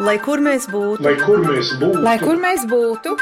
Lai 0.00 0.16
kur 0.24 0.40
mēs 0.40 0.66
būtu, 0.70 1.02
Lai 1.04 1.16
kur 1.20 1.42
mēs 1.44 1.70
būtu, 1.80 2.00
Lai 2.04 2.16
kur 2.22 2.38
mēs 2.40 2.62
būtu, 2.70 3.16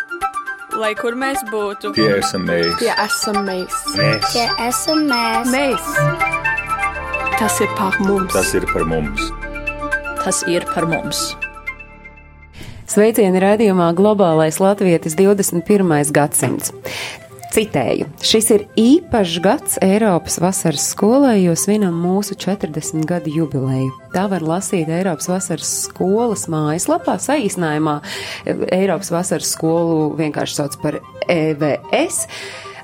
Lai 0.79 0.93
kur 0.95 1.17
mēs 1.19 1.41
būtu, 1.51 1.91
Tie 1.97 2.07
esam 2.19 2.45
mēs. 2.47 2.77
tie 2.79 2.93
esam 3.05 3.39
mēs. 3.49 3.75
mēs 3.97 4.29
Tie 4.33 4.45
esam 4.69 5.01
mēs. 5.11 5.51
mēs. 5.51 5.89
Tas 7.39 7.61
ir 7.65 7.69
par 7.79 7.99
mums. 8.05 8.33
Tas 8.35 8.55
ir 8.55 8.67
par 8.73 8.85
mums. 8.85 9.31
tas 10.25 10.43
ir 10.51 10.65
par 10.75 10.87
mums. 10.87 11.35
Sveicieni 12.89 13.41
raidījumā 13.43 13.91
Globālais 13.97 14.59
Latvijas 14.61 15.15
21. 15.17 16.13
gadsimts. 16.13 16.73
Citēju, 17.49 18.05
šis 18.21 18.51
ir 18.53 18.65
īpašs 18.77 19.39
gads 19.41 19.79
Eiropas 19.85 20.37
vasaras 20.43 20.85
skolai, 20.93 21.39
jo 21.47 21.55
svinam 21.57 21.97
mūsu 21.97 22.37
40 22.37 23.07
gadu 23.09 23.33
jubileju. 23.33 23.89
Tā 24.13 24.27
var 24.29 24.45
lasīt 24.45 24.91
Eiropas 24.93 25.31
vasaras 25.31 25.71
skolas 25.87 26.45
mājaslapā, 26.53 27.17
saīsinājumā 27.25 27.99
Eiropas 28.69 29.13
vasaras 29.15 29.55
skolu 29.57 30.11
vienkārši 30.21 30.61
sauc 30.61 30.77
par 30.83 31.01
EVS. 31.33 32.27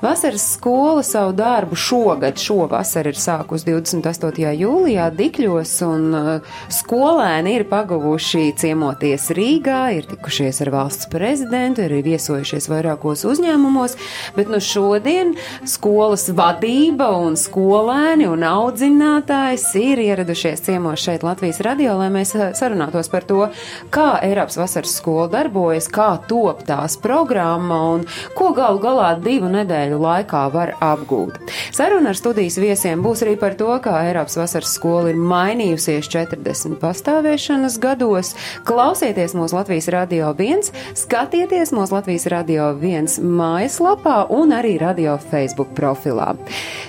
Vasaras 0.05 0.53
skola 0.53 1.03
savu 1.03 1.31
darbu 1.31 1.75
šogad, 1.75 2.37
šovasar 2.37 3.07
ir 3.09 3.17
sākusi 3.17 3.65
28. 3.71 4.51
jūlijā 4.53 5.07
Dikļos, 5.17 5.71
un 5.87 6.03
uh, 6.13 6.51
skolēni 6.69 7.55
ir 7.57 7.63
pagavuši 7.71 8.51
ciemoties 8.61 9.31
Rīgā, 9.33 9.79
ir 9.97 10.05
tikušies 10.05 10.61
ar 10.61 10.69
valsts 10.75 11.09
prezidentu, 11.09 11.81
ir 11.87 12.05
viesojušies 12.05 12.69
vairākos 12.69 13.25
uzņēmumos, 13.31 13.95
bet 14.35 14.51
nu 14.53 14.59
šodien 14.61 15.33
skolas 15.65 16.27
vadība 16.37 17.09
un 17.17 17.33
skolēni 17.33 18.29
un 18.29 18.45
audzinātājs 18.45 19.65
ir 19.81 20.03
ieradušies 20.05 20.67
ciemos 20.69 21.01
šeit 21.01 21.25
Latvijas 21.25 21.63
radio, 21.65 21.97
lai 22.03 22.11
mēs 22.13 22.35
uh, 22.37 22.51
sarunātos 22.53 23.09
par 23.09 23.25
to, 23.25 23.49
kā 23.89 24.19
Eiropas 24.21 24.61
vasaras 24.61 24.93
skola 25.01 25.25
darbojas, 25.39 25.89
kā 25.89 26.11
top 26.29 26.61
tās 26.69 26.93
programma 27.01 27.81
un 27.95 28.05
ko 28.37 28.53
galu 28.53 28.85
galā 28.85 29.15
divu 29.17 29.49
nedēļu 29.57 29.94
laikā 30.01 30.43
var 30.53 30.73
apgūt. 30.83 31.39
Saruna 31.75 32.13
ar 32.13 32.19
studijas 32.19 32.57
viesiem 32.61 33.03
būs 33.03 33.23
arī 33.25 33.35
par 33.39 33.55
to, 33.59 33.69
kā 33.83 33.93
Eiropas 34.07 34.37
vasaras 34.39 34.75
skola 34.77 35.11
ir 35.11 35.19
mainījusies 35.19 36.09
40 36.11 36.77
pastāvēšanas 36.81 37.79
gados. 37.83 38.33
Klausieties 38.67 39.35
mūsu 39.37 39.57
Latvijas 39.57 39.89
radio 39.93 40.31
viens, 40.37 40.71
skatieties 40.97 41.73
mūsu 41.75 41.97
Latvijas 41.97 42.27
radio 42.31 42.71
viens 42.79 43.17
mājaslapā 43.19 44.25
un 44.35 44.55
arī 44.55 44.77
radio 44.81 45.17
Facebook 45.31 45.75
profilā. 45.77 46.33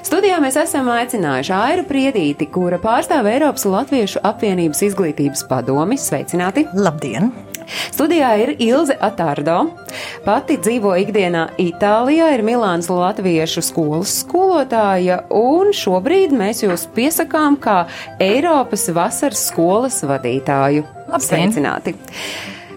Studijā 0.07 0.39
mēs 0.43 0.59
esam 0.61 0.91
aicinājuši 0.93 1.57
Airu 1.57 1.87
Priedīti, 1.89 2.51
kura 2.53 2.81
pārstāv 2.83 3.29
Eiropas 3.31 3.67
Latviešu 3.69 4.23
apvienības 4.27 4.85
izglītības 4.91 5.47
padomi. 5.51 5.99
Sveicināti! 6.01 6.67
Labdien! 6.77 7.33
Studijā 7.67 8.31
ir 8.43 8.55
Ilze 8.63 8.97
Atārdo. 9.03 9.65
Pati 10.27 10.59
dzīvo 10.63 10.95
ikdienā 11.03 11.47
Itālijā, 11.63 12.33
ir 12.37 12.45
Milānas 12.47 12.91
Latviešu 12.93 13.65
skolas 13.65 14.19
skolotāja, 14.23 15.23
un 15.31 15.73
šobrīd 15.77 16.35
mēs 16.37 16.65
jūs 16.65 16.89
piesakām 16.97 17.61
kā 17.63 17.85
Eiropas 18.23 18.89
vasaras 18.97 19.49
skolas 19.51 20.03
vadītāju. 20.07 20.87
Labdien! 21.07 21.27
Sveicināti! 21.31 21.97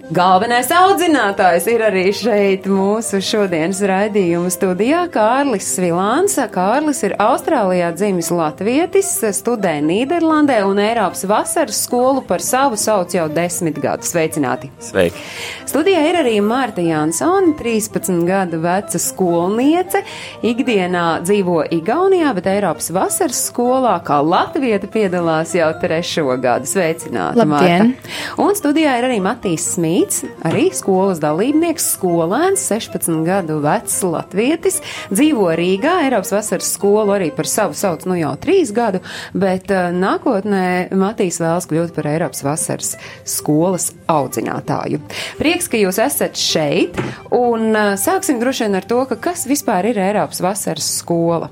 Galvenais 0.10 0.72
audzinātājs 0.74 1.68
ir 1.70 1.84
arī 1.86 2.08
šeit 2.18 2.64
mūsu 2.66 3.20
šodienas 3.22 3.78
raidījuma 3.86 4.50
studijā 4.50 5.04
Kārlis 5.14 5.68
Svilāns. 5.76 6.34
Kārlis 6.50 7.04
ir 7.06 7.14
Austrālijā 7.22 7.92
dzimis 7.94 8.32
latvietis, 8.34 9.12
studē 9.38 9.76
Nīderlandē 9.86 10.64
un 10.66 10.82
Eiropas 10.82 11.22
vasaras 11.30 11.84
skolu 11.86 12.24
par 12.26 12.42
savu 12.42 12.80
sauc 12.82 13.14
jau 13.14 13.28
desmit 13.30 13.78
gadus. 13.84 14.10
Sveicināti! 14.10 14.72
Sveiki! 14.82 15.22
Studijā 15.70 16.02
ir 16.10 16.18
arī 16.24 16.34
Mārta 16.42 16.82
Jansone, 16.82 17.54
13 17.60 18.26
gadu 18.26 18.64
veca 18.64 18.98
skolniece. 18.98 20.02
Ikdienā 20.42 21.06
dzīvo 21.22 21.60
Igaunijā, 21.78 22.34
bet 22.40 22.50
Eiropas 22.50 22.90
vasaras 22.98 23.44
skolā 23.52 23.94
kā 24.10 24.18
latvieta 24.26 24.90
piedalās 24.90 25.54
jau 25.54 25.70
trešo 25.86 26.34
gadu. 26.42 26.66
Sveicināti, 26.74 27.44
Labdien! 27.44 27.94
Marta! 27.94 28.42
Un 28.42 28.58
studijā 28.58 28.98
ir 28.98 29.12
arī 29.12 29.22
Matīs 29.22 29.70
Smīts, 29.76 29.99
arī 30.48 30.70
skolas 30.76 31.20
dalībnieks, 31.24 31.86
skolēns, 31.96 32.64
16 32.70 33.24
gadu 33.28 33.60
vecs 33.64 34.00
latvietis. 34.06 34.80
Dzīvo 35.12 35.50
Rīgā, 35.58 36.00
Eiropas 36.06 36.34
vasaras 36.36 36.72
skolu 36.76 37.16
arī 37.18 37.30
par 37.36 37.50
savu 37.50 37.78
sauc 37.78 38.06
nu 38.10 38.18
jau 38.20 38.34
trīs 38.42 38.74
gadu, 38.76 39.02
bet 39.34 39.72
uh, 39.74 39.90
nākotnē 39.96 40.90
Matīs 41.00 41.40
vēlas 41.42 41.70
kļūt 41.70 41.96
par 41.96 42.10
Eiropas 42.12 42.44
vasaras 42.46 42.96
skolas 43.28 43.92
audzinātāju. 44.10 45.02
Prieks, 45.40 45.70
ka 45.72 45.80
jūs 45.82 46.02
esat 46.04 46.40
šeit, 46.40 47.00
un 47.36 47.72
uh, 47.74 47.96
sāksim 48.00 48.42
droši 48.42 48.68
vien 48.68 48.82
ar 48.82 48.90
to, 48.90 49.04
ka 49.10 49.20
kas 49.30 49.48
vispār 49.50 49.92
ir 49.92 50.02
Eiropas 50.10 50.44
vasaras 50.46 50.90
skola. 51.00 51.52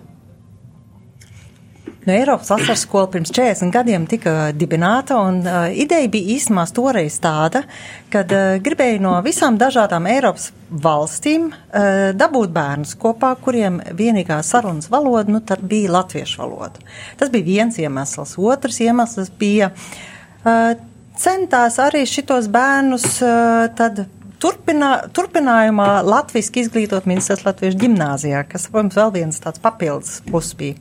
No 2.08 2.14
Eiropas 2.14 2.48
vasaras 2.54 2.86
skola 2.86 3.10
pirms 3.12 3.34
40 3.36 3.72
gadiem 3.74 4.06
tika 4.08 4.54
dibināta, 4.56 5.18
un 5.20 5.42
uh, 5.44 5.66
ideja 5.76 6.08
bija 6.08 6.38
īstenībā 6.38 6.64
toreiz 6.72 7.18
tāda, 7.20 7.66
kad 8.14 8.32
uh, 8.32 8.54
gribēja 8.64 9.02
no 9.04 9.12
visām 9.26 9.58
dažādām 9.60 10.08
Eiropas 10.08 10.54
valstīm 10.72 11.50
uh, 11.52 12.14
dabūt 12.16 12.54
bērnus 12.56 12.96
kopā, 13.02 13.34
kuriem 13.44 13.82
vienīgā 14.00 14.40
sarunas 14.40 14.88
valoda 14.94 15.36
nu, 15.36 15.44
bija 15.68 15.92
latviešu 15.98 16.40
valoda. 16.46 16.88
Tas 17.20 17.34
bija 17.34 17.50
viens 17.50 17.82
iemesls. 17.84 18.38
Otrs 18.40 18.80
iemesls 18.88 19.34
bija 19.44 19.74
uh, 19.76 20.80
centās 21.20 21.76
arī 21.84 22.08
šitos 22.08 22.48
bērnus 22.56 23.18
uh, 23.20 23.68
tad 23.76 24.06
Turpinā, 24.38 25.10
turpinājumā 25.18 26.04
Latvijas 26.06 26.52
izglītot 26.62 27.08
ministrs 27.10 27.42
Latviešu 27.42 27.82
ģimnāzijā, 27.82 28.44
kas, 28.48 28.68
protams, 28.70 28.96
vēl 28.96 29.16
viens 29.16 29.42
tāds 29.42 29.60
papildus 29.60 30.20
plus 30.30 30.56
bija. 30.56 30.78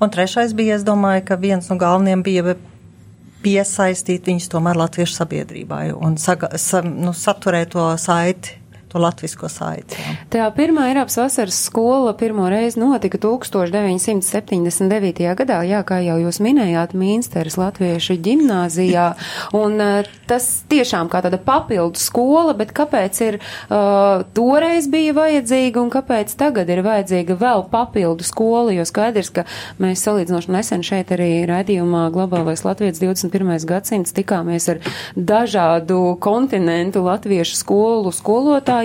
Un 0.00 0.12
trešais 0.12 0.52
bija, 0.56 0.76
es 0.76 0.84
domāju, 0.84 1.24
ka 1.30 1.38
viens 1.40 1.70
no 1.70 1.78
galvenajiem 1.80 2.24
bija 2.26 2.56
piesaistīt 3.44 4.26
viņus 4.28 4.50
tomēr 4.52 4.78
latviešu 4.80 5.20
sabiedrībai 5.20 5.90
un 5.94 6.16
saga, 6.20 6.50
sa, 6.60 6.82
nu, 6.84 7.14
saturēt 7.16 7.72
to 7.76 7.86
saiti, 8.00 8.56
to 8.96 9.02
latvisko 9.02 9.48
saiti. 9.52 9.98
Jā. 10.00 10.14
Tā 10.32 10.46
pirmā 10.56 10.88
Eiropas 10.90 11.18
vasaras 11.20 11.58
skola 11.68 12.14
pirmo 12.16 12.48
reizi 12.48 12.80
notika 12.80 13.18
1979. 13.20 15.36
gadā, 15.36 15.60
jā, 15.68 15.82
kā 15.86 16.00
jau 16.04 16.16
jūs 16.22 16.40
minējāt, 16.44 16.94
Mīnsteres 16.96 17.56
Latviešu 17.60 18.16
ģimnāzijā, 18.24 19.06
un 19.56 19.80
uh, 19.82 20.08
tas 20.28 20.44
tiešām 20.70 21.08
kā 21.12 21.18
tāda 21.24 21.38
papildu 21.42 21.98
skola, 22.00 22.54
bet 22.56 22.72
kāpēc 22.76 23.20
ir 23.26 23.34
uh, 23.40 24.24
toreiz 24.36 24.88
bija 24.92 25.12
vajadzīga 25.16 25.82
un 25.82 25.90
kāpēc 25.92 26.28
tagad 26.38 26.70
ir 26.72 26.80
vajadzīga 26.86 27.34
vēl 27.40 27.60
papildu 27.72 28.24
skola, 28.26 28.70
jo 28.76 28.84
skaidrs, 28.88 29.30
ka 29.34 29.42
mēs 29.82 30.04
salīdzinoši 30.06 30.54
nesen 30.56 30.80
šeit 30.86 31.08
arī 31.14 31.30
raidījumā 31.48 32.02
Globālais 32.14 32.64
Latvijas 32.64 33.00
21. 33.02 33.66
gadsimts 33.68 34.14
tikāmies 34.16 34.64
ar 34.72 34.78
dažādu 35.16 36.16
kontinentu 36.22 36.98
latviešu 37.04 37.54
skolu 37.60 38.12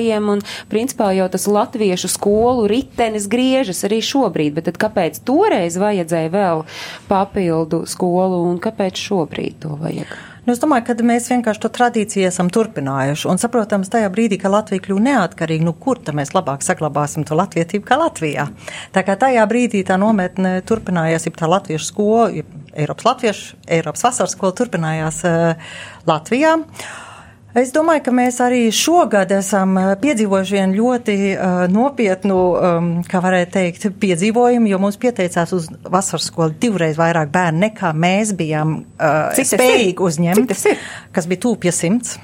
skolotājiem, 0.02 0.30
un 0.30 0.42
principā 0.70 1.12
jau 1.16 1.30
tas 1.30 1.48
latviešu 1.48 2.10
skolu 2.10 2.68
ritenis 2.68 3.28
griežas 3.28 3.84
arī 3.86 4.02
šobrīd, 4.02 4.56
bet 4.56 4.66
tad 4.66 4.78
kāpēc 4.78 5.22
toreiz 5.24 5.78
vajadzēja 5.78 6.32
vēl 6.32 6.66
papildu 7.08 7.86
skolu 7.86 8.50
un 8.50 8.60
kāpēc 8.60 8.98
šobrīd 8.98 9.62
to 9.62 9.78
vajag? 9.78 10.08
Nu, 10.42 10.56
es 10.56 10.60
domāju, 10.60 10.88
ka 10.88 10.96
mēs 11.06 11.30
vienkārši 11.30 11.62
to 11.62 11.70
tradīciju 11.70 12.26
esam 12.26 12.48
turpinājuši. 12.50 13.28
Un, 13.30 13.38
saprotams, 13.38 13.92
tajā 13.94 14.08
brīdī, 14.10 14.40
kad 14.42 14.50
Latvija 14.50 14.82
kļuva 14.82 15.04
neatkarīga, 15.06 15.68
nu, 15.68 15.76
kur 15.78 16.02
tad 16.02 16.18
mēs 16.18 16.34
labāk 16.34 16.66
saglabāsim 16.66 17.28
to 17.30 17.38
latvietību 17.38 17.86
kā 17.86 18.00
Latvijā? 18.02 18.48
Tā 18.90 19.04
kā 19.06 19.14
tajā 19.22 19.46
brīdī 19.46 19.84
tā 19.86 20.00
nometne 20.02 20.64
turpinājās, 20.66 21.30
ja 21.30 21.36
tā 21.38 21.52
latviešu 21.52 21.86
skola, 21.86 22.26
Eiropas 22.74 23.06
latviešu, 23.06 23.62
Eiropas 23.70 24.08
vasaras 24.08 24.34
skola 24.34 24.58
turpinājās 24.58 25.22
uh, 25.30 25.72
Latvijā. 26.10 26.58
Es 27.52 27.74
domāju, 27.76 28.06
ka 28.06 28.12
mēs 28.16 28.38
arī 28.40 28.62
šogad 28.72 29.34
esam 29.36 29.76
piedzīvojuši 30.00 30.56
vienu 30.56 30.78
ļoti 30.78 31.16
uh, 31.34 31.64
nopietnu, 31.72 32.38
um, 32.56 32.90
kā 33.04 33.20
varētu 33.24 33.52
teikt, 33.58 33.88
piedzīvojumu, 34.00 34.70
jo 34.72 34.80
mums 34.80 34.96
pieteicās 35.02 35.52
uz 35.58 35.68
vasaras 35.84 36.30
skolu 36.32 36.56
divreiz 36.64 36.96
vairāk 37.00 37.34
bērnu 37.34 37.66
nekā 37.66 37.92
mēs 37.92 38.32
bijām 38.40 38.78
uh, 38.80 39.34
Cik 39.36 39.52
spējīgi 39.52 39.92
ir? 39.98 40.04
uzņemt, 40.08 40.56
Cik 40.62 40.86
kas 41.12 41.28
bija 41.28 41.44
tūpja 41.44 41.76
simts. 41.76 42.16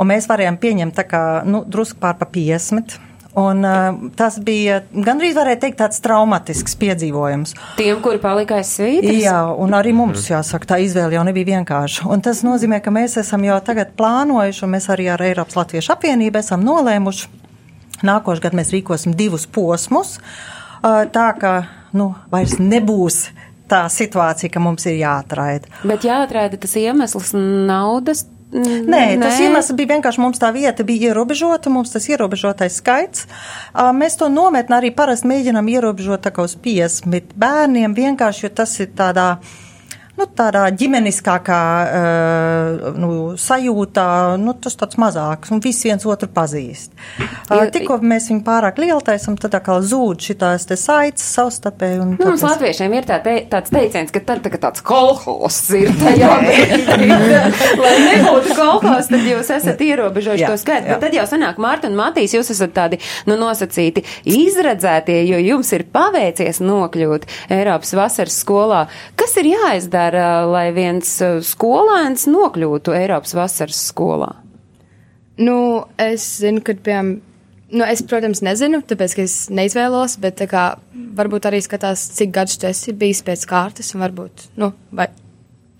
Un 0.00 0.08
mēs 0.08 0.24
varējām 0.30 0.56
pieņemt 0.62 0.96
tā 0.96 1.04
kā, 1.04 1.22
nu, 1.44 1.60
drusku 1.68 2.00
pār 2.00 2.16
pa 2.16 2.24
50. 2.32 2.96
Un 3.38 3.64
uh, 3.64 4.10
tas 4.12 4.36
bija 4.44 4.82
gandrīz 4.92 5.36
varētu 5.38 5.64
teikt 5.64 5.78
tāds 5.80 6.02
traumatisks 6.04 6.74
piedzīvojums. 6.76 7.54
Tiem, 7.78 8.02
kuri 8.04 8.20
palika 8.20 8.58
aiz 8.60 8.74
svītras? 8.76 9.16
Jā, 9.22 9.38
un 9.56 9.72
arī 9.76 9.94
mums, 9.96 10.26
jāsaka, 10.28 10.74
tā 10.74 10.80
izvēle 10.84 11.16
jau 11.16 11.22
nebija 11.24 11.54
vienkārša. 11.54 12.04
Un 12.12 12.20
tas 12.24 12.42
nozīmē, 12.44 12.82
ka 12.84 12.92
mēs 12.92 13.16
esam 13.22 13.46
jau 13.48 13.56
tagad 13.64 13.94
plānojuši, 13.96 14.64
un 14.66 14.74
mēs 14.74 14.90
arī 14.92 15.08
ar 15.14 15.24
Eiropas 15.24 15.56
Latviešu 15.56 15.94
apvienību 15.96 16.42
esam 16.42 16.66
nolēmuši. 16.66 17.30
Nākošais 18.04 18.44
gads 18.44 18.58
mēs 18.58 18.74
rīkosim 18.74 19.16
divus 19.16 19.48
posmus, 19.48 20.18
uh, 20.18 21.06
tā 21.14 21.30
ka, 21.40 21.54
nu, 21.96 22.10
vairs 22.34 22.58
nebūs 22.60 23.22
tā 23.72 23.86
situācija, 23.88 24.52
ka 24.52 24.60
mums 24.60 24.84
ir 24.90 24.98
jāatraida. 25.00 25.72
Bet 25.88 26.04
jāatrāda 26.04 26.60
tas 26.60 26.76
iemesls 26.76 27.32
naudas 27.32 28.26
Nē, 28.52 29.16
tas 29.16 29.38
iemesls 29.40 29.72
bija 29.78 29.94
vienkārši 29.94 30.20
mums 30.20 30.40
tā 30.40 30.50
vieta 30.52 30.84
bija 30.84 31.12
ierobežota, 31.12 31.72
mums 31.72 31.94
tas 31.94 32.04
ierobežotais 32.10 32.76
skaits. 32.82 33.24
Mēs 33.96 34.18
to 34.20 34.28
nometni 34.28 34.76
arī 34.76 34.90
parasti 34.92 35.30
mēģinām 35.30 35.70
ierobežot 35.72 36.26
tā 36.26 36.34
kā 36.36 36.44
uz 36.44 36.58
50 36.60 37.32
bērniem, 37.40 37.96
vienkārši, 37.96 38.46
jo 38.46 38.54
tas 38.62 38.76
ir 38.84 38.92
tādā. 38.98 39.28
Nu, 40.12 40.26
tādā 40.36 40.66
ģimeniskākā 40.76 41.58
uh, 41.88 42.88
nu, 43.00 43.10
sajūtā, 43.40 44.06
nu, 44.42 44.52
tas 44.60 44.74
tāds 44.76 44.98
mazāks, 45.00 45.48
un 45.54 45.62
visi 45.64 45.88
viens 45.88 46.04
otru 46.04 46.28
pazīst. 46.28 46.92
Uh, 47.48 47.62
tikko 47.72 47.96
mēs 48.04 48.26
viņu 48.28 48.42
pārāk 48.44 48.76
lielu 48.82 49.00
taisam, 49.06 49.38
tad 49.40 49.56
kā 49.64 49.78
zūd 49.80 50.20
šitās 50.26 50.66
te 50.68 50.76
saites 50.76 51.24
savstarpēji. 51.32 52.00
un 52.04 52.10
Nu, 52.18 52.26
mums 52.28 52.42
mēs- 52.42 52.44
latviešiem 52.50 52.96
ir 52.98 53.08
tā 53.08 53.18
te, 53.24 53.38
tāds 53.48 53.72
teiciens, 53.72 54.12
ka 54.12 54.20
tad 54.28 54.42
tā, 54.44 54.52
kā 54.52 54.60
tāds 54.66 54.84
kolhos 54.84 55.62
ir 55.80 55.88
tajā. 56.02 56.28
Lai 57.82 57.94
nebūtu 58.04 58.58
kolhos, 58.60 59.08
tad 59.14 59.26
jūs 59.32 59.50
esat 59.56 59.80
ierobežojuši 59.88 60.44
to 60.52 60.60
skaitu. 60.60 60.92
Bet 60.92 61.02
tad 61.06 61.16
jau 61.16 61.24
sanāk, 61.32 61.56
Mārta 61.62 61.88
un 61.88 61.96
Matīs, 61.96 62.36
jūs 62.36 62.52
esat 62.52 62.76
tādi, 62.76 63.00
nu, 63.30 63.40
nosacīti 63.40 64.04
izredzētie, 64.28 65.22
jo 65.32 65.40
jums 65.40 65.72
ir 65.72 65.88
paveicies 65.92 66.60
nokļūt 66.60 67.26
Eiropas 67.56 67.96
vasaras 67.96 68.38
skolā. 68.44 68.84
Kas 69.16 69.36
ir 69.40 69.54
jāizdara, 69.54 70.01
lai 70.50 70.72
viens 70.74 71.08
skolēns 71.46 72.26
nokļūtu 72.30 72.94
Eiropas 72.96 73.34
vasaras 73.38 73.78
skolā? 73.92 74.32
Nu, 75.38 75.84
es 76.00 76.24
zinu, 76.42 76.60
ka, 76.64 76.74
piemēram, 76.76 77.14
nu, 77.72 77.84
es, 77.88 78.02
protams, 78.04 78.42
nezinu, 78.44 78.82
tāpēc, 78.84 79.14
ka 79.16 79.22
es 79.24 79.36
neizvēlos, 79.54 80.18
bet, 80.20 80.42
kā, 80.50 80.64
varbūt 81.16 81.48
arī 81.48 81.62
skatās, 81.64 82.04
cik 82.18 82.32
gadus 82.36 82.58
tu 82.60 82.68
esi 82.68 82.92
bijis 82.92 83.22
pēc 83.26 83.46
kārtas, 83.48 83.94
un 83.96 84.04
varbūt, 84.04 84.48
nu, 84.60 84.72
vai, 84.92 85.08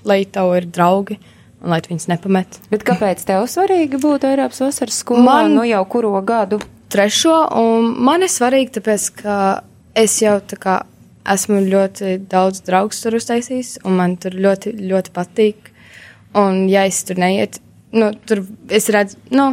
lai 0.08 0.22
tev 0.24 0.54
ir 0.56 0.66
draugi, 0.72 1.18
un 1.62 1.70
lai 1.74 1.80
tu 1.84 1.92
viņus 1.92 2.08
nepamet. 2.10 2.60
Bet 2.72 2.86
kāpēc 2.88 3.22
tev 3.28 3.44
svarīgi 3.52 4.00
būt 4.02 4.24
Eiropas 4.30 4.62
vasaras 4.64 5.02
skolā? 5.04 5.22
Man- 5.28 5.54
Nu, 5.54 5.62
jau 5.68 5.84
kuro 5.84 6.14
gadu? 6.26 6.58
Trešo, 6.92 7.36
un 7.60 7.92
man 8.04 8.22
ir 8.24 8.28
svarīgi, 8.32 8.72
tāpēc, 8.80 9.10
ka 9.22 9.36
es 9.94 10.16
jau, 10.20 10.40
tā 10.40 10.56
kā, 10.60 10.80
esmu 11.28 11.60
ļoti 11.66 12.16
daudz 12.30 12.62
draugus 12.66 13.02
tur 13.02 13.16
uztaisījis, 13.18 13.76
un 13.86 13.98
man 13.98 14.16
tur 14.20 14.34
ļoti, 14.34 14.74
ļoti 14.80 15.12
patīk, 15.14 15.70
un 16.38 16.64
ja 16.70 16.86
es 16.88 17.02
tur 17.08 17.20
neiet, 17.22 17.60
nu, 17.94 18.10
tur 18.26 18.42
es 18.72 18.88
redzu, 18.92 19.20
nu, 19.34 19.52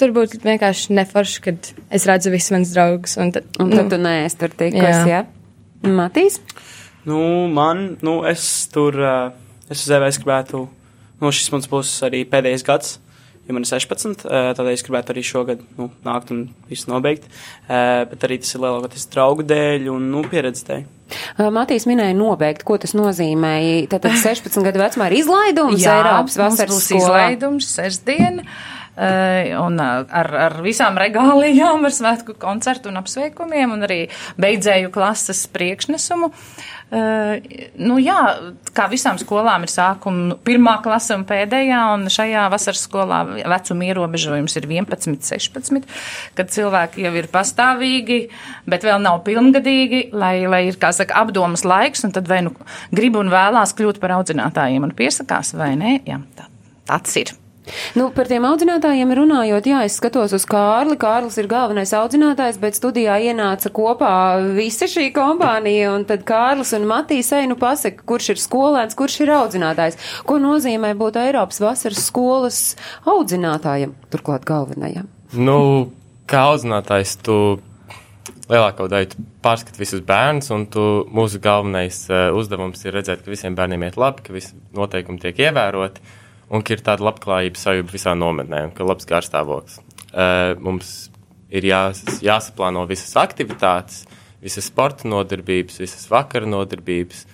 tur 0.00 0.14
būtu 0.16 0.40
vienkārši 0.44 0.96
neforši, 0.96 1.42
kad 1.44 1.70
es 1.92 2.06
redzu 2.08 2.32
visus 2.32 2.54
manus 2.54 2.72
draugus, 2.76 3.18
un 3.20 3.34
tad, 3.36 3.48
Un 3.60 3.72
tad 3.74 3.92
tu 3.92 4.00
neesi 4.00 4.40
tur 4.40 4.54
tikus, 4.54 5.04
jā? 5.04 5.20
Jā. 5.20 5.90
Matīs? 5.96 6.40
Nu, 7.08 7.20
man, 7.52 7.96
nu, 8.04 8.20
es 8.28 8.44
tur, 8.72 8.96
uh, 9.00 9.30
es 9.72 9.84
uz 9.84 9.92
EVS 9.96 10.20
gribētu, 10.20 10.66
nu, 11.20 11.32
šis 11.32 11.52
mums 11.52 11.68
būs 11.70 11.92
arī 12.08 12.24
pēdējais 12.28 12.66
gads, 12.66 12.98
ja 13.50 13.56
man 13.56 13.66
ir 13.66 13.70
16, 13.70 14.24
uh, 14.28 14.50
tādēļ 14.54 14.76
es 14.76 14.86
gribētu 14.86 15.14
arī 15.14 15.24
šogad, 15.26 15.62
nu, 15.78 15.90
nākt 16.06 16.30
un 16.34 16.44
visu 16.70 16.90
nobeigt, 16.92 17.26
uh, 17.26 18.06
bet 18.10 18.26
arī 18.28 18.40
tas 18.42 18.54
ir 18.54 18.62
lielākoties 18.62 19.08
draugu 19.10 19.46
dēļ 19.50 19.90
un, 19.92 20.08
nu, 20.14 20.24
pieredzi 20.30 20.66
dēļ. 20.70 20.88
Uh, 21.10 21.48
Matīs 21.54 21.88
minēja 21.90 22.14
nobeigt, 22.14 22.64
ko 22.66 22.78
tas 22.80 22.94
nozīmēja. 22.94 23.88
Tātad 23.96 24.14
16 24.22 24.62
gadu 24.68 24.84
vecumā 24.84 25.10
ir 25.10 25.20
izlaidums 25.24 25.82
Eiropas 25.82 26.38
mums 26.38 26.42
vasaras 26.44 26.84
skolā. 26.86 27.00
izlaidums 27.02 27.72
sestdien. 27.80 28.44
Uh, 29.00 29.46
un 29.56 29.78
ar, 29.80 30.28
ar 30.28 30.56
visām 30.60 30.98
regālijām, 31.00 31.86
ar 31.86 31.94
svētku 31.94 32.34
koncertu 32.36 32.90
un 32.90 32.98
apsveikumiem, 33.00 33.70
un 33.72 33.86
arī 33.86 34.00
beidzēju 34.42 34.90
klases 34.92 35.46
priekšnesumu. 35.54 36.28
Uh, 36.28 36.79
nu 36.90 37.96
jā, 38.02 38.18
kā 38.74 38.86
visām 38.90 39.18
skolām 39.20 39.62
ir 39.62 39.70
sākuma 39.70 40.34
pirmā 40.46 40.76
klase 40.82 41.14
un 41.14 41.22
pēdējā, 41.28 41.80
un 41.94 42.08
šajā 42.10 42.48
vasaras 42.50 42.82
skolā 42.88 43.20
vecuma 43.38 43.86
ierobežojums 43.86 44.58
ir 44.58 44.66
11, 44.66 45.22
16, 45.22 45.86
kad 46.38 46.50
cilvēki 46.50 47.06
jau 47.06 47.14
ir 47.14 47.30
pastāvīgi, 47.30 48.20
bet 48.70 48.86
vēl 48.86 49.02
nav 49.06 49.22
pilngadīgi, 49.26 50.08
lai, 50.10 50.34
lai 50.50 50.64
ir, 50.70 50.80
kā 50.82 50.90
saka, 50.96 51.22
apdomas 51.22 51.62
laiks, 51.68 52.02
un 52.08 52.16
tad 52.16 52.30
vai 52.30 52.42
nu 52.46 52.56
grib 52.90 53.20
un 53.20 53.30
vēlās 53.30 53.76
kļūt 53.78 54.02
par 54.02 54.18
audzinātājiem 54.18 54.90
un 54.90 54.96
piesakās, 54.98 55.54
vai 55.58 55.76
nē, 55.78 56.00
jā, 56.10 56.18
tā, 56.38 56.50
tāds 56.90 57.22
ir. 57.22 57.39
Nu, 57.98 58.08
par 58.14 58.28
tiem 58.30 58.46
audzinātājiem 58.48 59.14
runājot, 59.16 59.68
jā, 59.70 59.82
es 59.88 59.98
skatos 60.00 60.34
uz 60.36 60.46
Kārli. 60.48 60.96
Kārlis 61.00 61.38
ir 61.40 61.48
galvenais 61.50 61.92
audzinātājs, 61.96 62.60
bet 62.62 62.78
studijā 62.78 63.18
ienāca 63.30 63.72
kopā 63.74 64.12
visa 64.56 64.88
šī 64.90 65.08
kompānija, 65.16 65.94
un 65.94 66.06
tad 66.08 66.26
Kārlis 66.28 66.74
un 66.76 66.88
Matīs 66.90 67.32
ej, 67.36 67.48
nu 67.50 67.58
pasaka, 67.60 68.04
kurš 68.08 68.34
ir 68.34 68.42
skolēns, 68.42 68.98
kurš 68.98 69.20
ir 69.24 69.34
audzinātājs. 69.38 69.98
Ko 70.28 70.40
nozīmē 70.42 70.92
būt 70.98 71.20
Eiropas 71.22 71.62
vasaras 71.62 72.04
skolas 72.10 72.60
audzinātājam, 73.08 73.96
turklāt 74.12 74.46
galvenajam? 74.48 75.10
Nu, 75.36 75.58
kā 76.30 76.46
audzinātājs, 76.52 77.18
tu 77.26 77.36
lielāko 78.50 78.88
daļu 78.90 79.26
pārskat 79.44 79.78
visus 79.80 80.02
bērnus, 80.06 80.50
un 80.54 80.66
tu, 80.72 80.86
mūsu 81.14 81.40
galvenais 81.42 82.02
uh, 82.10 82.30
uzdevums 82.36 82.82
ir 82.84 82.96
redzēt, 82.98 83.22
ka 83.24 83.32
visiem 83.32 83.56
bērniem 83.58 83.86
iet 83.86 83.98
labi, 84.00 84.24
ka 84.26 84.34
visi 84.34 84.56
noteikumi 84.76 85.22
tiek 85.22 85.38
ievēroti, 85.46 86.02
un 86.50 86.64
ka 86.66 86.74
ir 86.74 86.84
tāda 86.84 87.06
labklājības 87.06 87.66
sajūta 87.66 87.94
visā 87.94 88.14
nometnē, 88.18 88.66
ka 88.74 88.86
labs 88.86 89.08
garstāvoklis. 89.08 89.80
Uh, 90.10 90.58
mums 90.58 91.10
ir 91.50 91.66
jās, 91.66 92.02
jāsaplāno 92.24 92.84
visas 92.90 93.14
aktivitātes, 93.20 94.04
visas 94.42 94.70
sporta 94.70 95.08
nodarbības, 95.10 95.80
visas 95.82 96.08
vakara 96.10 96.48
nodarbības, 96.48 97.26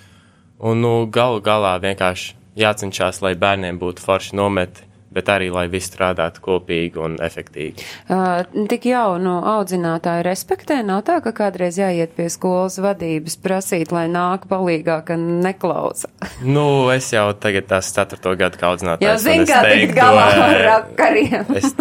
un 0.66 0.82
nu, 0.84 0.92
galu 1.12 1.42
galā 1.44 1.76
vienkārši 1.82 2.34
jācenšas, 2.56 3.22
lai 3.24 3.34
bērniem 3.38 3.78
būtu 3.80 4.04
forši 4.04 4.36
nometi, 4.38 4.86
bet 5.12 5.29
arī, 5.32 5.49
lai 5.55 5.67
viss 5.70 5.88
strādātu 5.91 6.43
kopīgi 6.44 6.99
un 7.00 7.14
efektīvi. 7.23 7.85
Uh, 8.11 8.43
tik 8.70 8.88
jaunu 8.91 9.37
audzinātāju 9.47 10.25
respektē, 10.26 10.81
nav 10.87 11.05
tā, 11.06 11.20
ka 11.25 11.32
kādreiz 11.37 11.79
jāiet 11.81 12.17
pie 12.17 12.26
skolas 12.32 12.79
vadības 12.82 13.38
prasīt, 13.43 13.94
lai 13.94 14.06
nāk 14.12 14.49
palīgā, 14.50 15.00
ka 15.06 15.17
neklausa. 15.20 16.11
Nu, 16.56 16.88
es 16.94 17.08
jau 17.14 17.31
tagad 17.38 17.69
tās 17.70 17.88
ceturto 17.94 18.35
gadu 18.38 18.61
kā 18.61 18.73
audzinātājs. 18.75 19.23
Zini, 19.25 19.47
es 19.47 19.50
kā 19.50 19.62
tikt 19.67 19.97
galā 19.97 20.26
ar 20.35 20.61
rakariem. 20.70 21.49
Es, 21.56 21.73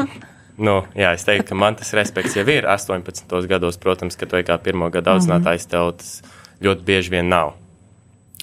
nu, 0.57 0.77
jā, 0.95 1.11
es 1.17 1.25
teiktu, 1.27 1.49
ka 1.51 1.57
man 1.59 1.75
tas 1.75 1.91
respekts 1.97 2.37
jau 2.37 2.45
ir 2.47 2.67
18 2.71 3.49
gados, 3.51 3.75
protams, 3.81 4.15
ka 4.15 4.29
tu 4.29 4.39
kā 4.47 4.55
pirmo 4.63 4.87
gadu 4.93 5.11
Mhm. 5.11 5.17
audzinātājs, 5.17 5.67
tev 5.67 5.91
tas 5.99 6.21
ļoti 6.63 6.85
bieži 6.87 7.11
vien 7.17 7.27
nav. 7.29 7.55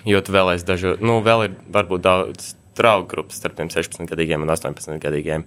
Jo 0.05 0.21
tu 0.21 0.35
vēl 0.35 0.55
esi 0.57 0.67
dažu, 0.67 0.97
nu, 1.01 1.21
vēl 1.23 1.45
ir 1.47 1.55
varbūt 1.73 2.03
daudz 2.03 2.55
draugu 2.79 3.09
grupas 3.11 3.41
starp 3.41 3.57
tiem 3.59 3.71
16 3.73 4.09
gadīgiem 4.11 4.45
un 4.45 4.53
18 4.55 4.99
gadīgiem. 5.03 5.45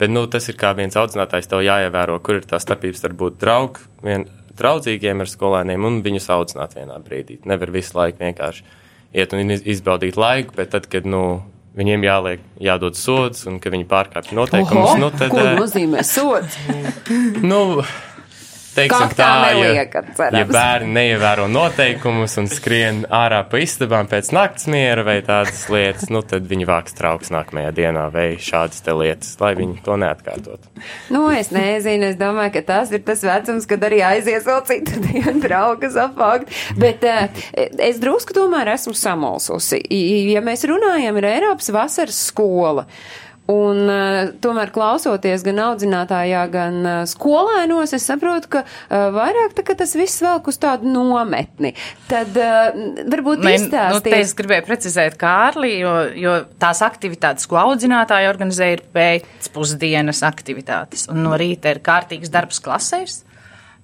Bet, 0.00 0.08
nu, 0.12 0.24
tas 0.32 0.46
ir 0.48 0.56
kā 0.56 0.72
viens 0.76 0.96
audzinātājs, 0.96 1.48
tev 1.50 1.60
jāievēro, 1.66 2.16
kur 2.24 2.38
ir 2.40 2.46
tā 2.48 2.60
starpības 2.62 3.02
starp 3.02 3.18
būt 3.20 3.40
draugu, 3.42 3.82
vien 4.04 4.24
draudzīgiem 4.56 5.20
ar 5.20 5.28
skolēniem 5.28 5.84
un 5.84 6.00
viņus 6.04 6.30
audzināt 6.32 6.76
vienā 6.78 6.96
brīdī. 7.04 7.38
Nevar 7.48 7.72
visu 7.74 7.98
laiku 7.98 8.22
vienkārši 8.24 8.64
iet 9.16 9.32
un 9.36 9.50
iz- 9.56 9.66
izbaudīt 9.76 10.16
laiku, 10.20 10.56
bet 10.56 10.72
tad, 10.72 10.88
kad, 10.88 11.04
nu, 11.08 11.42
viņiem 11.76 12.02
jāliek, 12.06 12.40
jādod 12.60 12.96
sods 12.98 13.44
un 13.46 13.60
ka 13.62 13.70
viņi 13.72 13.86
pārkāpj 13.90 14.34
noteikumus, 14.36 14.96
nu, 15.00 15.10
tad, 15.14 15.30
ko 15.30 15.42
eh, 15.42 15.52
nozīmē 15.58 16.02
sots? 16.06 16.56
nu, 17.42 17.60
teiksim 18.74 19.08
Kaktā 19.08 19.26
tā, 19.26 19.28
ja, 19.50 19.54
neliekat, 19.56 20.10
cerams. 20.16 20.38
ja 20.38 20.46
bērni 20.48 20.92
neievēro 20.96 21.46
noteikumus 21.50 22.36
un 22.40 22.48
skrien 22.50 23.02
ārā 23.06 23.42
pa 23.50 23.60
istabām 23.62 24.08
pēc 24.10 24.30
nakts 24.36 24.68
miera 24.70 25.04
vai 25.06 25.18
tādas 25.26 25.64
lietas, 25.72 26.08
nu, 26.12 26.22
tad 26.26 26.46
viņi 26.50 26.68
vāks 26.68 26.96
trauks 26.98 27.32
nākamajā 27.34 27.72
dienā 27.76 28.06
vai 28.14 28.26
šādas 28.40 28.84
te 28.86 28.94
lietas, 28.96 29.34
lai 29.42 29.52
viņi 29.58 29.80
to 29.86 29.96
neatkārtot. 30.00 30.68
Nu, 31.12 31.26
es 31.34 31.52
nezinu, 31.54 32.10
es 32.12 32.18
domāju, 32.20 32.54
ka 32.58 32.64
tas 32.72 32.92
ir 32.94 33.04
tas 33.06 33.24
vecums, 33.26 33.68
kad 33.70 33.86
arī 33.88 34.02
aizies 34.06 34.46
vēl 34.46 34.62
citu 34.68 35.00
dienu 35.08 35.38
draugas 35.42 35.98
apvākt. 36.00 36.52
Bet 36.80 37.04
uh, 37.08 37.26
es 37.82 38.00
drusku 38.02 38.36
tomēr 38.36 38.74
esmu 38.76 38.94
samulsusi. 38.96 39.82
Ja 40.30 40.44
mēs 40.44 40.66
runājam, 40.68 41.18
ir 41.20 41.30
Eiropas 41.34 41.72
vasaras 41.74 42.20
skola. 42.30 42.86
Un 43.50 43.82
uh, 43.88 44.30
tomēr 44.42 44.70
klausoties 44.74 45.42
gan 45.46 45.58
audzinātājā, 45.64 46.42
gan 46.52 46.76
uh, 46.84 46.98
skolēnos, 47.08 47.94
es 47.96 48.06
saprotu, 48.06 48.50
ka 48.52 48.62
uh, 48.64 49.08
vairāk 49.14 49.56
tā, 49.56 49.64
ka 49.66 49.76
tas 49.80 49.94
viss 49.98 50.22
velk 50.22 50.50
uz 50.52 50.60
tādu 50.60 50.90
nometni. 50.90 51.72
Tad 52.10 52.36
uh, 52.38 52.70
varbūt 53.10 53.42
Nē, 53.46 53.56
nu, 53.94 54.02
te 54.04 54.20
es 54.20 54.34
gribēju 54.38 54.66
precizēt 54.68 55.16
Kārli, 55.20 55.72
jo, 55.80 55.94
jo 56.20 56.36
tās 56.62 56.84
aktivitātes, 56.86 57.48
ko 57.50 57.58
audzinātāji 57.64 58.30
organizē, 58.30 58.70
ir 58.76 58.84
pēcpusdienas 58.94 60.22
aktivitātes. 60.28 61.08
Un 61.10 61.24
no 61.24 61.34
rīta 61.40 61.74
ir 61.74 61.82
kārtīgs 61.84 62.30
darbs 62.32 62.62
klasēs, 62.62 63.22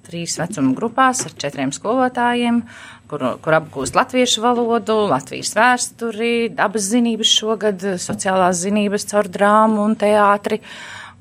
trīs 0.06 0.37
vecuma 0.38 0.76
grupās 0.76 1.25
ar 1.26 1.35
četriem 1.35 1.73
skolotājiem, 1.75 2.62
kur, 3.10 3.22
kur 3.42 3.56
apgūst 3.58 3.96
latviešu 3.96 4.42
valodu, 4.44 4.98
Latvijas 5.10 5.54
vēsturi, 5.56 6.50
dabas 6.56 6.88
zinības 6.92 7.32
šogad, 7.40 7.86
sociālās 8.02 8.62
zinības 8.64 9.08
caur 9.12 9.30
drāmu 9.32 9.84
un 9.86 9.96
teātri. 9.98 10.60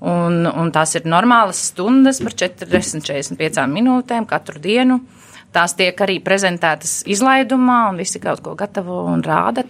Un, 0.05 0.43
un 0.45 0.69
tās 0.75 0.91
ir 0.97 1.05
normālas 1.07 1.61
stundas 1.71 2.19
par 2.21 2.35
40-45 2.37 3.63
minūtēm 3.71 4.27
katru 4.29 4.59
dienu. 4.61 4.99
Tās 5.55 5.75
tiek 5.77 5.99
arī 6.05 6.17
prezentētas 6.23 6.99
izlaidumā, 7.11 7.79
un 7.91 7.99
visi 8.01 8.21
kaut 8.23 8.43
ko 8.45 8.55
gatavo 8.59 9.01
un 9.11 9.23
rāda. 9.25 9.63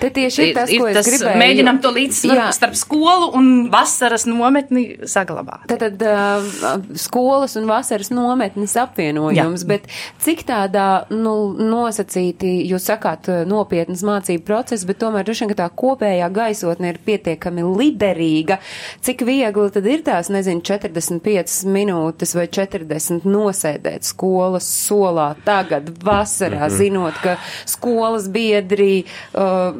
Te 0.00 0.10
tieši 0.14 0.48
ir 0.48 0.54
tas, 0.56 0.70
ko 0.70 0.88
es 0.90 1.06
gribēju. 1.06 1.38
Mēģinam 1.40 1.80
to 1.82 1.92
līdzsvaru 1.94 2.46
starp 2.56 2.78
skolu 2.78 3.30
un 3.38 3.50
vasaras 3.72 4.26
nometni 4.28 4.84
saglabāt. 5.10 5.66
Tātad 5.70 6.02
uh, 6.06 6.78
skolas 6.98 7.56
un 7.60 7.68
vasaras 7.70 8.12
nometnes 8.14 8.76
apvienojums, 8.80 9.64
Jā. 9.64 9.70
bet 9.70 9.88
cik 10.22 10.44
tādā 10.48 10.88
nu, 11.12 11.34
nosacīti, 11.58 12.52
jūs 12.70 12.88
sakāt, 12.90 13.30
nopietnas 13.48 14.04
mācību 14.06 14.44
process, 14.46 14.86
bet 14.88 15.00
tomēr 15.02 15.26
droši 15.26 15.44
vien, 15.44 15.52
ka 15.54 15.60
tā 15.62 15.68
kopējā 15.82 16.30
gaisotne 16.34 16.92
ir 16.92 17.00
pietiekami 17.06 17.66
liderīga. 17.66 18.60
Cik 19.06 19.24
viegli 19.28 19.68
tad 19.74 19.88
ir 19.90 20.04
tās, 20.06 20.30
nezinu, 20.32 20.64
45 20.66 21.60
minūtes 21.70 22.34
vai 22.38 22.46
40 22.50 23.26
nosēdēt 23.28 24.06
skolas 24.08 24.68
solā 25.00 25.34
tagad 25.44 25.90
vasarā, 26.04 26.66
Mhm. 26.68 26.76
zinot, 26.76 27.14
ka 27.22 27.36
skolas 27.66 28.28
biedri 28.28 29.04
uh, 29.34 29.72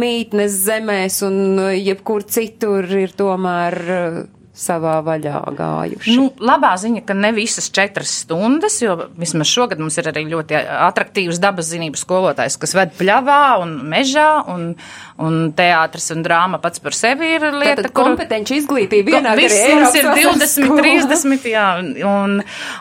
mītnes 0.00 0.58
zemēs 0.66 1.22
un 1.26 1.58
uh, 1.58 1.70
jebkur 1.72 2.24
citur 2.28 2.84
ir 2.84 3.08
tomēr 3.16 3.74
uh, 3.88 4.24
savā 4.58 4.98
vaļā 5.06 5.40
gājuši. 5.56 6.14
Nu, 6.18 6.28
labā 6.42 6.72
ziņa, 6.80 7.04
ka 7.06 7.14
ne 7.16 7.30
visas 7.36 7.68
četras 7.74 8.10
stundas, 8.24 8.80
jo 8.82 8.96
vismaz 9.18 9.50
šogad 9.50 9.80
mums 9.82 9.98
ir 10.00 10.10
arī 10.10 10.24
ļoti 10.28 10.56
attraktīvs 10.58 11.38
dabas 11.42 11.70
zinības 11.70 12.02
skolotājs, 12.06 12.58
kas 12.60 12.74
ved 12.76 12.94
pļavā 12.98 13.42
un 13.62 13.76
mežā, 13.92 14.28
un, 14.50 14.72
un 15.22 15.38
teātris 15.58 16.10
un 16.14 16.24
drāma 16.26 16.60
pats 16.62 16.82
par 16.82 16.96
sevi 16.96 17.30
ir 17.36 17.46
lieta, 17.52 17.84
Tātad 17.84 17.94
kompetenci 17.96 18.58
izglītība 18.58 19.18
vienāk 19.18 19.38
Viss 19.38 19.60
mums 19.70 19.98
ir 19.98 20.10
vasaras 20.10 20.56
20, 20.56 20.66
skola. 20.66 20.86
30, 20.88 21.50
jā, 21.52 21.68
un, 22.08 22.40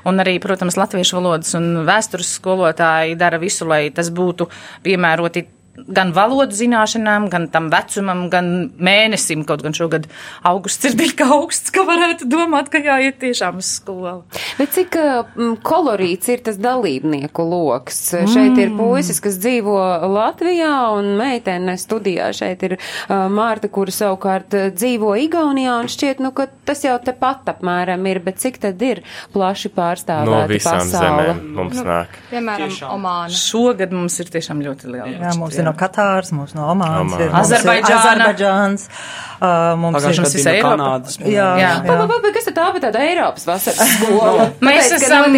un 0.09 0.23
arī, 0.25 0.37
protams, 0.43 0.79
latviešu 0.79 1.19
valodas 1.19 1.53
un 1.59 1.83
vēstures 1.87 2.33
skolotāji 2.39 3.19
dara 3.19 3.41
visu, 3.41 3.69
lai 3.69 3.85
tas 3.93 4.09
būtu 4.13 4.49
piemēroti 4.87 5.45
gan 5.85 6.11
valodu 6.15 6.55
zināšanām, 6.57 7.27
gan 7.31 7.47
tam 7.53 7.69
vecumam, 7.73 8.25
gan 8.33 8.49
mēnesim, 8.81 9.43
kaut 9.47 9.61
gan 9.65 9.75
šogad 9.77 10.07
augusts 10.47 10.89
ir 10.89 10.97
tik 10.97 11.21
augsts, 11.25 11.71
ka 11.73 11.83
varētu 11.87 12.27
domāt, 12.29 12.71
ka 12.73 12.81
jāiet 12.81 13.19
tiešām 13.21 13.59
uz 13.61 13.69
skolu. 13.77 14.23
Bet 14.57 14.73
cik 14.75 14.97
mm, 14.97 15.57
kolorīts 15.65 16.31
ir 16.33 16.43
tas 16.47 16.57
dalībnieku 16.61 17.45
loks? 17.45 17.99
Mm. 18.17 18.31
Šeit 18.33 18.61
ir 18.63 18.73
puisis, 18.77 19.21
kas 19.23 19.37
dzīvo 19.43 19.77
Latvijā, 20.13 20.73
un 20.97 21.13
meitene 21.19 21.77
studijā 21.79 22.31
šeit 22.35 22.65
ir 22.67 22.77
uh, 22.79 23.27
Mārta, 23.31 23.69
kura 23.73 23.93
savukārt 23.93 24.57
uh, 24.57 24.67
dzīvo 24.73 25.13
Igaunijā, 25.27 25.77
un 25.83 25.91
šķiet, 25.91 26.23
nu, 26.25 26.33
ka 26.35 26.47
tas 26.67 26.83
jau 26.85 26.97
tepat 27.03 27.53
apmēram 27.53 28.03
ir, 28.09 28.21
bet 28.25 28.41
cik 28.41 28.59
tad 28.65 28.81
ir 28.85 29.03
plaši 29.35 29.71
pārstāvēta 29.75 30.25
No 30.27 30.41
visām 30.49 30.81
pasaule? 30.81 31.27
zemēm 31.27 31.53
mums 31.57 31.81
nāk. 31.85 32.17
Piemēram. 32.31 32.75
Omāna. 32.97 33.33
Šogad 33.37 33.93
mums 33.95 34.17
ir 34.23 34.31
tiešām 34.33 34.61
ļoti 34.65 34.91
liela. 34.91 35.09
Jā, 35.13 35.33
mums 35.39 35.55
ir 35.59 35.66
no 35.67 35.75
Katāras, 35.77 36.33
mums 36.35 36.55
no 36.57 36.71
Omānas, 36.73 37.13
Omāna. 37.13 37.31
Azerbaidžāns. 37.43 38.89
Uh, 39.37 39.75
mums 39.77 40.01
gadā 40.01 40.23
ir 40.33 40.47
Eiropa. 40.49 40.69
Kanādas. 40.73 41.17
Jā, 41.21 41.29
Jā. 41.29 41.57
jā. 41.61 41.71
Pa, 41.85 41.95
pa, 42.09 42.15
pa, 42.23 42.29
kas 42.33 42.47
tad 42.47 42.55
tā 42.57 42.63
bija 42.73 42.87
tāda 42.87 43.03
Eiropas 43.05 43.43
vasaras 43.45 43.91
skola? 43.99 44.47
Mēs 44.65 44.89
esam, 44.95 45.35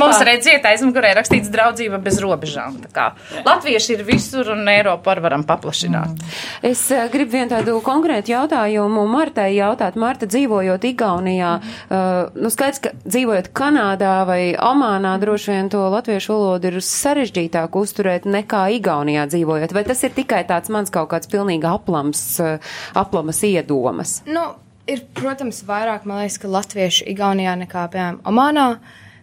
mums, 0.00 0.22
redziet, 0.24 0.64
aizmugurē 0.64 1.10
rakstīts 1.18 1.50
draudzība 1.52 2.00
bez 2.00 2.16
robežām. 2.22 2.78
Tā 2.86 2.92
kā 2.94 3.06
latvieši 3.44 3.98
ir 3.98 4.04
visur 4.08 4.48
un 4.54 4.64
Eiropu 4.72 5.12
arī 5.12 5.24
varam 5.26 5.44
paplašināt. 5.44 6.24
Es 6.64 6.86
uh, 6.94 7.10
gribu 7.12 7.36
vienu 7.36 7.52
tādu 7.52 7.76
konkrētu 7.84 8.32
jautājumu 8.32 9.04
Martai 9.10 9.50
jautāt. 9.58 10.00
Marta, 10.00 10.24
dzīvojot 10.32 10.88
Igaunijā, 10.88 11.52
uh, 11.60 12.32
nu 12.40 12.52
skaidrs, 12.52 12.80
ka 12.86 12.94
dzīvojot 13.04 13.52
Kanādā 13.56 14.16
vai 14.28 14.40
Omānā, 14.56 15.12
droši 15.20 15.52
vien 15.52 15.68
to 15.72 15.84
latviešu 15.92 16.32
valodu 16.32 16.72
ir 16.72 16.80
sarežģītāk 16.80 17.76
uzturēt 17.76 18.24
nekā 18.24 18.64
Igaunijā 18.80 19.28
dzīvojot. 19.28 19.55
Vai 19.76 19.84
tas 19.86 20.02
ir 20.06 20.14
tikai 20.16 20.42
tāds 20.48 20.72
mans 20.72 20.92
kaut 20.92 21.10
kāds 21.12 21.30
pilnīgi 21.32 21.68
aplams, 21.70 22.22
uh, 22.42 22.76
aplamas 22.98 23.42
iedomas? 23.46 24.20
Nu, 24.28 24.48
ir, 24.90 25.02
protams, 25.16 25.62
vairāk, 25.66 26.06
man 26.08 26.22
liekas, 26.22 26.38
ka 26.42 26.50
latviešu 26.50 27.08
Igaunijā 27.12 27.56
nekā, 27.64 27.88
piemēram, 27.92 28.22
Omānā. 28.28 28.68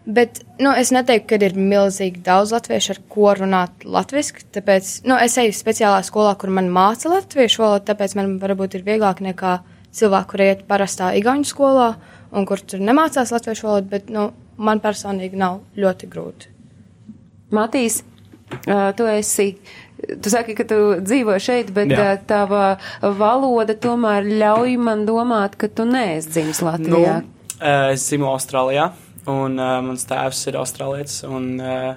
Bet 0.03 0.41
nu, 0.59 0.73
es 0.75 0.89
neteiktu, 0.91 1.29
ka 1.29 1.37
ir 1.39 1.53
milzīgi 1.55 2.19
daudz 2.25 2.51
latviešu, 2.51 2.91
ar 2.91 2.97
ko 3.11 3.29
runāt 3.39 3.85
latviešu. 3.87 4.49
Tāpēc 4.51 4.89
nu, 5.07 5.15
es 5.15 5.37
eju 5.39 5.55
speciālā 5.55 6.01
skolā, 6.03 6.33
kur 6.39 6.51
man 6.51 6.67
māca 6.75 7.11
latviešu 7.13 7.63
valodu, 7.63 7.85
tāpēc 7.87 8.17
man 8.19 8.33
varbūt 8.41 8.75
ir 8.75 8.83
vieglāk 8.83 9.23
nekā 9.23 9.61
cilvēku, 9.95 10.33
kur 10.33 10.43
iet 10.43 10.65
parastā 10.67 11.13
igauņu 11.15 11.47
skolā 11.47 11.93
un 12.35 12.47
kur 12.49 12.59
tur 12.59 12.83
nemācās 12.83 13.31
latviešu 13.31 13.69
valodu. 13.69 13.91
Bet 13.93 14.11
nu, 14.11 14.27
man 14.57 14.83
personīgi 14.83 15.39
nav 15.39 15.61
ļoti 15.79 16.11
grūti. 16.11 16.51
Matīs, 17.55 18.01
uh, 18.67 18.91
tu 18.97 19.07
esi. 19.07 19.53
Tu 20.03 20.31
saki, 20.31 20.55
ka 20.57 20.65
tu 20.67 20.79
dzīvo 20.99 21.35
šeit, 21.39 21.71
bet 21.75 21.91
Jā. 21.93 22.17
tava 22.27 22.77
valoda 23.01 23.75
tomēr 23.79 24.27
ļauj 24.27 24.75
man 24.81 25.05
domāt, 25.07 25.55
ka 25.59 25.69
tu 25.71 25.85
neesi 25.87 26.33
dzimis 26.33 26.59
Latvijā. 26.65 27.21
Nu, 27.23 27.59
es 27.93 28.07
dzīvoju 28.09 28.31
Austrālijā, 28.33 28.89
un 29.31 29.55
uh, 29.59 29.77
mans 29.85 30.03
tēvs 30.09 30.41
ir 30.51 30.59
austrālietis. 30.59 31.21
Un, 31.29 31.53
uh, 31.61 31.93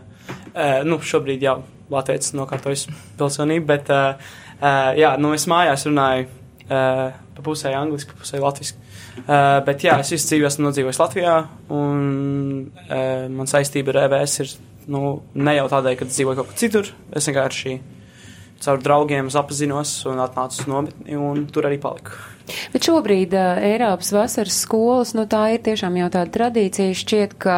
uh, 0.55 0.81
nu, 0.87 1.01
šobrīd 1.03 1.43
jau 1.43 1.59
Latvijas 1.91 2.35
nokārtojas 2.39 2.87
pilsonību, 3.19 3.67
bet 3.67 3.91
uh, 3.95 4.31
uh, 4.61 4.93
jā, 4.99 5.15
nu, 5.23 5.35
es 5.35 5.49
mājās 5.51 5.87
runāju 5.89 6.29
uh, 6.29 7.11
pa 7.37 7.45
pusē 7.45 7.75
angliski, 7.79 8.15
pa 8.15 8.23
pusē 8.23 8.43
latviski. 8.43 8.79
Uh, 9.17 9.59
bet 9.67 9.85
jā, 9.87 9.99
es 10.03 10.13
visu 10.13 10.31
dzīvi 10.31 10.49
esmu 10.49 10.69
nodzīvojis 10.69 11.03
Latvijā, 11.03 11.37
un 11.75 12.01
uh, 12.87 13.27
man 13.33 13.51
saistība 13.51 13.95
ar 13.95 14.03
EVS 14.07 14.41
ir 14.45 14.57
nu, 14.93 15.19
ne 15.35 15.57
jau 15.57 15.67
tādēļ, 15.73 15.99
ka 15.99 16.09
dzīvoju 16.11 16.41
kaut 16.41 16.51
kur 16.51 16.59
citur. 16.61 16.91
Es 17.17 17.27
vienkārši 17.29 17.77
caur 18.65 18.81
draugiem 18.83 19.29
apzinos 19.41 19.99
un 20.11 20.23
atnācu 20.23 20.63
uz 20.63 20.71
nometni, 20.71 21.17
un 21.19 21.47
tur 21.53 21.69
arī 21.69 21.81
paliku. 21.83 22.17
Bet 22.73 22.87
šobrīd 22.87 23.35
uh, 23.35 23.59
Eiropas 23.67 24.13
vasaras 24.15 24.59
skolas, 24.63 25.13
nu 25.17 25.27
tā 25.31 25.43
ir 25.57 25.63
tiešām 25.67 25.97
jau 25.99 26.09
tāda 26.15 26.33
tradīcija. 26.35 26.95
Šķiet, 26.97 27.35
ka 27.43 27.57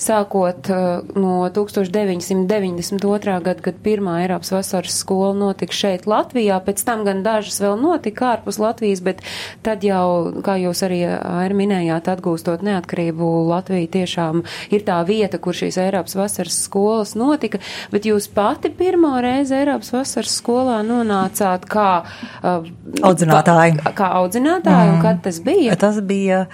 sākot 0.00 0.70
uh, 0.72 1.10
no 1.18 1.34
1992. 1.52 3.36
gada, 3.44 3.56
kad 3.64 3.80
pirmā 3.84 4.20
Eiropas 4.24 4.52
vasaras 4.54 4.96
skola 5.02 5.34
notika 5.36 5.76
šeit 5.76 6.08
Latvijā, 6.10 6.60
pēc 6.64 6.84
tam 6.86 7.04
gan 7.08 7.22
dažas 7.26 7.60
vēl 7.62 7.76
notika 7.80 8.32
ārpus 8.34 8.60
Latvijas, 8.62 9.02
bet 9.04 9.22
tad 9.66 9.84
jau, 9.86 10.32
kā 10.44 10.56
jūs 10.60 10.84
arī 10.86 11.02
Aira 11.10 11.56
minējāt, 11.56 12.08
atgūstot 12.12 12.64
neatkarību, 12.66 13.30
Latvija 13.50 13.92
tiešām 14.00 14.44
ir 14.72 14.84
tā 14.86 15.00
vieta, 15.08 15.40
kur 15.42 15.56
šīs 15.56 15.80
Eiropas 15.80 16.16
vasaras 16.18 16.58
skolas 16.64 17.14
notika. 17.18 17.60
Bet 17.92 18.08
jūs 18.08 18.28
pati 18.32 18.72
pirmo 18.72 19.12
reizi 19.22 19.56
Eiropas 19.60 19.92
vasaras 19.94 20.36
skolā 20.40 20.80
nonācāt 20.86 21.66
kā 21.70 21.88
uh, 22.00 22.68
Audzinātāji. 23.06 23.76
Kā, 23.80 23.92
kā 23.96 24.08
audzinātāji, 24.30 24.94
un 24.94 25.02
kad 25.02 25.20
tas 25.24 25.40
bija? 25.42 25.76
Tas 25.80 25.98
bija 26.06 26.44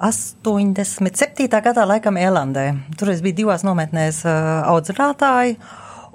87. 0.00 1.46
gadā, 1.62 1.84
laikam, 1.86 2.16
Elandē. 2.16 2.72
Tur 2.98 3.12
es 3.12 3.22
biju 3.22 3.42
divās 3.42 3.64
nometnēs 3.66 4.24
uh, 4.24 4.64
audzinātāji, 4.72 5.58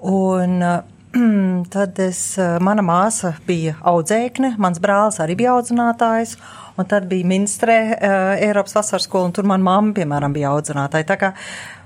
un 0.09 0.57
uh, 0.65 0.79
tad 1.73 2.01
es, 2.03 2.21
uh, 2.41 2.57
mana 2.63 2.83
māsa 2.85 3.35
bija 3.47 3.77
audzēkne, 3.87 4.55
mans 4.57 4.81
brālis 4.83 5.21
arī 5.23 5.37
bija 5.39 5.53
audzinātājs, 5.55 6.35
un 6.77 6.89
tad 6.89 7.07
bija 7.11 7.29
ministrē 7.29 7.79
uh, 7.93 8.31
Eiropas 8.41 8.79
vasaras 8.79 9.05
skola, 9.07 9.29
un 9.29 9.35
tur 9.37 9.47
man 9.49 9.63
mamma, 9.65 9.93
piemēram, 9.97 10.33
bija 10.33 10.55
audzinātāja. 10.55 11.11
Tā 11.13 11.19
kā 11.21 11.33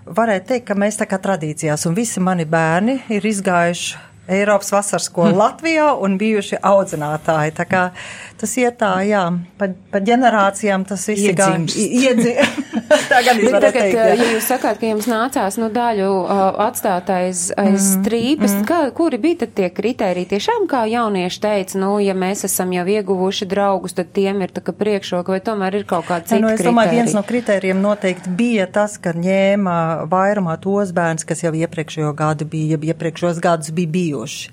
varētu 0.08 0.54
teikt, 0.54 0.70
ka 0.72 0.80
mēs 0.80 0.98
tā 1.04 1.10
kā 1.12 1.20
tradīcijās, 1.22 1.86
un 1.90 2.00
visi 2.00 2.24
mani 2.24 2.48
bērni 2.50 3.02
ir 3.12 3.28
izgājuši 3.28 4.08
Eiropas 4.30 4.72
vasaras 4.72 5.08
skolu 5.10 5.34
Latvijā 5.40 5.88
un 5.98 6.18
bijuši 6.22 6.60
audzinātāji. 6.62 7.56
Tā 7.58 7.66
kā 7.70 7.82
tas 8.42 8.54
iet 8.62 8.78
tā, 8.82 8.94
jā, 9.08 9.24
pa, 9.58 9.72
pa 9.92 10.02
ģenerācijām 10.06 10.86
tas 10.88 11.08
viss 11.10 11.26
ir 11.26 11.34
Iedzimst. 11.34 11.80
tā 13.12 13.22
gan 13.28 13.42
varētu 13.42 13.66
tagad, 13.66 13.82
teikt, 13.82 13.98
jā. 13.98 14.08
jā. 14.10 14.16
ja 14.18 14.30
jūs 14.36 14.50
sakāt, 14.50 14.80
ka 14.82 14.90
jums 14.90 15.10
nācās 15.12 15.60
nu, 15.62 15.70
daļu 15.74 16.10
uh, 16.22 16.42
atstāt 16.68 17.12
aiz, 17.14 17.50
aiz 17.56 17.78
mm, 17.78 18.02
strīpes, 18.02 18.56
mm. 18.58 18.66
Kā, 18.72 18.82
kuri 18.96 19.20
bija 19.22 19.42
tad 19.44 19.56
tie 19.58 19.70
kriteriji? 19.74 20.30
Tiešām, 20.34 20.68
kā 20.72 20.84
jaunieši 20.90 21.42
teica, 21.44 21.80
nu, 21.82 21.94
ja 22.04 22.16
mēs 22.18 22.46
esam 22.48 22.72
jau 22.76 22.86
ieguvuši 22.88 23.48
draugus, 23.52 23.96
tad 23.98 24.12
tiem 24.16 24.44
ir 24.46 24.54
tā 24.56 24.64
kā 24.66 24.76
priekšroka, 24.76 25.34
vai 25.36 25.42
tomēr 25.44 25.82
ir 25.82 25.88
kaut 25.90 26.08
kāda 26.10 26.22
Ja, 26.22 26.38
cita 26.38 26.42
nu, 26.44 26.52
es 26.54 26.62
domāju, 26.62 26.92
kriterija? 26.92 27.04
viens 27.04 27.16
no 27.18 27.24
kritērijiem 27.28 27.82
noteikti 27.82 28.32
bija 28.38 28.68
tas, 28.72 28.98
ka 29.02 29.14
ņēma 29.18 29.76
vairumā 30.12 30.56
tos 30.62 30.94
bērns, 30.96 31.26
kas 31.28 31.44
jau 31.44 31.52
iepriekšējo 31.58 32.12
gadu 32.18 32.48
bija, 32.50 32.76
jeb 32.76 32.86
iepriekšējos 32.92 33.42
gadus 33.44 33.74
bija 33.76 33.92
bijuši. 33.96 34.52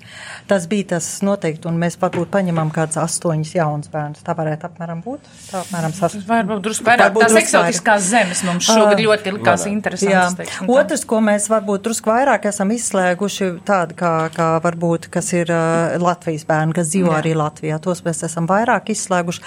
Tas 0.49 0.65
bija 0.69 0.95
tas 0.95 1.07
noteikti, 1.25 1.67
un 1.69 1.77
mēs 1.81 1.99
varbūt 2.01 2.31
paņemam 2.33 2.73
kāds 2.73 2.97
astoņus 2.99 3.53
jaunus 3.55 3.91
bērnus. 3.93 4.23
Tā 4.25 4.35
varētu 4.37 4.69
apmēram 4.69 5.03
būt. 5.05 5.29
Tā 5.51 5.61
apmēram 5.63 5.95
sas... 5.95 6.17
Varbūt 6.27 6.63
drusku 6.65 6.87
vairāk 6.89 7.15
tās 7.19 7.37
eksotiskās 7.43 8.09
zemes. 8.09 8.28
Tēmas 8.29 8.43
mums 8.45 8.67
šogad 8.69 9.01
ļoti 9.01 9.33
likās 9.35 9.65
interesantas. 9.69 10.35
teiksim 10.37 10.67
tā. 10.67 10.75
Otrs, 10.75 11.05
ko 11.09 11.19
mēs 11.23 11.47
varbūt 11.51 11.85
drusku 11.87 12.11
vairāk 12.11 12.45
esam 12.49 12.71
izslēguši, 12.75 13.49
tādi 13.67 13.97
kā, 13.99 14.13
kā 14.35 14.49
varbūt, 14.63 15.09
kas 15.13 15.31
ir 15.33 15.51
uh, 15.53 15.97
Latvijas 16.01 16.45
bērni, 16.49 16.75
kas 16.77 16.91
dzīvo 16.93 17.13
Jā. 17.13 17.19
arī 17.21 17.33
Latvijā, 17.39 17.79
tos 17.83 18.03
mēs 18.05 18.23
esam 18.27 18.47
vairāk 18.49 18.91
izslēguši. 18.93 19.43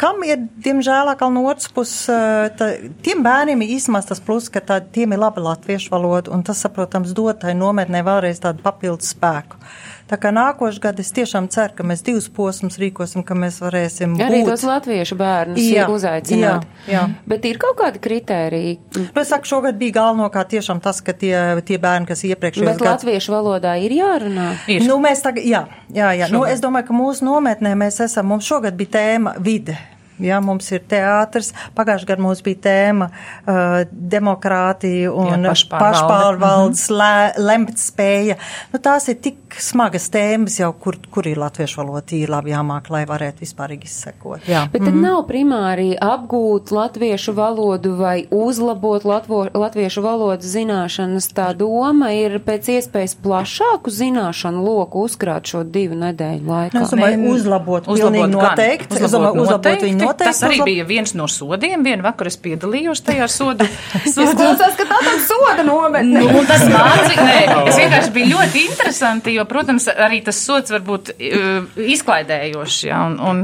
Kam 0.00 0.22
ir, 0.26 0.46
diemžēl, 0.64 1.12
atkal 1.14 1.32
no 1.34 1.46
otras 1.50 1.70
puses, 1.72 2.06
uh, 2.12 2.48
tā, 2.56 2.72
tiem 3.06 3.24
bērniem 3.26 3.64
ir 3.64 3.76
īstenībā 3.78 4.04
tas 4.06 4.22
plus, 4.22 4.50
ka 4.52 4.62
tā, 4.64 4.80
tiem 4.80 5.16
ir 5.16 5.22
laba 5.22 5.42
latviešu 5.50 5.92
valoda, 5.94 6.32
un 6.34 6.44
tas, 6.46 6.60
saprotams, 6.64 7.14
dod 7.16 7.40
tai 7.44 7.56
nometnē 7.58 8.04
vēlreiz 8.06 8.42
tādu 8.44 8.64
papildus 8.64 9.14
spēku. 9.16 9.60
Tā 10.06 10.14
kā 10.22 10.30
nākošais 10.30 10.78
gads 10.78 11.02
es 11.02 11.08
tiešām 11.16 11.48
ceru, 11.50 11.74
ka 11.74 11.82
mēs 11.82 12.04
divus 12.06 12.28
posmus 12.30 12.76
rīkosim, 12.78 13.24
ka 13.26 13.34
mēs 13.34 13.56
varēsim 13.58 14.12
Arī 14.22 14.44
būt. 14.44 14.52
tos 14.52 14.62
latviešu 14.68 15.16
bērnus 15.18 15.58
Jā, 15.58 15.88
uzaicināt. 15.90 16.62
jā, 16.86 16.92
jā. 16.94 17.00
Bet 17.26 17.44
ir 17.50 17.58
kaut 17.58 17.74
kādi 17.80 17.98
kritēriji. 18.04 18.76
Nu, 19.00 19.20
es 19.24 19.32
saku, 19.34 19.50
šogad 19.50 19.74
bija 19.80 19.96
galvenokārt 19.98 20.52
tiešām 20.54 20.78
tas, 20.84 21.00
ka 21.02 21.10
tie, 21.12 21.34
tie 21.66 21.80
bērni, 21.82 22.06
kas 22.06 22.22
iepriekšējos 22.22 22.70
Bet 22.70 22.78
gados. 22.78 22.92
latviešu 23.02 23.34
valodā 23.34 23.74
ir 23.82 23.96
jārunā. 23.98 24.52
Ir. 24.70 24.86
Nu, 24.86 25.00
mēs 25.02 25.26
tagad, 25.26 25.42
jā, 25.42 25.64
jā, 25.90 26.12
jā. 26.22 26.30
Nu, 26.30 26.44
es 26.46 26.62
domāju, 26.62 26.86
ka 26.92 26.94
mūsu 27.02 27.26
nometnē 27.26 27.74
mēs 27.74 27.98
esam, 28.06 28.30
mums 28.30 28.46
šogad 28.46 28.78
bija 28.78 28.94
tēma 29.00 29.34
vide. 29.42 29.74
Jā, 30.16 30.38
mums 30.40 30.70
ir 30.72 30.80
teātris. 30.88 31.50
Pagājušajā 31.76 32.08
gadā 32.08 32.22
mums 32.24 32.38
bija 32.40 32.56
tēma 32.64 33.10
uh, 33.10 33.82
demokrātija 33.90 35.10
un 35.12 35.28
Jā, 35.44 35.50
pašpārvalde. 35.50 35.82
pašpārvaldes 35.82 36.84
lē- 36.88 37.34
lemt 37.44 37.76
spēja. 37.76 38.38
Nu, 38.72 38.80
tās 38.80 39.10
ir 39.12 39.18
tik 39.20 39.45
smagas 39.62 40.08
tēmas 40.12 40.58
jau, 40.60 40.70
kur, 40.80 40.96
kur 41.10 41.26
ir 41.28 41.38
latviešu 41.40 41.80
valoda 41.80 42.02
tīri 42.10 42.28
labi 42.30 42.52
jāmāk, 42.52 42.90
lai 42.92 43.04
varētu 43.08 43.42
vispārīgi 43.44 43.88
izsekot. 43.88 44.44
Jā. 44.50 44.66
Bet 44.72 44.84
tad 44.86 44.94
nav 45.00 45.22
primāri 45.28 45.94
apgūt 46.02 46.70
latviešu 46.74 47.34
valodu 47.36 47.94
vai 47.98 48.26
uzlabot 48.30 49.04
latvo, 49.08 49.44
latviešu 49.54 50.02
valodas 50.04 50.46
zināšanas. 50.52 51.30
Tā 51.36 51.48
doma 51.56 52.12
ir 52.16 52.38
pēc 52.44 52.68
iespējas 52.76 53.16
plašāku 53.24 53.90
zināšanu 53.92 54.62
loku 54.66 55.06
uzkrāt 55.06 55.46
šo 55.50 55.64
divu 55.64 55.96
nedēļu 56.02 56.44
Nu, 56.46 56.52
laikā. 56.52 56.82
es 56.84 56.92
domāju, 56.94 57.16
Nē, 57.22 57.30
uzlabot, 57.32 57.88
uzlabot 57.88 58.30
noteikti. 58.34 59.00
Es 59.00 59.12
domāju, 59.14 59.42
uzlabot 59.46 59.82
viņu 59.86 60.00
noteikti. 60.02 60.24
Tas 60.26 60.42
arī 60.46 60.58
uzlab- 60.60 60.70
bija 60.70 60.84
viens 60.84 61.14
no 61.14 61.26
sodiem. 61.30 61.82
Vienu 61.86 62.02
vakaru 62.04 62.28
es 62.32 62.36
piedalījos 62.36 63.02
tajā 63.06 63.28
sodu. 63.30 63.64
Es 64.06 64.14
klausās, 64.14 64.76
ka 64.78 64.84
tā 64.86 64.98
tam 65.04 65.18
soda 65.24 65.62
nometne. 65.66 66.20
Nu, 66.26 66.42
tas 66.46 66.62
mācīja, 66.74 67.64
es 67.68 67.78
vienkārši 67.80 68.12
biju 68.14 68.28
ļoti 68.36 68.62
interesanti, 68.68 69.34
jo, 69.36 69.44
protams, 69.48 69.88
arī 69.90 70.20
tas 70.26 70.38
sots 70.42 70.72
var 70.74 70.82
būt 70.86 71.12
uh, 71.14 71.80
izklaidējošs, 71.96 72.78
ja, 72.88 73.00
un, 73.08 73.16
un, 73.20 73.42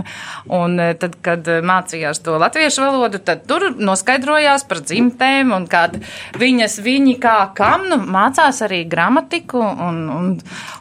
un 0.53 0.77
eh, 0.83 0.93
tad, 0.99 1.17
kad 1.25 1.49
eh, 1.51 1.63
mācījās 1.65 2.23
to 2.25 2.37
latviešu 2.43 2.85
valodu, 2.85 3.21
tad 3.23 3.45
tur 3.49 3.69
noskaidrojās 3.79 4.67
par 4.69 4.83
dzimtēm, 4.85 5.55
un 5.57 5.67
kad 5.71 5.99
viņas, 6.41 6.79
viņi 6.85 7.17
kā 7.23 7.37
kam, 7.57 7.89
nu, 7.91 8.01
mācās 8.03 8.63
arī 8.67 8.83
gramatiku, 8.91 9.63
un, 9.63 10.03
un, 10.13 10.33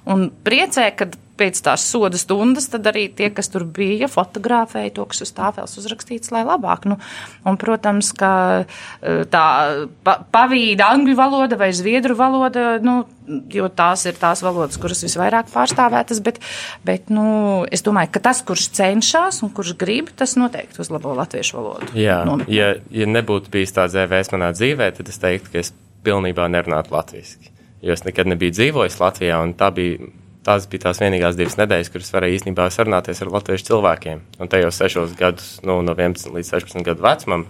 un 0.10 0.30
priecē, 0.46 0.90
kad 0.98 1.18
pēc 1.40 1.62
tās 1.66 1.86
soda 1.90 2.20
stundas, 2.20 2.68
tad 2.72 2.88
arī 2.92 3.08
tie, 3.16 3.30
kas 3.34 3.50
tur 3.52 3.66
bija, 3.66 4.10
fotografēja 4.12 4.94
to, 4.96 5.06
kas 5.10 5.24
uz 5.26 5.32
tāfels 5.36 5.78
uzrakstīts, 5.80 6.32
lai 6.34 6.44
labāk. 6.48 6.88
Nu, 6.90 6.98
un, 7.48 7.58
protams, 7.62 8.12
ka 8.18 8.34
eh, 8.64 9.24
tā 9.32 9.46
pa, 10.06 10.18
pavīda 10.34 10.92
angļu 10.96 11.18
valoda 11.18 11.60
vai 11.60 11.72
zviedru 11.76 12.18
valoda, 12.20 12.76
nu, 12.84 13.02
jo 13.52 13.70
tās 13.72 14.06
ir 14.10 14.18
tās 14.20 14.44
valodas, 14.44 14.80
kuras 14.82 15.04
visvairāk 15.06 15.52
pārstāvētas, 15.54 16.22
bet, 16.26 16.42
bet 16.88 17.12
nu, 17.14 17.26
es 17.72 17.86
domāju, 17.86 18.14
ka 18.16 18.24
tas, 18.32 18.44
kurš 18.46 18.70
cenšas 18.78 19.42
un 19.46 19.54
kurš 19.56 19.76
grib, 19.80 20.12
tas 20.18 20.36
noteikti 20.40 20.82
uzlabo 20.84 21.16
latviešu 21.20 21.60
valodu. 21.60 21.94
Jā, 21.98 22.22
Nometnē. 22.28 22.56
ja, 22.56 22.74
ja 22.94 23.08
nebūtu 23.10 23.54
bijis 23.54 23.76
tāds 23.78 23.98
EVS 23.98 24.34
manā 24.36 24.52
dzīvē, 24.58 24.92
tad 24.98 25.12
es 25.12 25.22
teiktu, 25.22 25.54
ka 25.54 25.64
es 25.64 25.74
pilnībā 26.06 26.50
nerunātu 26.52 26.96
latviešu. 26.96 27.52
Jo 27.82 27.96
es 27.96 28.04
nekad 28.06 28.30
nebiju 28.30 28.54
dzīvojis 28.54 29.00
Latvijā, 29.02 29.40
un 29.42 29.56
tā 29.58 29.72
bija, 29.74 30.12
tās 30.46 30.68
bija 30.70 30.88
tās 30.88 31.02
vienīgās 31.02 31.38
divas 31.38 31.58
nedēļas, 31.60 31.92
kuras 31.94 32.14
varēja 32.16 32.40
īstenībā 32.40 32.68
sarunāties 32.74 33.22
ar 33.24 33.32
latviešu 33.36 33.68
cilvēkiem. 33.70 34.22
Un 34.42 34.52
tajos 34.52 34.80
sešos 34.82 35.16
gadus, 35.20 35.50
nu, 35.66 35.80
no 35.86 35.96
11 35.98 36.34
līdz 36.36 36.54
16 36.56 36.88
gadu 36.88 37.06
vecumam, 37.06 37.46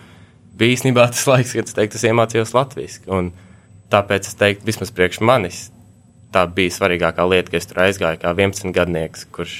bija 0.57 0.75
īstenībā 0.77 1.07
tas 1.13 1.27
laiks, 1.29 1.55
kad 1.57 1.69
es 1.69 1.77
teiktu, 1.77 1.99
es 1.99 2.07
iemācījos 2.09 2.55
latviešu. 2.57 3.05
Un 3.11 3.31
tāpēc 3.93 4.31
es 4.31 4.39
teiktu, 4.39 4.67
vismaz 4.67 4.91
priekš 4.95 5.21
manis, 5.27 5.61
tā 6.35 6.45
bija 6.47 6.73
svarīgākā 6.75 7.27
lieta, 7.27 7.51
ka 7.51 7.59
es 7.59 7.69
tur 7.69 7.83
aizgāju 7.85 8.21
kā 8.23 8.33
11 8.35 8.75
gadnieks, 8.75 9.27
kurš 9.35 9.55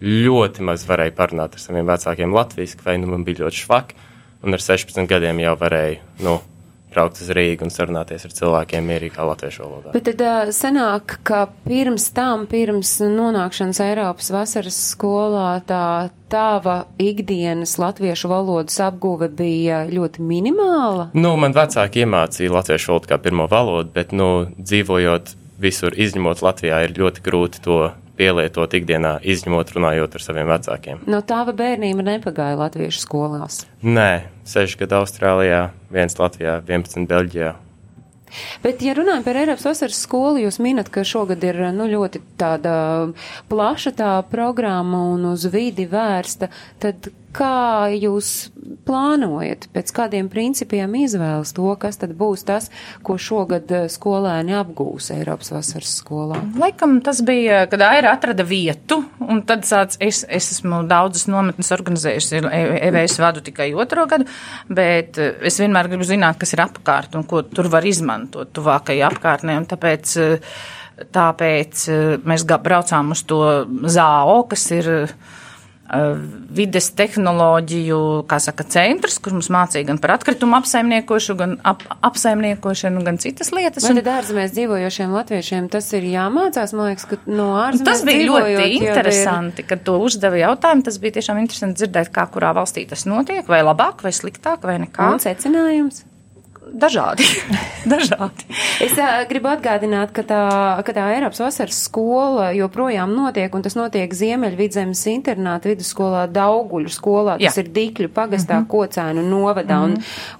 ļoti 0.00 0.64
maz 0.64 0.86
varēja 0.88 1.14
parunāt 1.16 1.56
ar 1.56 1.62
saviem 1.62 1.90
vecākiem 1.90 2.32
latviešu, 2.34 2.80
vai 2.86 2.96
nu 3.02 3.10
man 3.10 3.26
bija 3.26 3.44
ļoti 3.44 3.64
švaki, 3.64 3.98
un 4.46 4.56
ar 4.56 4.62
16 4.64 5.10
gadiem 5.10 5.42
jau 5.42 5.56
varēju, 5.60 6.00
nu, 6.24 6.38
braukt 6.92 7.20
uz 7.22 7.30
Rīgu 7.34 7.66
un 7.66 7.72
sarunāties 7.74 8.26
ar 8.26 8.34
cilvēkiem 8.36 8.86
mierīgā 8.90 9.26
latviešu 9.26 9.64
valodā. 9.64 9.94
Bet 9.94 10.08
tad 10.10 10.24
uh, 10.24 10.52
sanāk, 10.54 11.18
ka 11.26 11.44
pirms 11.66 12.10
tam, 12.16 12.46
pirms 12.50 12.96
nonākšanas 13.04 13.82
Eiropas 13.84 14.30
vasaras 14.34 14.78
skolā, 14.92 15.52
tā 15.68 16.10
tava 16.30 16.84
ikdienas 17.02 17.76
latviešu 17.82 18.30
valodas 18.30 18.78
apguve 18.84 19.30
bija 19.34 19.82
ļoti 19.90 20.22
minimāla. 20.22 21.10
Nu, 21.18 21.34
man 21.40 21.56
vecāki 21.56 22.04
iemācīja 22.04 22.54
latviešu 22.54 22.94
valodu 22.94 23.10
kā 23.10 23.20
pirmo 23.22 23.48
valodu, 23.50 23.90
bet, 23.94 24.14
nu, 24.16 24.46
dzīvojot 24.58 25.34
visur, 25.60 25.94
izņemot 25.96 26.42
Latvijā, 26.44 26.84
ir 26.86 26.96
ļoti 26.96 27.24
grūti 27.24 27.62
to 27.64 27.80
pielietot 28.20 28.76
ikdienā, 28.76 29.16
izņemot 29.24 29.72
runājot 29.76 30.18
ar 30.18 30.26
saviem 30.26 30.52
vecākiem. 30.52 31.02
No 31.10 31.22
tava 31.26 31.54
bērnība 31.56 32.04
nepagāja 32.12 32.58
latviešu 32.60 33.02
skolās. 33.06 33.64
Nē, 33.80 34.26
6 34.48 34.78
gadu 34.82 35.00
Austrālijā, 35.00 35.64
1 35.94 36.20
Latvijā, 36.20 36.60
11 36.68 37.08
Beļģijā. 37.10 37.56
Bet, 38.62 38.82
ja 38.84 38.94
runājam 38.94 39.24
par 39.26 39.38
Eiropas 39.40 39.66
vasaras 39.66 39.98
skolu, 40.04 40.38
jūs 40.44 40.60
minat, 40.62 40.90
ka 40.92 41.02
šogad 41.06 41.42
ir 41.46 41.58
nu, 41.74 41.88
ļoti 41.90 42.22
tāda 42.38 42.74
plaša 43.50 43.94
tā 43.98 44.10
programma 44.30 45.02
un 45.14 45.32
uz 45.32 45.48
vidi 45.50 45.88
vērsta, 45.90 46.50
tad 46.82 47.10
kā 47.34 47.90
jūs 47.94 48.50
plānojat, 48.86 49.68
pēc 49.74 49.92
kādiem 49.94 50.28
principiem 50.32 50.94
izvēlas 51.02 51.52
to, 51.54 51.68
kas 51.80 52.00
tad 52.00 52.12
būs 52.18 52.42
tas, 52.48 52.68
ko 53.06 53.16
šogad 53.20 53.70
eh, 53.74 53.86
skolēni 53.92 54.56
apgūs 54.58 55.10
Eiropas 55.14 55.52
vasaras 55.54 55.92
skolā? 56.00 56.40
Laikam 56.60 56.98
tas 57.04 57.22
bija, 57.26 57.64
kad 57.70 57.82
Aira 57.86 58.14
atrada 58.16 58.46
vietu, 58.46 59.00
un 59.22 59.42
tad 59.46 59.66
sāc, 59.68 59.96
es, 60.02 60.22
es 60.26 60.50
esmu 60.56 60.82
daudzas 60.90 61.28
nometnes 61.30 61.70
organizējusi, 61.76 62.42
EVS 62.90 63.18
vadu 63.22 63.44
tikai 63.46 63.70
otro 63.78 64.06
gadu, 64.10 64.26
bet 64.68 65.20
eh, 65.20 65.36
es 65.50 65.60
vienmēr 65.62 65.90
gribu 65.92 66.08
zināt, 66.08 66.40
kas 66.40 66.56
ir 66.56 66.64
apkārt 66.66 67.18
un 67.18 67.26
ko 67.30 67.44
tur 67.46 67.70
var 67.72 67.86
izmantot 67.86 68.50
tuvākajai 68.56 69.06
apkārtnē, 69.10 69.58
un 69.60 69.68
tāpēc, 69.70 70.16
eh, 70.24 70.56
tāpēc 71.14 71.86
mēs 72.28 72.48
braucām 72.50 73.14
uz 73.14 73.22
to 73.28 73.44
ZAO, 73.88 74.42
kas 74.50 74.66
ir 74.76 74.90
vides 76.54 76.90
tehnoloģiju, 76.94 77.98
saka, 78.40 78.64
centrs, 78.70 79.18
kur 79.22 79.34
mums 79.34 79.48
mācīja 79.50 79.86
gan 79.88 79.98
par 79.98 80.12
atkritumu 80.16 80.54
apsaimniekošanu, 80.60 81.36
gan 81.40 81.54
ap, 81.66 81.82
apsaimniekošanu, 82.06 83.02
gan 83.06 83.18
citas 83.18 83.50
lietas. 83.54 83.82
Vai 83.84 83.90
Un- 83.96 84.02
tad 84.02 84.10
ārzemēs 84.22 84.54
dzīvojošiem 84.54 85.14
latviešiem 85.16 85.70
tas 85.70 85.92
ir 85.98 86.02
jāmācās? 86.12 86.74
Man 86.78 86.92
liekas, 86.92 87.08
ka 87.10 87.16
no 87.26 87.48
ārzemēs 87.64 87.84
Tas 87.90 88.04
bija 88.06 88.26
ļoti 88.28 88.52
jau 88.54 88.66
ir- 88.66 88.76
interesanti, 88.80 89.66
kad 89.66 89.82
to 89.84 89.98
uzdeva 89.98 90.36
jautājumu. 90.38 90.84
Tas 90.84 90.98
bija 90.98 91.18
tiešām 91.18 91.40
interesanti 91.42 91.82
dzirdēt, 91.82 92.10
kā 92.14 92.26
kurā 92.30 92.54
valstī 92.54 92.86
tas 92.88 93.04
notiek, 93.06 93.46
vai 93.46 93.62
labāk, 93.62 94.02
vai 94.02 94.12
sliktāk, 94.12 94.62
vai 94.62 94.78
nekā. 94.78 95.12
Un 95.12 95.18
secinājums? 95.18 96.04
Dažādi. 96.70 97.24
Dažādi. 97.92 98.44
Es 98.84 98.92
uh, 98.98 99.24
gribu 99.28 99.48
atgādināt, 99.50 100.12
ka 100.14 100.22
tā, 100.26 100.40
ka 100.86 100.92
tā 100.94 101.06
Eiropas 101.16 101.40
vasaras 101.42 101.78
skola 101.86 102.50
joprojām 102.56 103.12
notiek, 103.16 103.52
un 103.56 103.64
tas 103.64 103.74
notiek 103.78 104.12
Ziemeļvidzemes 104.14 105.00
internāta 105.12 105.70
vidusskolā 105.72 106.26
Dauguļu 106.30 106.92
skolā, 106.92 107.38
tas 107.40 107.58
Jā. 107.58 107.64
ir 107.64 107.70
Dikļu 107.74 108.10
pagastā, 108.14 108.60
mm 108.60 108.64
-hmm. 108.64 108.70
Kocēnu 108.70 109.24
novadā, 109.26 109.80
un, 109.84 109.96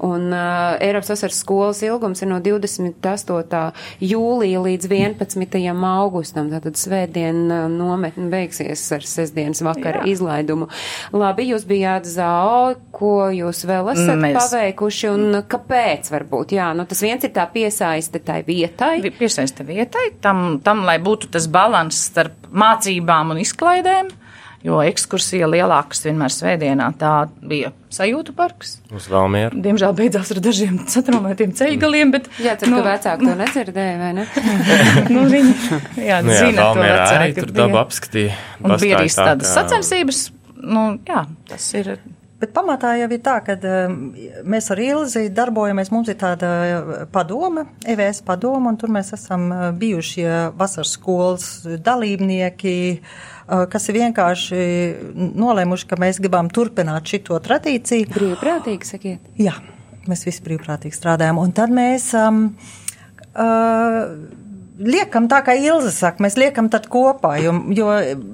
un 0.07 0.29
uh, 0.33 0.77
Eiropas 0.81 1.11
vasaras 1.15 1.41
skolas 1.43 1.83
ilgums 1.83 2.23
ir 2.23 2.29
no 2.29 2.41
28. 2.41 3.73
jūlija 4.01 4.63
līdz 4.63 4.89
11. 4.91 5.85
augustam, 5.91 6.51
tātad 6.53 6.77
svētdien 6.79 7.43
uh, 7.51 7.67
nometni 7.73 8.29
beigsies 8.31 8.85
ar 8.93 9.03
sestdienas 9.03 9.63
vakara 9.63 10.05
Jā. 10.05 10.13
izlaidumu. 10.15 10.69
Labi, 11.13 11.51
jūs 11.53 11.67
bijāt 11.67 12.07
zāo, 12.07 12.77
ko 12.93 13.31
jūs 13.35 13.65
vēl 13.67 13.93
esat 13.93 14.17
Mēs- 14.21 14.39
paveikuši, 14.39 15.09
un 15.11 15.43
kāpēc 15.49 16.11
varbūt? 16.21 16.55
Jā, 16.57 16.71
nu 16.77 16.85
tas 16.87 17.01
viens 17.03 17.25
ir 17.27 17.33
tā 17.35 17.49
piesaiste 17.51 18.21
tai 18.25 18.43
vietai. 18.47 19.01
Vi- 19.03 19.11
Piesaista 19.19 19.65
vietai, 19.67 20.11
tam, 20.23 20.61
tam, 20.65 20.85
lai 20.87 20.99
būtu 21.03 21.33
tas 21.35 21.49
balans 21.51 21.99
starp 22.13 22.47
mācībām 22.53 23.33
un 23.35 23.41
izklaidēm, 23.43 24.09
jo 24.63 24.77
ekskursija 24.85 25.47
lielākas 25.49 26.03
vienmēr 26.05 26.33
svētdienā 26.35 26.91
tā 27.01 27.13
bija 27.49 27.71
sajūtu 27.91 28.35
parks. 28.37 28.75
Uz 28.93 29.07
Valmieru. 29.09 29.57
Diemžēl 29.65 29.95
beidzās 29.97 30.31
ar 30.35 30.41
dažiem 30.45 30.79
satraumētiem 30.95 31.55
ceļgaliem, 31.57 32.13
bet. 32.13 32.29
Jā, 32.45 32.59
tad, 32.61 32.69
nu, 32.69 32.83
ka 32.85 32.93
vecāki 32.95 33.25
to 33.31 33.37
nedzirdēja, 33.41 33.97
vai 34.03 34.11
ne? 34.21 34.27
nu, 35.17 35.25
viņi, 35.33 35.55
jā, 36.05 36.21
Nu 36.23 36.37
jā, 36.37 36.45
zina 36.45 36.61
to 36.61 36.69
Valmierā 36.69 37.01
vecāki, 37.01 37.19
arī 37.23 37.35
tur 37.41 37.55
dabu 37.57 37.81
apskatīja. 37.81 38.37
Un 38.61 38.77
bija 38.85 39.01
arī 39.01 39.15
tādas 39.17 39.55
sacensības, 39.57 40.23
nu, 40.61 40.85
jā, 41.09 41.25
tas 41.49 41.71
ir 41.81 41.95
Bet 42.41 42.55
pamatā 42.57 42.95
jau 42.97 43.09
ir 43.13 43.21
tā, 43.21 43.35
ka 43.45 43.57
um, 43.69 43.97
mēs 44.49 44.71
ar 44.73 44.81
Ilzi 44.81 45.27
darbojamies, 45.37 45.91
mums 45.93 46.09
ir 46.09 46.17
tāda 46.21 46.49
padoma, 47.13 47.67
EVS 47.85 48.23
padoma, 48.25 48.73
un 48.73 48.79
tur 48.81 48.93
mēs 48.95 49.13
esam 49.17 49.51
uh, 49.53 49.67
bijušie 49.77 50.31
vasaras 50.57 50.95
skolas 50.97 51.51
dalībnieki, 51.85 52.75
uh, 52.97 53.67
kas 53.69 53.91
ir 53.93 54.01
vienkārši 54.01 54.63
nolēmuši, 55.37 55.89
ka 55.91 56.01
mēs 56.01 56.23
gribam 56.25 56.49
turpināt 56.49 57.13
šito 57.13 57.37
tradīciju. 57.45 58.09
Brīvprātīgi, 58.17 58.89
sakiet. 58.95 59.33
Jā, 59.41 59.59
mēs 60.09 60.25
visi 60.25 60.45
brīvprātīgi 60.49 60.97
strādājam, 60.97 61.43
un 61.45 61.53
tad 61.57 61.77
mēs. 61.77 62.13
Um, 62.17 62.47
uh, 63.35 64.49
liekam 64.81 65.29
tā, 65.31 65.41
kā 65.45 65.55
Ilza 65.59 65.93
saka, 65.95 66.23
mēs 66.25 66.37
liekam 66.41 66.71
tad 66.73 66.87
kopā, 66.91 67.35
jo, 67.43 67.53
jo 67.77 67.89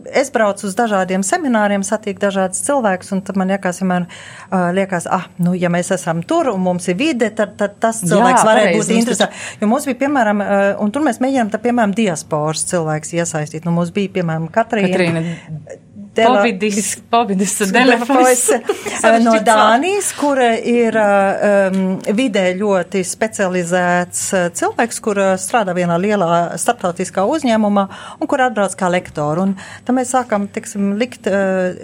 es 0.06 0.30
braucu 0.34 0.68
uz 0.68 0.76
dažādiem 0.78 1.24
semināriem, 1.26 1.84
satiek 1.86 2.20
dažādas 2.22 2.62
cilvēkus, 2.66 3.12
un 3.16 3.22
tad 3.26 3.38
man 3.40 3.50
liekas, 3.52 3.80
vienmēr 3.82 4.06
uh, 4.06 4.68
liekas, 4.76 5.08
ah, 5.10 5.26
nu, 5.42 5.56
ja 5.58 5.70
mēs 5.72 5.92
esam 5.96 6.22
tur 6.26 6.52
un 6.52 6.62
mums 6.64 6.88
ir 6.92 6.98
vide, 7.00 7.30
tad, 7.36 7.56
tad 7.60 7.78
tas 7.82 8.02
cilvēks 8.04 8.42
Jā, 8.42 8.46
varētu 8.50 8.76
būt 8.76 8.82
mums 8.82 8.92
interesants. 9.00 9.48
Jo 9.62 9.70
mums 9.70 9.88
bija, 9.90 10.00
piemēram, 10.04 10.44
uh, 10.44 10.68
un 10.84 10.94
tur 10.94 11.06
mēs 11.06 11.22
mēģinām, 11.24 11.50
tā, 11.54 11.62
piemēram, 11.62 11.96
diasporas 11.96 12.66
cilvēks 12.70 13.16
iesaistīt. 13.18 13.66
Nu, 13.66 13.74
mums 13.76 13.94
bija, 13.96 14.14
piemēram, 14.20 14.50
Katrīna. 14.54 14.92
Katrīna 14.92 15.84
Povidis, 16.24 16.96
Povidis 17.10 17.54
Delefos. 17.72 18.44
no 19.26 19.34
Dānijas, 19.44 20.10
kura 20.16 20.52
ir 20.56 20.96
um, 20.96 21.78
vidē 22.16 22.46
ļoti 22.58 23.02
specializēts 23.06 24.22
uh, 24.32 24.46
cilvēks, 24.56 25.00
kur 25.04 25.20
strādā 25.40 25.76
vienā 25.76 25.98
lielā 26.00 26.30
starptautiskā 26.60 27.26
uzņēmumā 27.28 27.86
un 28.20 28.30
kur 28.30 28.46
atbrauc 28.46 28.76
kā 28.78 28.90
lektoru. 28.92 29.48
Un 29.50 29.56
tad 29.84 29.98
mēs 29.98 30.14
sākam, 30.16 30.48
tiksim, 30.52 30.94
likt 31.00 31.28
uh, 31.30 31.76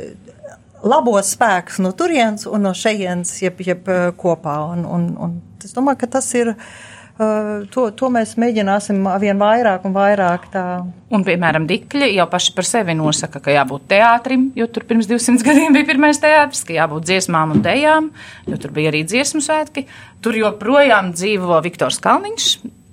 labos 0.83 1.35
spēkus 1.37 1.83
no 1.85 1.93
turienes 1.97 2.49
un 2.49 2.67
no 2.69 2.73
šejienes, 2.77 3.37
jeb, 3.45 3.61
jeb 3.67 3.93
kopā. 4.19 4.57
Un, 4.73 4.89
un, 4.89 5.13
un 5.21 5.39
es 5.63 5.77
domāju, 5.77 6.05
ka 6.05 6.15
tas 6.19 6.33
ir. 6.39 6.57
Uh, 6.57 6.92
to, 7.19 7.85
to 7.97 8.09
mēs 8.13 8.35
mēģināsim 8.41 9.05
vien 9.21 9.41
vairāk 9.41 9.85
un 9.89 9.95
vairāk 9.97 10.47
tā. 10.53 10.65
Un, 11.13 11.25
piemēram, 11.27 11.67
Dikļi 11.69 12.13
jau 12.17 12.27
paši 12.33 12.55
par 12.57 12.69
sevi 12.69 12.97
nosaka, 12.97 13.43
ka 13.45 13.53
jābūt 13.53 13.85
teātrim, 13.93 14.49
jo 14.57 14.67
tur 14.73 14.87
pirms 14.89 15.11
200 15.11 15.45
gadiem 15.49 15.77
bija 15.77 15.91
pirmais 15.93 16.21
teātris, 16.23 16.65
ka 16.69 16.77
jābūt 16.77 17.09
dziesmām 17.11 17.57
un 17.57 17.65
dejām, 17.65 18.13
jo 18.49 18.61
tur 18.61 18.73
bija 18.75 18.93
arī 18.93 19.05
dziesmu 19.09 19.45
svētki. 19.45 19.87
Tur 20.25 20.39
joprojām 20.39 21.13
dzīvo 21.17 21.61
Viktors 21.67 22.01
Kalniņš, 22.03 22.49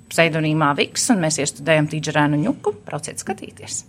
pseidonīmā 0.10 0.72
Viks, 0.80 1.10
un 1.14 1.22
mēs 1.24 1.40
iestudējam 1.44 1.90
tīģerēnu 1.92 2.40
ņuku. 2.44 2.74
Brauciet 2.88 3.22
skatīties. 3.22 3.84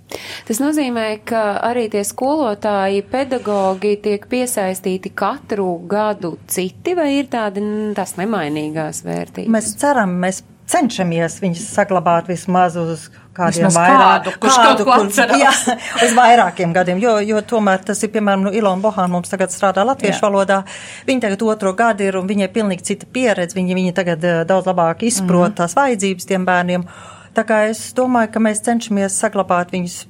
Tas 0.48 0.61
nozīmē, 0.62 1.06
ka 1.28 1.44
arī 1.70 1.87
tie 1.92 2.04
skolotāji, 2.06 3.04
pedagogi 3.11 3.96
tiek 4.04 4.26
piesaistīti 4.30 5.14
katru 5.16 5.72
gadu 5.90 6.37
citi, 6.50 6.94
vai 6.98 7.12
ir 7.18 7.30
tādi 7.33 7.64
n, 7.64 7.92
tās 7.96 8.16
nemainīgās 8.20 9.04
vērtības? 9.06 9.52
Mēs 9.56 9.74
ceram, 9.80 10.18
mēs 10.22 10.42
cenšamies 10.70 11.40
viņus 11.42 11.66
saglabāt 11.74 12.28
vismaz 12.30 12.76
uz 12.80 13.09
kādiem 13.37 13.68
Vismaz 13.68 13.76
vairāk, 13.78 14.24
kādu, 14.24 14.33
kurš 14.42 14.56
kaut 14.59 14.83
ko 14.87 15.37
jā, 15.44 15.52
uz 16.04 16.14
vairākiem 16.16 16.72
gadiem, 16.76 16.98
jo, 17.02 17.16
jo 17.24 17.40
tomēr 17.52 17.85
tas 17.87 18.02
ir, 18.02 18.11
piemēram, 18.14 18.48
nu, 18.48 18.52
Ilona 18.56 18.83
Bohāna 18.83 19.11
mums 19.12 19.30
tagad 19.33 19.54
strādā 19.54 19.85
latviešu 19.87 20.18
Jā. 20.18 20.26
valodā, 20.26 20.59
viņa 21.06 21.26
tagad 21.28 21.44
otro 21.46 21.72
gadu 21.78 22.04
ir 22.06 22.18
un 22.20 22.28
viņai 22.28 22.50
pilnīgi 22.54 22.87
cita 22.90 23.06
pieredze, 23.06 23.56
viņa, 23.59 23.78
viņa 23.78 23.94
tagad 23.96 24.26
eh, 24.26 24.42
daudz 24.48 24.66
labāk 24.70 25.06
izprot 25.06 25.52
Mhm. 25.52 25.56
tās 25.62 25.76
vajadzības 25.78 26.26
tiem 26.26 26.46
bērniem. 26.46 26.87
Tā 27.35 27.44
kā 27.46 27.61
es 27.70 27.92
domāju, 27.94 28.33
ka 28.35 28.40
mēs 28.42 28.64
cenšamies 28.66 29.14
saglabāt 29.22 29.70
viņus, 29.70 30.00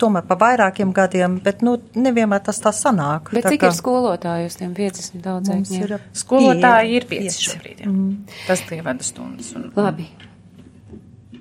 tomēr 0.00 0.26
pa 0.28 0.38
vairākiem 0.40 0.92
gadiem, 0.96 1.38
bet, 1.44 1.64
nu, 1.66 1.76
nevienmēr 1.98 2.44
tas 2.46 2.62
tā 2.62 2.72
sanāk. 2.74 3.32
Bet 3.34 3.46
tā 3.46 3.54
cik 3.54 3.64
kā 3.64 3.72
ir 3.72 3.76
skolotāju 3.78 4.52
uz 4.52 4.56
tiem 4.60 4.72
50 4.76 5.18
mums 5.18 5.28
audzēkņiem? 5.34 5.84
ir 5.84 5.98
Skolotāji 6.22 6.96
ir 7.00 7.10
pieci. 7.10 7.28
pieci 7.28 7.50
šobrīd. 7.50 7.84
Jā. 7.84 7.92
Tas 8.46 8.64
tie 8.70 8.80
vada 8.84 9.06
stundas. 9.06 9.52
Un, 9.58 9.70
Labi. 9.78 10.08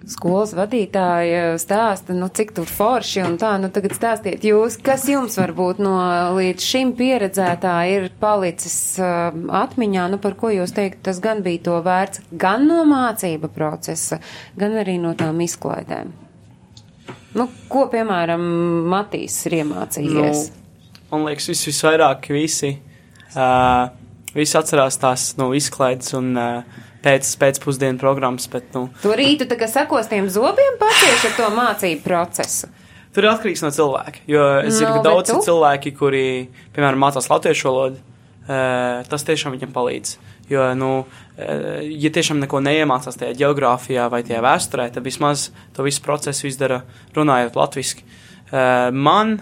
Skolas 0.07 0.53
vadītāja 0.55 1.57
stāsta, 1.59 2.13
nu, 2.15 2.29
cik 2.31 2.53
tur 2.55 2.69
forši 2.71 3.25
un 3.25 3.33
tā, 3.41 3.49
nu, 3.59 3.67
tagad 3.75 3.91
stāstiet 3.97 4.45
jūs, 4.47 4.77
kas 4.79 5.03
jums 5.11 5.35
varbūt 5.35 5.81
no 5.83 5.97
līdz 6.37 6.63
šim 6.63 6.93
pieredzētā 6.95 7.73
ir 7.91 8.07
palicis 8.21 8.77
uh, 9.03 9.35
atmiņā, 9.59 10.05
nu, 10.13 10.21
par 10.23 10.37
ko 10.39 10.53
jūs 10.53 10.71
teikt, 10.77 11.01
tas 11.09 11.19
gan 11.23 11.43
bija 11.43 11.65
to 11.67 11.81
vērts, 11.83 12.23
gan 12.39 12.69
no 12.69 12.85
mācība 12.87 13.51
procesa, 13.51 14.21
gan 14.55 14.79
arī 14.79 14.95
no 15.03 15.11
tām 15.19 15.43
izklaidēm. 15.43 16.15
Nu, 17.35 17.49
ko, 17.69 17.87
piemēram, 17.91 18.41
Matīs 18.89 19.35
ir 19.49 19.57
iemācījies? 19.59 20.43
Nu, 20.49 21.11
man 21.11 21.25
liekas, 21.27 21.49
vis, 21.51 21.65
visvairāk 21.67 22.29
visi, 22.33 22.77
uh, 23.35 23.89
visi 24.35 24.57
atcerās 24.57 24.97
tās 25.01 25.33
nu, 25.37 25.51
izklaides 25.57 26.13
un 26.17 26.31
uh, 26.39 26.81
pēc, 27.03 27.29
pēcpusdienu 27.41 27.99
programmas, 28.01 28.47
bet 28.51 28.71
nu, 28.75 28.87
To 29.03 29.13
rītu 29.17 29.45
tā 29.49 29.57
kā 29.59 29.67
sakos 29.69 30.09
tiem 30.11 30.29
zobiem 30.33 30.79
pacieš 30.81 31.27
ar 31.29 31.37
to 31.37 31.49
mācību 31.55 32.03
procesu. 32.07 32.67
tur 33.13 33.25
ir 33.27 33.31
atkarīgs 33.33 33.63
no 33.65 33.69
cilvēka. 33.73 34.19
Jo 34.29 34.43
es 34.61 34.73
Nu, 34.73 34.79
zinu, 34.79 34.89
ka 34.89 34.97
bet 35.01 35.07
daudz 35.11 35.31
tu? 35.31 35.39
cilvēki, 35.45 35.93
kuri, 35.97 36.25
piemēram, 36.75 36.99
mācās 37.01 37.29
latviešu 37.31 37.67
valodu, 37.69 37.97
tas 38.47 39.27
tiešām 39.27 39.57
viņam 39.57 39.73
palīdz. 39.75 40.13
Jo, 40.47 40.69
nu, 40.79 40.91
ja 41.35 42.11
tiešām 42.15 42.39
neko 42.39 42.61
neiemācās 42.63 43.19
tajā 43.19 43.35
geogrāfijā 43.41 44.05
vai 44.13 44.21
tajā 44.23 44.39
vēsturē, 44.45 44.87
tad 44.95 45.03
vismaz 45.03 45.49
to 45.75 45.83
visu 45.83 45.99
procesu 46.05 46.47
izdara 46.47 46.81
runājot 47.17 47.59
latviski. 47.59 48.07
Uh, 48.47 48.87
man 48.95 49.35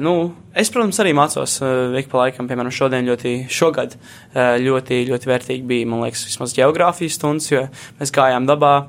nu, 0.00 0.12
es, 0.56 0.70
protams, 0.72 0.96
arī 1.02 1.12
mācos 1.16 1.58
ik 2.00 2.08
pa 2.08 2.22
laikam, 2.24 2.48
piemēram, 2.48 2.72
šodien 2.72 3.04
ļoti, 3.04 3.34
šogad 3.52 3.96
ļoti, 4.34 5.02
ļoti 5.10 5.28
vērtīgi 5.28 5.66
bija, 5.68 5.88
man 5.90 6.06
liekas, 6.06 6.24
vismaz 6.24 6.54
geogrāfijas 6.56 7.18
stundas, 7.18 7.50
jo 7.52 7.66
mēs 8.00 8.14
gājām 8.16 8.48
dabā, 8.48 8.88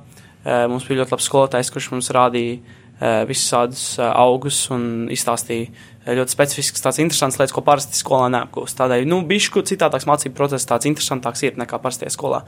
mums 0.72 0.88
bija 0.88 1.02
ļoti 1.02 1.16
labs 1.18 1.28
skolotājs, 1.28 1.72
kurš 1.74 1.92
mums 1.92 2.12
rādīja 2.16 2.62
uh, 2.62 4.08
augus 4.08 4.62
un 4.72 5.08
izstāstīja 5.12 5.68
ļoti 6.16 6.34
specifisks, 6.34 6.84
tāds 6.84 7.00
interesants 7.04 7.38
lietas, 7.40 7.54
ko 7.56 7.64
parasti 7.66 7.98
skolā 8.00 8.30
neapgūst. 8.32 8.78
Tādēļ, 8.80 9.06
nu, 9.10 9.20
bišku 9.28 9.64
citādāks 9.68 10.08
mācību 10.08 10.38
process, 10.38 10.68
tāds 10.70 10.88
interesantāks 10.90 11.44
ir 11.44 11.58
nekā 11.60 11.80
parastajā 11.84 12.14
skolā. 12.14 12.44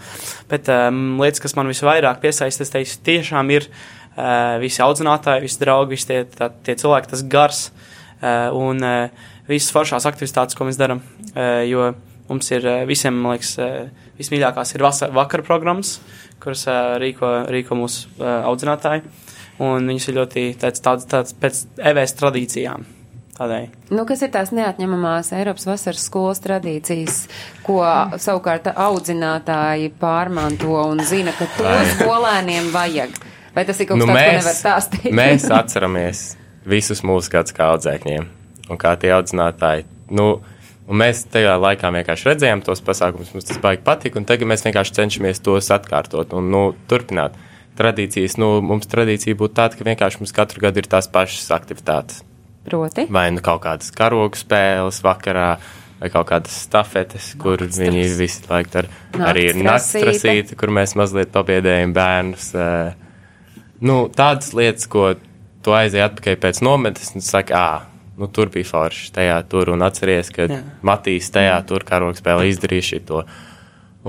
Bet 0.51 0.69
um, 0.71 1.17
lietas, 1.19 1.41
kas 1.43 1.57
man 1.59 1.71
visvairāk 1.71 2.21
piesaista, 2.23 2.63
es 2.63 2.73
teiktu, 2.73 2.99
tiešām 3.09 3.51
ir 3.55 3.67
uh, 3.69 4.57
visi 4.63 4.83
audzinātāji, 4.85 5.47
visi 5.47 5.63
draugi, 5.63 5.97
visi 5.97 6.11
tie, 6.11 6.21
tā, 6.35 6.51
tie 6.65 6.77
cilvēki, 6.79 7.11
tas 7.11 7.25
gars 7.31 7.63
uh, 7.69 8.51
un 8.55 8.85
uh, 8.85 9.25
visas 9.49 9.73
foršās 9.75 10.07
aktivitātes, 10.09 10.57
ko 10.57 10.69
mēs 10.69 10.79
darām. 10.79 11.03
Uh, 11.33 11.63
jo 11.67 11.89
mums 12.29 12.51
ir 12.55 12.67
uh, 12.67 12.83
visiem, 12.89 13.17
man 13.17 13.35
liekas, 13.35 13.55
uh, 13.59 14.13
vismīļākās 14.19 14.75
ir 14.75 14.85
vasar, 14.85 15.15
vakara 15.15 15.45
programmas, 15.47 15.97
kuras 16.43 16.63
uh, 16.69 16.95
rīko, 17.01 17.33
rīko 17.51 17.79
mūsu 17.79 18.07
uh, 18.19 18.45
audzinātāji. 18.47 19.03
Un 19.59 19.89
viņas 19.91 20.07
ir 20.07 20.15
ļoti 20.15 20.45
tāds, 20.61 20.79
tāds, 20.79 21.09
tāds 21.11 21.35
pēc 21.35 21.65
EVS 21.91 22.15
tradīcijām. 22.21 22.87
Tādēļ. 23.39 23.67
Nu, 23.95 24.03
kas 24.03 24.19
ir 24.25 24.31
tās 24.33 24.49
neatņemamās 24.51 25.31
Eiropas 25.37 25.63
vasaras 25.69 26.03
skolas 26.09 26.41
tradīcijas, 26.43 27.21
ko 27.63 27.79
savukārt 28.19 28.67
audzinātāji 28.73 29.93
pārmanto 30.01 30.75
un 30.89 30.99
zina, 31.07 31.31
ka 31.37 31.47
to 31.55 31.71
skolēniem 31.95 32.67
vajag? 32.75 33.15
Vai 33.55 33.63
tas 33.65 33.79
ir 33.79 33.87
kaut 33.89 34.01
kas 34.01 34.03
Nu, 34.03 34.11
tāds, 34.11 34.19
ko 34.19 34.19
mēs, 34.19 34.43
nevar 34.43 34.57
stāstīt? 34.59 35.09
mēs 35.15 35.47
atceramies 35.61 36.23
visus 36.69 37.01
mūsu 37.07 37.31
gadus 37.33 37.55
kā 37.55 37.71
audzēkņiem 37.77 38.27
un 38.69 38.79
kā 38.81 38.93
tie 38.99 39.13
audzinātāji. 39.15 39.87
Nu, 40.13 40.27
un 40.89 40.99
mēs 40.99 41.23
tajā 41.31 41.55
laikā 41.63 41.89
vienkārši 41.95 42.29
redzējām 42.33 42.61
tos 42.67 42.83
pasākumus, 42.85 43.31
mums 43.33 43.47
tas 43.47 43.61
baigi 43.63 43.85
patika, 43.87 44.19
un 44.19 44.27
tagad 44.29 44.51
mēs 44.51 44.67
vienkārši 44.67 44.99
cenšamies 44.99 45.41
tos 45.47 45.71
atkārtot 45.73 46.35
un 46.37 46.51
nu, 46.51 46.63
turpināt. 46.91 47.39
Tradīcijas, 47.79 48.35
nu, 48.41 48.57
mums 48.59 48.89
tradīcija 48.91 49.37
būtu 49.39 49.55
tāda, 49.55 49.79
ka 49.79 49.87
vienkārši 49.87 50.19
mums 50.19 50.35
katru 50.35 50.59
gadu 50.65 50.83
ir 50.83 50.89
tās 50.91 51.07
pašas 51.07 51.47
aktivitātes. 51.55 52.25
Proti? 52.69 53.05
Vai 53.09 53.27
nu 53.33 53.43
kaut 53.43 53.63
kādas 53.65 53.91
karogu 53.95 54.39
spēles 54.39 55.01
vakarā, 55.05 55.49
vai 55.99 56.09
kaut 56.13 56.29
kādas 56.29 56.55
stafetes, 56.67 57.33
kur 57.41 57.61
viņi 57.65 58.05
visi 58.19 58.45
laiku 58.49 58.81
ar, 58.83 58.89
arī 59.31 59.49
ir 59.51 59.61
naktsrasīte, 59.65 60.57
kur 60.59 60.71
mēs 60.75 60.95
mazliet 60.99 61.33
pabiedējam 61.33 61.95
bērnus. 61.97 62.51
Nu, 63.79 64.01
tādas 64.15 64.53
lietas, 64.55 64.87
ko 64.91 65.13
tu 65.63 65.75
aizēji 65.75 66.05
atpakaļ 66.05 66.37
pēc 66.43 66.61
nometnes, 66.65 67.13
un 67.15 67.25
saki, 67.25 67.55
ah, 67.55 67.87
nu, 68.19 68.27
tur 68.31 68.51
bija 68.53 68.67
forši 68.67 69.11
tajā 69.15 69.39
tur, 69.51 69.73
un 69.75 69.83
atceries, 69.85 70.31
ka 70.35 70.47
Jā. 70.49 70.61
Matīs 70.87 71.31
tajā 71.35 71.57
tur 71.67 71.85
karogu 71.87 72.19
spēlē 72.19 72.47
izdarīja 72.51 72.89
šito. 72.93 73.23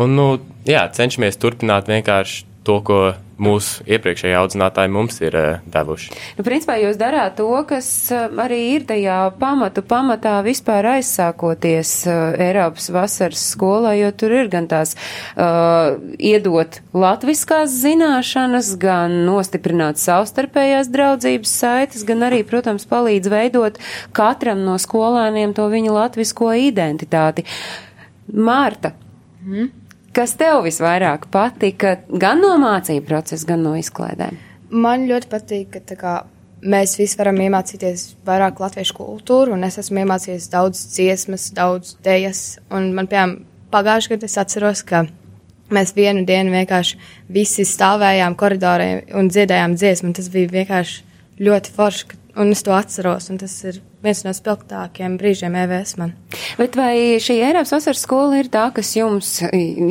Un, 0.00 0.14
nu, 0.14 0.26
jā, 0.66 0.84
cenšamies 0.94 1.38
turpināt 1.42 1.90
vienkārši 1.90 2.49
to, 2.66 2.76
ko 2.84 3.00
mūsu 3.40 3.84
iepriekšējie 3.88 4.36
audzinātāji 4.36 4.90
mums 4.92 5.16
ir 5.22 5.36
uh, 5.38 5.62
devuši. 5.72 6.12
Nu, 6.36 6.44
principā 6.44 6.76
jūs 6.76 6.98
darāt 7.00 7.38
to, 7.38 7.48
kas 7.68 7.88
uh, 8.12 8.26
arī 8.42 8.58
ir 8.74 8.84
tajā 8.88 9.16
pamatu 9.40 9.80
pamatā 9.86 10.36
vispār 10.44 10.90
aizsākoties 10.98 11.94
uh, 12.10 12.36
Eiropas 12.36 12.90
vasaras 12.92 13.46
skolā, 13.54 13.94
jo 13.96 14.12
tur 14.12 14.36
ir 14.36 14.52
gan 14.52 14.68
tās 14.68 14.92
uh, 14.92 15.96
iedot 16.20 16.82
latviskās 16.92 17.72
zināšanas, 17.80 18.74
gan 18.80 19.22
nostiprināt 19.24 20.00
savstarpējās 20.02 20.92
draudzības 20.92 21.56
saites, 21.64 22.04
gan 22.04 22.28
arī, 22.28 22.44
protams, 22.44 22.84
palīdz 22.90 23.32
veidot 23.32 23.80
katram 24.16 24.66
no 24.68 24.76
skolēniem 24.80 25.56
to 25.56 25.70
viņa 25.72 25.96
latvisko 25.96 26.52
identitāti. 26.68 27.48
Mārta, 28.30 28.92
mm. 29.40 29.79
Kas 30.10 30.32
tev 30.34 30.64
visvairāk 30.66 31.28
patika 31.30 31.94
gan 32.10 32.40
no 32.42 32.56
mācību 32.58 33.06
procesa, 33.06 33.46
gan 33.52 33.62
no 33.62 33.76
izklaidēm? 33.78 34.38
Man 34.70 35.06
ļoti 35.06 35.28
patīk, 35.30 35.76
ka 35.86 35.96
kā, 35.98 36.14
mēs 36.66 36.96
visi 36.98 37.18
varam 37.18 37.38
iemācīties 37.44 38.06
vairāk 38.26 38.58
latviešu 38.58 38.96
kultūru, 38.96 39.54
un 39.54 39.62
es 39.68 39.78
esmu 39.78 40.02
iemācījies 40.02 40.50
daudz 40.50 40.82
dziesmas, 40.96 41.50
daudz. 41.54 41.94
Un 42.74 42.90
man, 42.96 43.06
piemēram, 43.06 43.36
pagājušajā 43.70 44.16
gadā 44.16 44.26
es 44.26 44.38
atceros, 44.42 44.82
ka 44.82 45.04
mēs 45.70 45.94
vienu 45.94 46.26
dienu 46.26 46.56
vienkārši 46.56 46.98
visi 47.30 47.66
stāvējām 47.68 48.34
koridorē 48.38 48.90
un 49.14 49.30
dziedājām 49.30 49.78
dziesmu, 49.78 50.10
tas 50.18 50.30
bija 50.32 50.50
vienkārši 50.56 51.38
ļoti 51.38 51.76
forši, 51.76 52.18
un 52.42 52.50
es 52.50 52.66
to 52.66 52.74
atceros, 52.74 53.30
tas 53.30 53.56
ir 53.70 53.78
viens 54.04 54.22
no 54.24 54.32
spilgtākajiem 54.34 55.16
brīžiem 55.20 55.56
EVS 55.62 55.96
man. 56.00 56.14
Bet 56.58 56.76
vai 56.78 57.18
šī 57.22 57.36
Eiropas 57.44 57.74
vasaras 57.76 58.02
skola 58.04 58.40
ir 58.40 58.50
tā, 58.52 58.66
kas 58.76 58.92
jums, 58.96 59.32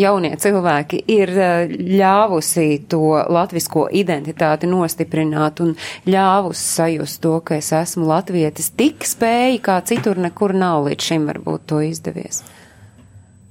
jaunie 0.02 0.34
cilvēki, 0.42 1.04
ir 1.14 1.34
eh, 1.36 1.74
ļāvusi 2.00 2.68
to 2.92 3.04
latvisko 3.30 3.88
identitāti 3.96 4.70
nostiprināt 4.70 5.64
un 5.66 5.76
ļāvusi 6.10 6.70
sajust 6.80 7.22
to, 7.26 7.36
ka 7.46 7.60
es 7.60 7.74
esmu 7.76 8.10
latvietis 8.10 8.72
tik 8.80 9.06
spēji, 9.08 9.62
kā 9.66 9.80
citur 9.86 10.22
nekur 10.22 10.56
nav 10.58 10.88
līdz 10.90 11.12
šim 11.12 11.30
varbūt 11.30 11.70
to 11.70 11.84
izdevies? 11.86 12.44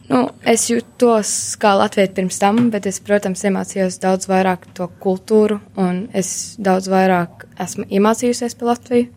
Nu, 0.09 0.23
es 0.49 0.65
jūtos 0.71 1.31
kā 1.61 1.75
latvieti 1.77 2.15
pirms 2.17 2.39
tam, 2.41 2.71
bet 2.73 2.87
es, 2.89 2.97
protams, 3.05 3.43
iemācījos 3.45 3.99
daudz 4.01 4.29
vairāk 4.31 4.65
to 4.77 4.87
kultūru, 5.03 5.59
un 5.77 6.07
es 6.17 6.57
daudz 6.57 6.89
vairāk 6.89 7.45
esmu 7.61 7.85
iemācījusies 7.93 8.57
par 8.57 8.73
Latviju. 8.73 9.11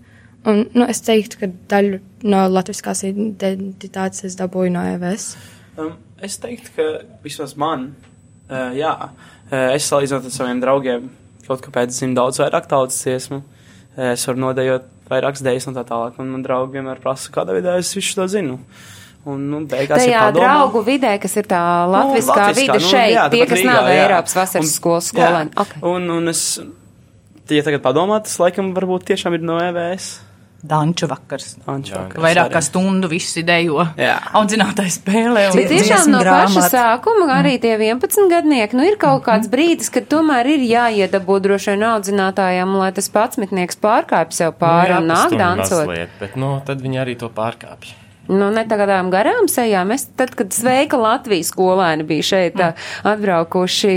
Un, 0.49 0.63
nu, 0.73 0.86
es 0.89 1.04
teiktu, 1.06 1.38
ka 1.38 1.49
daļu 1.69 1.99
no 2.32 2.45
latviskās 2.49 3.04
identitātes 3.06 4.25
es 4.25 4.38
dabūju 4.39 4.73
no 4.73 4.86
EVS. 4.95 5.27
Um, 5.77 5.91
es 6.21 6.39
teiktu, 6.41 6.73
ka 6.77 6.88
vismaz 7.21 7.54
man, 7.62 7.91
uh, 8.49 8.71
jā, 8.73 8.93
uh, 9.12 9.67
es 9.75 9.86
salīdzinot 9.91 10.25
ar 10.25 10.34
saviem 10.34 10.63
draugiem, 10.63 11.12
kaut 11.45 11.62
kāpēc 11.65 11.93
zinu 11.93 12.17
daudz 12.17 12.41
vairāk 12.41 12.69
tautas 12.71 12.97
dziesmu. 13.04 13.43
Uh, 13.91 14.13
es 14.15 14.25
varu 14.25 14.47
nodejot 14.47 14.89
vairākas 15.12 15.45
dēļas 15.45 15.69
un 15.69 15.77
tā 15.77 15.86
tālāk, 15.86 16.17
un 16.23 16.34
man 16.34 16.45
draugi 16.45 16.80
vienmēr 16.80 17.04
prasa, 17.04 17.30
kādā 17.36 17.54
veidā 17.58 17.77
es 17.82 17.93
visu 17.97 18.17
to 18.17 18.25
zinu. 18.32 18.58
Un, 19.30 19.43
nu, 19.51 19.60
beigās 19.69 20.01
Tajā 20.01 20.21
ir 20.32 20.34
draugu 20.39 20.82
vidē, 20.86 21.13
kas 21.21 21.36
ir 21.38 21.45
tā 21.49 21.62
latviskā, 21.86 22.39
nu, 22.39 22.54
nu, 22.56 22.58
vide 22.58 22.77
nu, 22.80 22.88
šeit, 22.88 23.12
jā, 23.13 23.25
tie, 23.30 23.43
kas 23.45 23.60
Rīgā, 23.60 23.69
nav 23.69 23.89
jā. 23.91 23.99
Eiropas 24.08 24.38
vasaras 24.39 24.65
Un- 24.65 24.71
skolas 24.71 25.10
skolēni. 25.12 25.54
Okay. 25.62 25.82
Un, 25.91 26.10
un 26.15 26.32
es, 26.32 26.41
ja 27.54 27.65
tagad 27.67 27.84
padomā, 27.86 28.17
tas 28.25 28.39
laikam 28.41 28.73
varbūt 28.73 29.06
tiešām 29.12 29.38
ir 29.38 29.45
no 29.45 29.60
EVS. 29.62 30.10
Danču 30.62 31.08
vakars. 31.10 31.56
Anču 31.69 31.95
vakars 31.95 32.21
Vairāk 32.21 32.52
kā 32.54 32.62
stundu 32.62 33.10
visi 33.10 33.41
dejo. 33.45 33.82
Jā. 33.97 34.17
Audzinātājs 34.38 35.00
spēlē. 35.00 35.47
Bet 35.58 35.71
tiešām 35.71 36.12
no 36.13 36.19
paša 36.21 36.28
grāmata. 36.28 36.69
sākuma 36.76 37.30
arī 37.39 37.56
tie 37.62 37.74
11 37.80 38.30
gadnieki, 38.30 38.78
nu 38.78 38.86
ir 38.86 39.00
kaut 39.02 39.24
kāds 39.26 39.50
brīdis, 39.52 39.89
kad 39.93 40.06
tomēr 40.12 40.52
ir 40.54 40.67
jāiedabū 40.69 41.39
droši 41.41 41.74
vien 41.74 41.88
audzinātājiem, 41.89 42.78
lai 42.78 42.91
tas 42.93 43.10
patsmitnieks 43.10 43.82
pārkāpj 43.82 44.38
sev 44.38 44.54
pāri 44.62 45.00
un 45.00 45.10
nāk 45.10 45.34
dancot. 45.34 45.82
mazliet, 45.82 46.13
Bet, 46.21 46.38
nu, 46.38 46.54
tad 46.65 46.86
viņi 46.86 47.02
arī 47.02 47.17
to 47.17 47.32
pārkāpj. 47.34 47.95
Nu, 48.32 48.48
ne 48.54 48.63
tādām 48.67 49.12
garām 49.12 49.50
sejām. 49.52 49.91
Es 49.96 50.06
tad, 50.17 50.34
kad 50.39 50.54
sveika 50.56 51.00
Latvijas 51.00 51.52
skolēni 51.52 52.06
bija 52.08 52.28
šeit 52.32 52.60
mm. 52.60 52.86
atbraukuši 53.12 53.96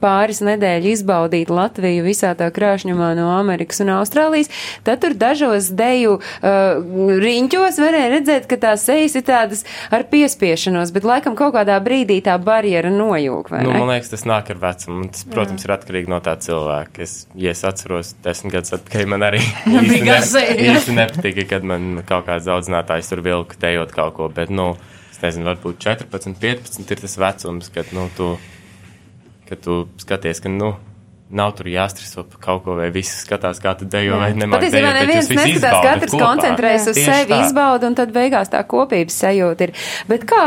pāris 0.00 0.40
nedēļu 0.46 0.94
izbaudīt 0.94 1.52
Latviju 1.52 2.06
visā 2.06 2.32
tā 2.38 2.48
krāšņumā 2.54 3.12
no 3.18 3.28
Amerikas 3.36 3.82
un 3.84 3.92
Austrālijas, 3.98 4.50
tad 4.86 5.02
tur 5.04 5.16
dažos 5.18 5.68
deju 5.76 6.18
uh, 6.18 7.20
riņķos 7.26 7.80
varēja 7.82 8.12
redzēt, 8.16 8.48
ka 8.50 8.58
tās 8.64 8.86
sejas 8.88 9.18
ir 9.18 9.26
tādas 9.28 9.66
ar 9.92 10.06
piespiešanos, 10.10 10.94
bet 10.94 11.06
laikam 11.08 11.36
kaut 11.38 11.54
kādā 11.58 11.76
brīdī 11.84 12.22
tā 12.24 12.38
barjera 12.40 12.92
nojūg, 12.92 13.52
Nu, 13.66 13.72
ne? 13.72 13.78
man 13.80 13.92
liekas, 13.92 14.10
tas 14.12 14.24
nāk 14.28 14.50
ar 14.54 14.60
vecumu. 14.62 15.08
Tas, 15.12 15.24
protams, 15.30 15.64
ir 15.66 15.72
atkarīgi 15.74 16.10
no 16.10 16.18
tā 16.24 16.36
cilvēka. 16.40 17.02
Es, 17.04 17.14
ja 17.38 17.52
es 17.54 17.62
atceros, 17.66 18.14
desmit 18.24 18.56
gadus 18.56 18.74
atpakaļ 18.76 19.08
man 19.10 19.24
arī 19.26 19.40
īsti, 19.72 20.42
jā. 20.46 20.76
īsti 20.76 20.96
nepatika, 20.96 21.46
kad 21.54 21.66
man 21.66 22.02
kaut 22.08 22.26
kāds 22.28 22.48
audzinātājs 22.50 23.10
tur 23.12 23.22
vilka 23.26 23.58
dejot 23.66 23.94
kaut 23.94 24.16
ko. 24.16 24.32
Bet, 24.32 24.54
nu, 24.54 24.72
es 25.12 25.22
nezinu, 25.22 25.50
varbūt 25.50 25.82
14, 25.82 26.38
15 26.42 26.92
ir 26.96 27.04
tas 27.04 27.16
vecums, 27.20 27.72
kad, 27.74 27.94
nu, 27.96 28.08
tu, 28.16 28.34
kad 29.50 29.62
tu 29.62 29.84
skaties, 30.02 30.42
ka, 30.44 30.52
nu, 30.52 30.74
nav 31.30 31.52
tur 31.58 31.66
jāstreso 31.66 32.22
par 32.30 32.40
kaut 32.42 32.62
ko, 32.64 32.76
vai 32.78 32.86
visi 32.94 33.16
skatās, 33.18 33.58
kā 33.62 33.72
tu 33.78 33.86
dejo, 33.90 34.18
vai 34.20 34.30
bet 34.36 34.68
neviens 34.70 35.26
visi 35.30 35.56
neskatās, 35.56 35.82
katrs 35.82 36.14
kopā. 36.14 36.22
koncentrējas 36.22 36.86
uz 36.92 37.00
sevi, 37.00 37.32
tā. 37.32 37.40
izbauda, 37.46 37.90
un 37.90 37.98
tad 37.98 38.12
beigās 38.14 38.52
tā 38.52 38.62
kopības 38.68 39.18
sajūta 39.24 39.66
ir. 39.66 39.74
Bet 40.10 40.26
kā 40.30 40.44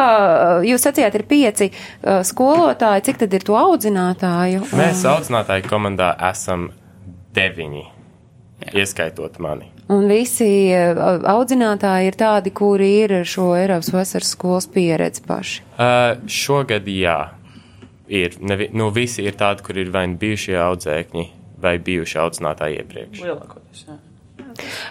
jūs 0.67 0.88
sacījāt, 0.88 1.19
ir 1.19 1.25
pieci 1.27 1.69
uh, 1.71 2.21
skolotāji, 2.27 3.10
cik 3.10 3.23
tad 3.25 3.36
ir 3.36 3.47
to 3.49 3.60
audzinātāju? 3.60 4.69
Mēs 4.79 5.03
audzinātāju 5.10 5.67
komandā 5.67 6.13
esam 6.29 6.69
deviņi, 7.36 7.84
ieskaitot 8.74 9.39
mani. 9.43 9.69
Un 9.89 10.06
visi 10.10 10.69
uh, 10.76 11.00
audzinātāji 11.32 12.12
ir 12.12 12.17
tādi, 12.19 12.54
kuri 12.56 12.89
ir 13.04 13.15
ar 13.22 13.30
šo 13.30 13.52
Eiropas 13.58 13.91
vasaras 13.93 14.34
skolas 14.36 14.69
pieredzi 14.69 15.24
paši. 15.26 15.63
Uh, 15.74 16.19
šogad 16.30 16.89
jā, 16.91 17.17
ir. 18.10 18.38
Nevi, 18.41 18.69
nu, 18.78 18.91
visi 18.95 19.26
ir 19.26 19.38
tādi, 19.39 19.65
kur 19.65 19.80
ir 19.82 19.89
vai 19.93 20.06
nu 20.12 20.19
bijušie 20.22 20.60
audzēkņi, 20.62 21.26
vai 21.63 21.78
bijuši 21.82 22.22
audzinātāji 22.22 22.84
iepriekš. 22.84 23.24
Lielākoties, 23.26 23.88
jā. 23.88 23.98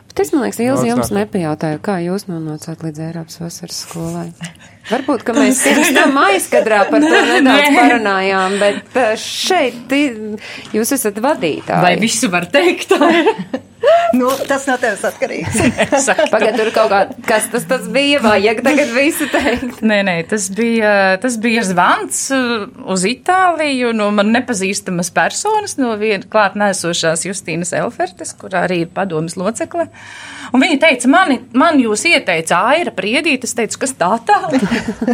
Bet 0.08 0.20
es, 0.22 0.32
man 0.32 0.46
liekas, 0.46 0.60
Ilzi, 0.64 0.88
jums 0.88 1.10
nepajautāju, 1.12 1.80
kā 1.84 1.98
jūs 2.04 2.28
nonācāt 2.30 2.82
līdz 2.86 3.04
Eiropas 3.10 3.40
vasaras 3.42 3.84
skolai. 3.84 4.30
Varbūt, 4.88 5.24
ka 5.26 5.36
mēs 5.36 5.62
pirms 5.66 5.92
tam 5.96 6.18
aizkadrā 6.26 6.82
par 6.90 7.04
to 7.04 7.22
nedaudz 7.32 7.78
parunājām, 7.78 8.58
bet 8.62 9.00
šeit 9.22 9.96
jūs 10.74 10.94
esat 10.96 11.20
vadītāji. 11.24 11.84
Vai 11.84 11.96
visu 12.00 12.32
var 12.32 12.48
teikt? 12.52 12.96
Nu, 14.12 14.30
tas 14.48 14.64
no 14.66 14.74
tevis 14.80 15.02
atkarīgs. 15.06 15.58
Pagad, 16.32 16.56
tur 16.58 16.70
kaut 16.74 16.90
kā, 16.90 17.00
kas 17.28 17.46
tas, 17.52 17.66
tas 17.68 17.84
bija, 17.92 18.18
vajag 18.24 18.62
tagad 18.64 18.90
visu 18.94 19.28
teikt. 19.30 19.82
Nē, 19.86 20.00
nē, 20.08 20.14
tas 20.30 20.48
bija, 20.54 20.92
tas 21.22 21.36
bija 21.42 21.62
zvans 21.68 22.22
uh, 22.34 22.64
uz 22.90 23.04
Itāliju 23.08 23.92
no 23.96 24.08
man 24.16 24.32
nepazīstamas 24.34 25.12
personas, 25.14 25.76
no 25.78 25.92
viena 26.00 26.26
klāt 26.26 26.56
nesošās 26.58 27.26
Justīnas 27.28 27.74
Elfertes, 27.76 28.34
kurā 28.38 28.64
arī 28.66 28.82
ir 28.86 28.92
padomas 28.96 29.38
locekle. 29.38 29.86
Un 30.48 30.64
viņa 30.64 30.80
teica, 30.82 31.12
mani, 31.12 31.38
man 31.58 31.78
jūs 31.82 32.06
ieteica 32.08 32.62
Aira 32.72 32.94
Priedīt, 32.96 33.44
es 33.44 33.54
teicu, 33.54 33.84
kas 33.84 33.94
tā 34.00 34.14
tā? 34.26 34.40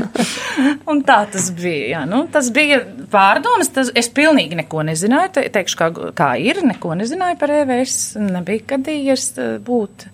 Un 0.91 1.03
tā 1.07 1.19
tas 1.33 1.51
bija, 1.57 1.87
jā, 1.95 2.03
nu, 2.09 2.25
tas 2.33 2.51
bija 2.55 2.81
pārdomas, 3.13 3.71
tas, 3.75 3.91
es 3.97 4.11
pilnīgi 4.15 4.59
neko 4.59 4.85
nezināju, 4.89 5.33
te, 5.37 5.47
teikšu, 5.55 5.79
kā, 5.81 5.91
kā 6.17 6.31
ir, 6.41 6.63
neko 6.67 6.95
nezināju 7.01 7.39
par 7.41 7.55
EVS, 7.63 7.99
nebija 8.21 8.69
gadījies 8.75 9.31
uh, 9.39 9.55
būt. 9.65 10.09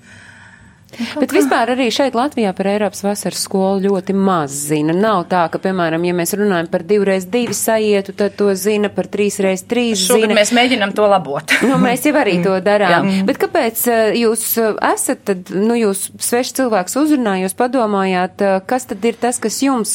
Bet 1.21 1.33
vispār 1.35 1.73
arī 1.75 1.89
šeit 1.95 2.17
Latvijā 2.19 2.53
par 2.57 2.69
Eiropas 2.71 3.03
vasaras 3.05 3.43
skolu 3.47 3.85
ļoti 3.87 4.15
maz 4.17 4.55
zina. 4.71 4.95
Nav 4.97 5.25
tā, 5.31 5.45
ka, 5.53 5.61
piemēram, 5.63 6.05
ja 6.09 6.17
mēs 6.17 6.35
runājam 6.39 6.69
par 6.73 6.85
divreiz 6.87 7.27
divi 7.31 7.57
sajietu, 7.57 8.15
tad 8.19 8.37
to 8.39 8.51
zina 8.59 8.91
par 8.93 9.09
trīsreiz 9.13 9.65
trīs 9.71 10.05
Šogad 10.07 10.27
zina. 10.27 10.39
mēs 10.41 10.53
mēģinām 10.57 10.95
to 10.97 11.09
labot. 11.11 11.57
Nu, 11.71 11.77
mēs 11.79 12.03
jau 12.09 12.15
arī 12.19 12.41
to 12.43 12.57
darām. 12.65 13.07
Jā. 13.07 13.25
Bet 13.29 13.39
kāpēc 13.39 13.83
eh, 13.93 14.15
jūs 14.25 14.45
eh, 14.59 14.73
esat, 14.91 15.23
tad, 15.29 15.53
nu, 15.55 15.77
jūs 15.79 16.09
svešs 16.19 16.57
cilvēks 16.59 16.97
uzrunā, 16.99 17.37
jūs 17.45 17.55
padomājāt, 17.59 18.43
eh, 18.43 18.57
kas 18.67 18.89
tad 18.91 19.05
ir 19.07 19.19
tas, 19.21 19.39
kas 19.43 19.61
jums 19.63 19.93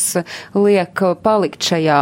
liek 0.55 1.03
palikt 1.25 1.65
šajā 1.67 1.99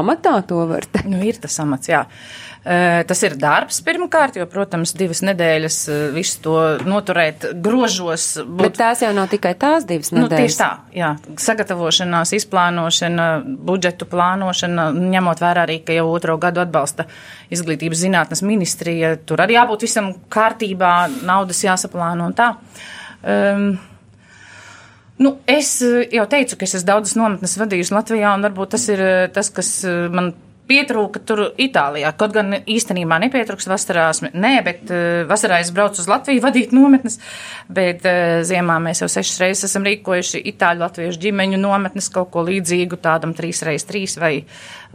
amatā, 0.00 0.40
to 0.48 0.66
var 0.68 0.84
teikt? 0.84 1.08
Nu, 1.08 1.22
ir 1.24 1.40
tas 1.40 1.56
amats, 1.62 1.88
jā. 1.88 2.04
Eh, 2.04 2.44
Tas 2.64 3.20
ir 3.26 3.34
darbs 3.36 3.82
pirmkārt, 3.84 4.38
jo, 4.40 4.46
protams, 4.48 4.94
divas 4.96 5.20
nedēļas 5.26 5.74
visu 6.14 6.38
to 6.46 6.54
noturēt 6.88 7.44
grožos. 7.60 8.38
Bet 8.40 8.70
Būt, 8.72 8.78
tās 8.78 9.02
jau 9.04 9.10
nav 9.12 9.28
tikai 9.28 9.52
tās 9.60 9.84
divas 9.84 10.08
nu, 10.14 10.22
nedēļas. 10.22 10.40
tieši 10.40 10.60
tā, 10.62 10.70
jā. 10.96 11.10
Sagatavošanās, 11.44 12.32
izplānošana, 12.38 13.26
budžetu 13.68 14.08
plānošana, 14.08 14.88
ņemot 14.96 15.44
vērā 15.44 15.66
arī, 15.68 15.82
ka 15.84 15.92
jau 15.92 16.06
otro 16.14 16.38
gadu 16.40 16.64
atbalsta 16.64 17.04
izglītības 17.52 18.00
zinātnes 18.06 18.40
ministrija, 18.48 19.18
tur 19.28 19.44
arī 19.44 19.58
jābūt 19.58 19.84
visam 19.84 20.14
kārtībā, 20.32 20.94
naudas 21.28 21.60
jāsaplāno 21.66 22.30
un 22.32 22.38
tā. 22.38 22.54
Um, 23.24 23.74
Nu, 25.14 25.36
es 25.46 25.76
jau 26.10 26.24
teicu, 26.26 26.56
ka 26.58 26.66
es 26.66 26.72
esmu 26.74 26.88
daudzas 26.88 27.14
nometnes 27.14 27.52
vadījusi 27.60 27.94
Latvijā, 27.94 28.32
un 28.34 28.42
varbūt 28.42 28.72
tas 28.74 28.88
ir 28.90 29.02
tas, 29.30 29.46
kas 29.54 29.68
man 30.10 30.32
pietrūka 30.68 31.20
tur 31.26 31.42
Itālijā. 31.60 32.12
Kaut 32.18 32.34
gan 32.34 32.56
īstenībā 32.60 33.18
nepietrūks 33.26 33.68
vasarās, 33.68 34.22
nē, 34.32 34.52
bet 34.66 34.92
uh, 34.92 35.22
vasarā 35.28 35.60
es 35.64 35.72
braucu 35.74 36.00
uz 36.02 36.08
Latviju 36.10 36.44
vadīt 36.44 36.74
nometnes, 36.76 37.18
bet 37.68 38.06
uh, 38.08 38.40
ziemā 38.46 38.78
mēs 38.84 39.04
jau 39.04 39.10
sešas 39.12 39.40
reizes 39.44 39.68
esam 39.70 39.86
rīkojuši 39.88 40.42
Itāļu 40.54 40.84
latviešu 40.84 41.22
ģimeņu 41.26 41.60
nometnes 41.60 42.10
kaut 42.14 42.32
ko 42.34 42.44
līdzīgu 42.48 43.00
tādam 43.04 43.34
trīs 43.36 43.62
reiz 43.66 43.86
trīs 43.88 44.18
vai, 44.20 44.34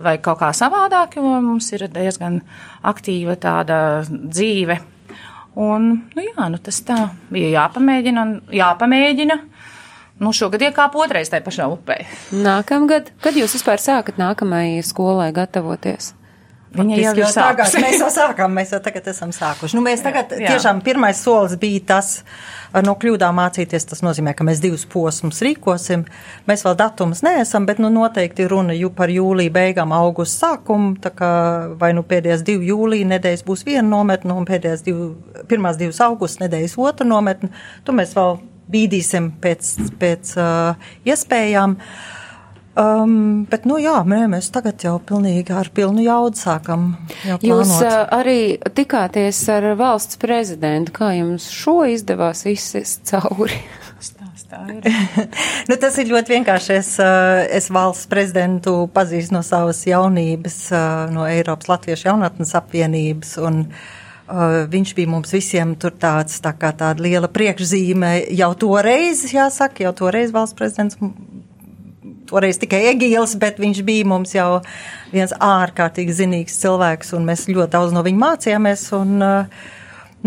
vai 0.02 0.18
kaut 0.24 0.42
kā 0.42 0.54
savādāk, 0.56 1.20
jo 1.20 1.36
mums 1.44 1.70
ir 1.76 1.88
diezgan 1.94 2.42
aktīva 2.90 3.38
tāda 3.40 3.82
dzīve. 4.10 4.80
Un, 5.60 5.90
nu 6.16 6.24
jā, 6.24 6.50
nu 6.52 6.60
tas 6.64 6.78
tā 6.88 7.10
bija 7.34 7.50
jāpamēģina 7.58 8.22
un 8.26 8.36
jāpamēģina. 8.54 9.40
Nu, 10.20 10.34
šogad 10.36 10.64
iekāp 10.68 10.96
otrais 11.00 11.32
tajā 11.32 11.46
pašā 11.46 11.68
upē. 11.72 12.02
Nākamgad, 12.36 13.14
kad 13.24 13.38
jūs 13.40 13.56
vispār 13.56 13.80
sākat 13.80 14.20
nākamajai 14.20 14.82
skolai 14.84 15.30
gatavoties? 15.36 16.14
Viņa 16.70 16.98
jau 17.02 17.14
ir 17.18 17.26
tagad, 17.34 17.66
sākusi. 17.66 17.80
mēs 17.82 18.02
jau 18.04 18.10
sākām, 18.14 18.52
mēs 18.54 18.74
jau 18.76 18.80
tagad 18.86 19.08
esam 19.10 19.32
sākuši. 19.34 19.74
Nu, 19.74 19.82
mēs 19.82 20.04
tagad 20.06 20.36
Jā. 20.36 20.52
tiešām 20.52 20.84
pirmais 20.86 21.18
solis 21.18 21.56
bija 21.58 21.82
tas, 21.96 22.12
no 22.86 22.94
kļūdām 23.00 23.40
mācīties. 23.40 23.88
Tas 23.90 24.04
nozīmē, 24.06 24.36
ka 24.38 24.46
mēs 24.46 24.62
divus 24.62 24.86
posmus 24.90 25.42
rīkosim. 25.46 26.04
Mēs 26.50 26.66
vēl 26.68 26.78
datumus 26.78 27.24
neesam, 27.26 27.66
bet 27.66 27.82
nu, 27.82 27.90
noteikti 27.94 28.46
runa 28.52 28.76
ju 28.78 28.92
par 28.94 29.10
jūlija 29.10 29.56
beigām, 29.56 29.96
augusta 29.98 30.52
sākumu. 30.52 30.94
Tā 31.02 31.14
kā 31.16 31.32
vai 31.82 31.90
nu 31.98 32.06
pēdējās 32.06 32.46
divu 32.46 32.70
jūlija 32.70 33.10
nedēļas 33.16 33.48
būs 33.50 33.66
viena 33.66 33.88
nometne, 33.90 34.38
un 34.38 34.46
pēdējās 34.50 34.86
divu, 34.86 35.10
pirmās 35.50 35.82
divas 35.82 36.04
augusta 36.06 36.46
nedēļas 36.46 36.78
otra 36.86 37.10
nometne. 37.10 37.50
Tu 37.88 37.98
mēs 37.98 38.14
vēl 38.20 38.38
bīdīsim 38.72 39.34
pēc, 39.42 39.76
pēc 40.00 40.34
uh, 40.40 40.90
iespējām. 41.08 41.78
Um, 42.80 43.44
bet, 43.50 43.66
nu 43.68 43.80
jā, 43.82 43.98
nē, 44.08 44.22
mēs 44.32 44.52
tagad 44.56 44.80
jau 44.86 44.96
pilnīgi 45.04 45.52
ar 45.58 45.68
pilnu 45.76 46.06
jaudu 46.06 46.40
sākam 46.40 46.94
jau 47.26 47.40
Jūs 47.44 47.74
uh, 47.82 48.06
arī 48.16 48.56
tikāties 48.78 49.42
ar 49.52 49.74
valsts 49.80 50.22
prezidentu. 50.22 50.94
Kā 50.96 51.12
jums 51.18 51.50
šo 51.52 51.82
izdevās 51.90 52.46
izsist 52.48 53.10
cauri? 53.10 53.60
Tā 54.50 54.64
ir. 54.74 54.82
Nu, 55.70 55.76
tas 55.78 55.98
ir 56.02 56.10
ļoti 56.10 56.34
vienkārši. 56.34 56.72
Es, 56.80 56.96
uh, 57.04 57.44
es 57.54 57.68
valsts 57.70 58.10
prezidentu 58.10 58.88
pazīstu 58.96 59.36
no 59.36 59.44
savas 59.46 59.84
jaunības, 59.86 60.56
uh, 60.74 61.04
no 61.14 61.28
Eiropas 61.30 61.70
Latviešu 61.70 62.10
jaunatnes 62.10 62.56
apvienības. 62.58 63.36
Un, 63.46 63.60
uh, 63.68 64.09
viņš 64.70 64.94
bija 64.98 65.10
mums 65.10 65.34
visiem 65.34 65.74
tur 65.80 65.94
tāds, 65.98 66.38
tā 66.44 66.54
kā 66.58 66.72
tāda 66.78 67.02
liela 67.02 67.30
priekšzīme 67.32 68.30
jau 68.38 68.52
toreiz, 68.62 69.24
jāsaka, 69.34 69.84
jau 69.88 69.94
toreiz 70.04 70.34
valsts 70.36 70.58
prezidents. 70.58 71.00
Toreiz 72.30 72.60
tikai 72.62 72.84
Egīls, 72.92 73.34
bet 73.42 73.58
viņš 73.58 73.82
bija 73.82 74.06
mums 74.06 74.36
jau 74.36 74.62
viens 75.10 75.34
ārkārtīgi 75.34 76.14
zinīgs 76.14 76.60
cilvēks, 76.62 77.16
un 77.18 77.26
mēs 77.26 77.48
ļoti 77.50 77.74
daudz 77.74 77.96
no 77.96 78.04
viņa 78.06 78.22
mācījāmies. 78.22 78.84
Un, 79.00 79.16
uh, 79.18 79.70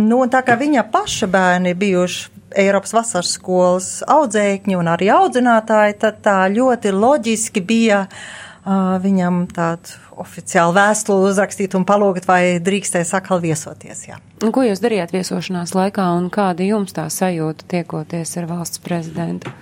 nu, 0.00 0.18
un 0.18 0.32
tā 0.32 0.42
kā 0.42 0.58
viņa 0.58 0.88
paša 0.90 1.30
bērni 1.30 1.76
bijuši 1.78 2.30
Eiropas 2.58 2.92
vasaras 2.92 3.30
skolas 3.38 3.90
audzēkņi 4.10 4.76
un 4.76 4.90
arī 4.90 5.12
audzinātāji, 5.14 6.00
tad 6.02 6.18
tā 6.26 6.40
ļoti 6.52 6.90
loģiski 6.92 7.62
bija 7.70 8.02
uh, 8.10 8.98
viņam 9.00 9.46
tādu 9.54 10.01
oficiālu 10.20 10.74
vēstuli 10.76 11.30
uzrakstīt 11.30 11.74
un 11.78 11.84
palūgt, 11.88 12.26
vai 12.28 12.58
drīkstēs 12.62 13.14
atkal 13.16 13.40
viesoties. 13.42 14.06
Jā. 14.10 14.18
Un 14.42 14.52
Ko 14.52 14.64
jūs 14.66 14.82
darījāt 14.82 15.14
viesošanās 15.14 15.74
laikā 15.78 16.04
un 16.18 16.28
kāda 16.34 16.66
jums 16.66 16.92
tā 16.96 17.06
sajūta 17.12 17.68
tiekoties 17.72 18.36
ar 18.42 18.48
valsts 18.50 18.82
prezidentu? 18.84 19.52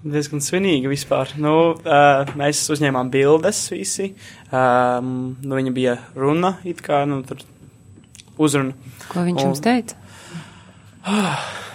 diezgan 0.00 0.40
svinīgi 0.40 0.88
vispār. 0.88 1.34
Nu, 1.36 1.74
uh, 1.76 2.30
mēs 2.40 2.62
uzņēmām 2.72 3.10
bildes 3.12 3.58
visi. 3.68 4.14
Um, 4.48 5.36
nu, 5.44 5.58
viņa 5.58 5.72
bija 5.76 5.96
runa, 6.16 6.54
it 6.64 6.80
kā 6.80 7.02
nu, 7.08 7.20
tur 7.28 7.42
uzruna. 8.40 8.72
Ko 9.10 9.20
viņš 9.26 9.42
Un- 9.42 9.50
jums 9.50 9.60
teica? 9.60 9.98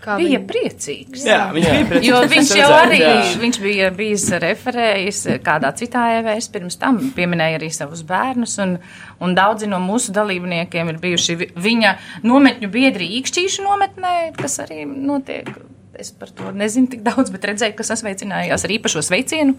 Kā 0.00 0.14
Bija 0.16 0.38
viņa- 0.38 0.46
priecīgs. 0.48 1.24
Jā, 1.28 1.38
viņš 1.52 1.66
bija 1.68 1.86
priecīgs. 1.90 2.06
Jo 2.08 2.20
viņš 2.32 2.50
jau 2.56 2.68
arī, 2.72 2.98
jā. 3.02 3.16
viņš 3.42 3.58
bija 3.60 3.90
bijis 3.92 4.22
referējis 4.40 5.18
kādā 5.44 5.68
citā 5.76 6.04
EVS 6.20 6.48
pirms 6.54 6.78
tam, 6.80 6.96
pieminēja 7.16 7.58
arī 7.58 7.68
savus 7.76 8.00
bērnus, 8.08 8.54
un, 8.64 8.78
un 9.20 9.34
daudzi 9.36 9.68
no 9.68 9.76
mūsu 9.84 10.14
dalībniekiem 10.16 10.88
ir 10.94 10.98
bijuši 11.02 11.36
vi- 11.42 11.50
viņa 11.68 11.92
nometņu 12.24 12.70
biedri 12.72 13.10
īkšķīšu 13.20 13.66
nometnē, 13.66 14.14
kas 14.40 14.56
arī 14.64 14.86
notiek. 14.88 15.52
Es 16.00 16.10
par 16.16 16.30
to 16.32 16.48
nezinu 16.56 16.88
tik 16.88 17.02
daudz, 17.04 17.28
bet 17.30 17.44
redzēju, 17.44 17.74
ka 17.76 17.84
sasveicinājās 17.84 18.64
ar 18.64 18.70
īpašo 18.72 19.02
sveicienu 19.04 19.58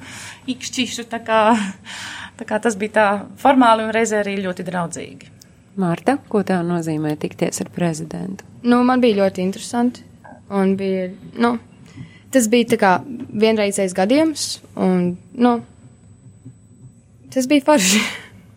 īkšķīšu, 0.49 1.06
tā 1.12 1.19
kā, 1.21 1.41
tā 2.39 2.47
kā 2.49 2.58
tas 2.63 2.75
bija 2.82 2.91
tā 2.97 3.08
formāli 3.38 3.86
un 3.86 3.93
reizē 3.93 4.23
arī 4.23 4.39
ļoti 4.41 4.65
draudzīgi. 4.65 5.30
Mārta, 5.77 6.17
ko 6.30 6.41
tev 6.43 6.65
nozīmē 6.67 7.13
tikties 7.21 7.62
ar 7.62 7.69
prezidentu? 7.69 8.43
Nu, 8.63 8.82
man 8.84 8.99
bija 9.04 9.21
ļoti 9.21 9.45
interesanti. 9.45 10.08
Un 10.51 10.73
bija, 10.79 11.07
nu, 11.39 11.55
tas 12.33 12.47
bija 12.51 12.73
tā 12.73 12.79
kā 12.79 12.91
vienreizējs 13.05 13.95
gadījums, 13.95 14.47
un, 14.75 15.13
nu, 15.39 15.53
tas 17.31 17.47
bija 17.51 17.65
forši. 17.69 18.01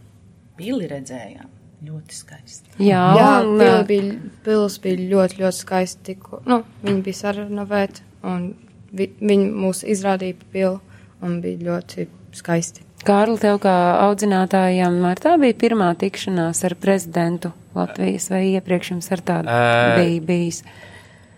Pili 0.59 0.89
redzējām, 0.91 1.47
ļoti 1.87 2.19
skaisti. 2.19 2.75
Jā, 2.83 3.03
Jā, 3.19 3.31
pili 3.43 3.87
bija, 3.89 4.19
pils 4.47 4.79
bija 4.83 5.09
ļoti, 5.15 5.41
ļoti 5.43 5.59
skaisti. 5.61 6.03
Tikko, 6.11 6.43
nu, 6.51 6.61
viņi 6.83 7.03
bija 7.07 7.21
sarunāvēti, 7.25 8.05
un 8.31 8.49
vi, 8.95 9.09
viņi 9.19 9.51
mūs 9.65 9.83
izrādīja 9.95 10.39
pa 10.39 10.51
pilu, 10.55 10.79
un 11.27 11.39
bija 11.43 11.63
ļoti 11.71 12.09
skaisti. 12.35 12.87
Kārli, 13.05 13.37
tev 13.43 13.59
kā 13.61 13.75
audzinātājam, 14.07 14.97
ar 15.05 15.21
tā 15.21 15.35
bija 15.41 15.57
pirmā 15.61 15.91
tikšanās 16.01 16.63
ar 16.65 16.75
prezidentu 16.81 17.51
Latvijas 17.77 18.31
vai 18.33 18.47
iepriekš 18.55 18.95
jums 18.95 19.11
ar 19.13 19.23
tādu 19.27 19.51
Ē, 19.53 19.99
bija 19.99 20.23
bijis? 20.25 20.63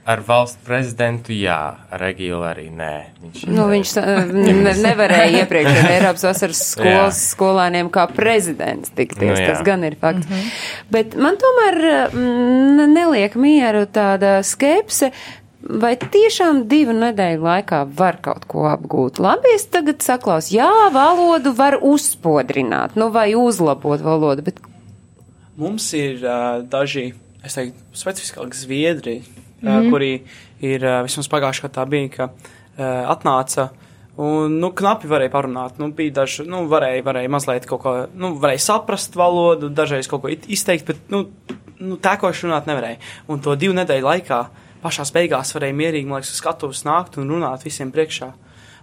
Ar 0.06 0.20
valsts 0.22 0.60
prezidentu, 0.62 1.34
jā, 1.34 1.58
ar 1.90 2.02
Egilu 2.06 2.44
arī 2.46 2.68
nē. 2.70 2.90
Viņš, 3.24 3.46
Nu, 3.50 3.64
viņš 3.72 3.94
uh, 3.98 4.28
ne, 4.30 4.74
nevarēja 4.84 5.32
iepriekš 5.42 5.80
ar 5.80 5.88
Eiropas 5.96 6.26
vasaras 6.28 6.60
skolas 6.68 7.22
skolāniem 7.32 7.90
kā 7.90 8.04
prezidents 8.14 8.92
tikties. 8.94 9.32
Nu, 9.32 9.40
jā. 9.42 9.48
tas 9.50 9.64
gan 9.66 9.82
ir 9.88 9.96
fakts. 9.98 10.28
Mm 10.28 10.36
-hmm. 10.36 10.52
Bet 10.94 11.16
man 11.18 11.38
tomēr 11.42 11.80
mm, 12.12 12.86
neliek 12.92 13.34
mieru 13.34 13.82
tāda 13.86 14.42
skepse. 14.46 15.10
Vai 15.66 15.96
tiešām 15.96 16.68
divu 16.70 16.92
nedēļu 16.94 17.42
laikā 17.42 17.80
var 17.98 18.20
kaut 18.22 18.44
ko 18.46 18.68
apgūt? 18.70 19.18
Labi, 19.18 19.50
es 19.54 19.66
tagad 19.66 20.02
saklaus, 20.02 20.52
jā, 20.52 20.70
valodu 20.92 21.50
var 21.52 21.78
uzspodrināt, 21.82 22.94
nu 22.94 23.10
vai 23.10 23.34
uzlabot 23.34 24.00
valodu, 24.00 24.42
bet 24.42 24.60
Mums 25.56 25.92
ir 25.96 26.20
uh, 26.20 26.60
daži, 26.68 27.14
es 27.44 27.54
teiktu, 27.56 27.80
specifiskāki 27.96 28.58
zviedri, 28.60 29.14
mm 29.62 29.68
-hmm. 29.68 29.90
kuri 29.90 30.12
ir 30.60 30.84
uh, 30.84 31.02
vismaz 31.02 31.28
pagājušajā 31.28 31.68
gadā 31.68 31.88
bija, 31.88 32.08
ka 32.08 32.24
uh, 32.24 33.16
atnāca. 33.16 33.68
Un, 34.16 34.60
nu, 34.60 34.70
knapi 34.72 35.08
varēja 35.08 35.30
parunāt. 35.30 35.78
Nu, 35.78 35.90
bija 35.92 36.10
daži, 36.10 36.46
nu, 36.48 36.64
varēja, 36.68 37.02
varēja 37.04 37.28
mazliet 37.28 37.66
kaut 37.66 37.82
ko, 37.82 38.06
nu, 38.14 38.34
varēja 38.40 38.58
saprast 38.58 39.16
valodu, 39.16 39.68
dažreiz 39.68 40.08
kaut 40.08 40.22
ko 40.22 40.28
izteikt, 40.28 40.86
bet, 40.86 40.96
nu, 41.08 41.26
nu 41.78 41.96
tēkoši 41.96 42.46
runāt 42.46 42.66
nevarēja. 42.66 42.96
Un 43.28 43.40
to 43.40 43.54
divu 43.60 43.74
nedēļu 43.76 44.08
laikā 44.08 44.46
pašās 44.82 45.12
beigās 45.12 45.52
varēja 45.56 45.76
mierīgi, 45.76 46.08
man 46.08 46.20
liekas, 46.22 46.32
uz 46.32 46.40
skatuves 46.40 46.84
nākt 46.88 47.18
un 47.20 47.28
runāt 47.28 47.64
visiem 47.66 47.92
priekšā. 47.92 48.32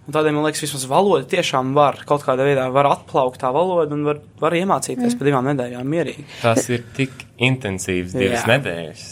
Un 0.03 0.11
tādēļ, 0.11 0.35
man 0.35 0.43
liekas, 0.43 0.65
vismaz 0.65 0.83
valoda 0.91 1.25
tiešām 1.31 1.71
var 1.77 2.01
kaut 2.07 2.25
kādā 2.25 2.43
veidā 2.43 2.65
var 2.75 2.89
atplaukt 2.91 3.39
tā 3.39 3.53
valoda 3.55 3.95
un 3.95 4.03
var, 4.03 4.19
var 4.41 4.55
iemācīties 4.57 5.15
pa 5.15 5.27
divām 5.29 5.47
nedēļām 5.47 5.87
mierīgi. 5.87 6.25
Tas 6.41 6.67
ir 6.73 6.83
tik 6.97 7.23
intensīvs 7.39 8.15
divas 8.17 8.43
Jā. 8.43 8.49
nedēļas, 8.51 9.05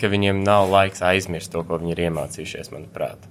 ka 0.00 0.10
viņiem 0.12 0.42
nav 0.46 0.68
laiks 0.72 1.02
aizmirst 1.04 1.52
to, 1.52 1.64
ko 1.66 1.80
viņi 1.80 1.94
ir 1.94 2.04
iemācījušies, 2.08 2.72
manuprāt. 2.74 3.28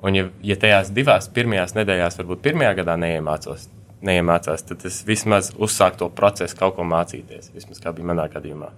Un, 0.00 0.16
ja, 0.16 0.28
ja 0.44 0.56
tajās 0.56 0.92
divās 0.96 1.28
pirmajās 1.32 1.74
nedēļās, 1.76 2.16
varbūt 2.20 2.44
pirmajā 2.44 2.72
gadā 2.78 2.96
neiemācos, 3.00 3.66
neiemācās, 4.06 4.64
tad 4.68 4.80
tas 4.84 5.02
vismaz 5.08 5.52
uzsāk 5.60 5.98
to 6.00 6.08
procesu 6.16 6.56
kaut 6.56 6.78
ko 6.78 6.86
mācīties. 6.88 7.52
Vismaz 7.56 7.82
kā 7.82 7.92
bija 7.96 8.08
manā 8.12 8.24
gadījumā. 8.32 8.70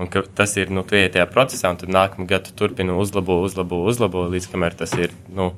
Un 0.00 0.08
tas 0.08 0.54
ir, 0.56 0.70
nu, 0.72 0.84
iet 0.96 1.12
tajā 1.12 1.26
procesā, 1.28 1.68
un 1.74 1.80
tad 1.82 1.92
nākamā 1.92 2.24
gada 2.30 2.48
tu 2.48 2.56
turpini 2.56 2.94
uzlabo, 2.96 3.42
uzlabo, 3.44 3.82
uzlabo, 3.90 4.24
līdz 4.32 4.48
kamēr 4.54 4.76
tas 4.80 4.94
ir, 4.96 5.12
nu, 5.28 5.50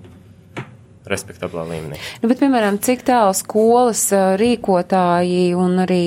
respektablā 1.08 1.64
līmenī. 1.68 1.98
Nu, 2.22 2.28
bet, 2.30 2.40
piemēram, 2.40 2.78
cik 2.84 3.04
tālu 3.08 3.34
skolas 3.36 4.06
rīkotāji 4.40 5.52
un 5.58 5.82
arī 5.84 6.04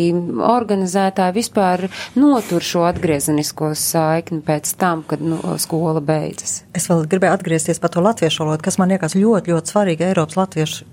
organizētāji 0.47 1.35
vispār 1.37 1.87
notur 2.17 2.65
šo 2.65 2.85
atgriezenisko 2.89 3.73
saikni 3.77 4.41
pēc 4.45 4.73
tam, 4.81 5.03
kad 5.07 5.21
nu, 5.23 5.39
skola 5.61 6.01
beidzas? 6.03 6.61
Es 6.77 6.89
vēl 6.89 7.05
gribēju 7.09 7.37
atgriezties 7.37 7.81
par 7.83 7.93
to 7.93 8.03
latviešu 8.05 8.43
valodu, 8.45 8.65
kas 8.65 8.79
man 8.81 8.93
liekas 8.93 9.17
ļoti, 9.17 9.53
ļoti 9.53 9.73
svarīgi 9.73 10.09
Eiropas, 10.09 10.39
latviešu, 10.39 10.89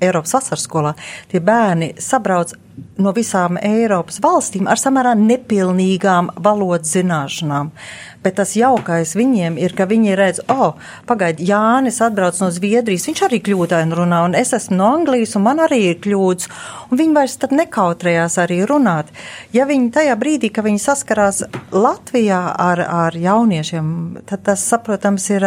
Eiropas 0.00 0.38
vasaras 0.38 0.64
skolā. 0.68 0.94
Tie 1.32 1.42
bērni 1.44 1.94
sabrauc 2.02 2.56
no 2.98 3.14
visām 3.16 3.58
Eiropas 3.62 4.20
valstīm 4.24 4.68
ar 4.70 4.80
samērā 4.80 5.14
nepilnīgām 5.18 6.32
valodas 6.44 6.94
zināšanām. 6.96 7.72
Bet 8.18 8.34
tas 8.40 8.56
jaukais 8.58 9.12
viņiem 9.14 9.60
ir, 9.62 9.72
ka 9.78 9.86
viņi 9.86 10.16
redz, 10.18 10.40
o, 10.50 10.54
oh, 10.54 10.88
pagaidi, 11.06 11.46
Jānis 11.48 12.00
atbrauc 12.02 12.40
no 12.42 12.48
Zviedrijas, 12.50 13.06
viņš 13.06 13.20
arī 13.28 13.38
kļūdaini 13.46 13.94
runā, 13.94 14.24
un 14.26 14.34
es 14.34 14.50
esmu 14.56 14.74
no 14.80 14.88
Anglijas, 14.96 15.36
un 15.38 15.44
man 15.46 15.62
arī 15.62 15.78
ir 15.92 16.00
kļūdas, 16.02 16.48
un 16.90 16.98
viņi 16.98 17.14
vairs 17.14 17.36
tad 17.38 17.54
nekautrējās 17.54 18.38
arī 18.42 18.58
runāt. 18.66 19.12
Ja 19.54 19.68
viņi 19.70 19.92
tajā 19.94 20.16
brīdī, 20.18 20.50
ka 20.50 20.64
viņi 20.66 20.82
saskarās 20.82 21.44
Latvijā 21.70 22.40
ar, 22.58 22.82
ar 22.82 23.18
jauniešiem, 23.18 23.92
tad 24.26 24.42
tas, 24.50 24.66
saprotams, 24.66 25.28
ir 25.30 25.46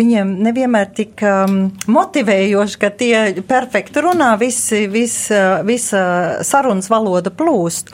viņiem 0.00 0.32
nevienmēr 0.48 0.88
tik 0.96 1.20
um, 1.20 1.58
motivējoši, 1.92 2.80
ka 2.80 2.92
tie 2.96 3.16
perfekti 3.44 4.00
runā, 4.08 4.32
visi, 4.40 4.86
vis, 4.88 5.18
visa 5.68 6.02
sarunas 6.66 6.90
valoda 6.90 7.30
plūst. 7.30 7.92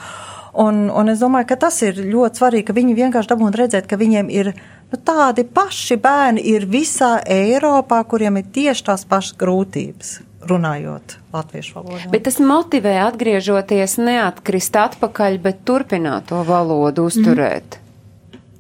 Un, 0.53 0.91
un 0.93 1.09
es 1.09 1.23
domāju, 1.23 1.49
ka 1.49 1.57
tas 1.57 1.79
ir 1.81 1.97
ļoti 1.97 2.41
svarīgi, 2.43 2.66
ka 2.68 2.77
viņi 2.77 2.97
vienkārši 2.99 3.31
dabūtu 3.31 3.61
redzēt, 3.61 3.87
ka 3.89 3.97
viņiem 3.97 4.29
ir 4.29 4.53
nu, 4.53 4.99
tādi 5.01 5.47
paši 5.49 5.97
bērni 5.97 6.45
ir 6.45 6.66
visā 6.68 7.23
Eiropā, 7.25 8.03
kuriem 8.05 8.37
ir 8.43 8.51
tieši 8.53 8.85
tās 8.91 9.07
pašas 9.09 9.39
grūtības 9.41 10.18
runājot 10.45 11.16
latviešu 11.33 11.79
valodā. 11.79 12.11
Bet 12.12 12.27
tas 12.27 12.37
motivē 12.43 12.99
atgriežoties 13.07 13.97
neatkrist 14.03 14.77
atpakaļ, 14.77 15.41
bet 15.41 15.64
turpināt 15.64 16.29
to 16.29 16.43
valodu 16.45 17.07
uzturēt. 17.09 17.79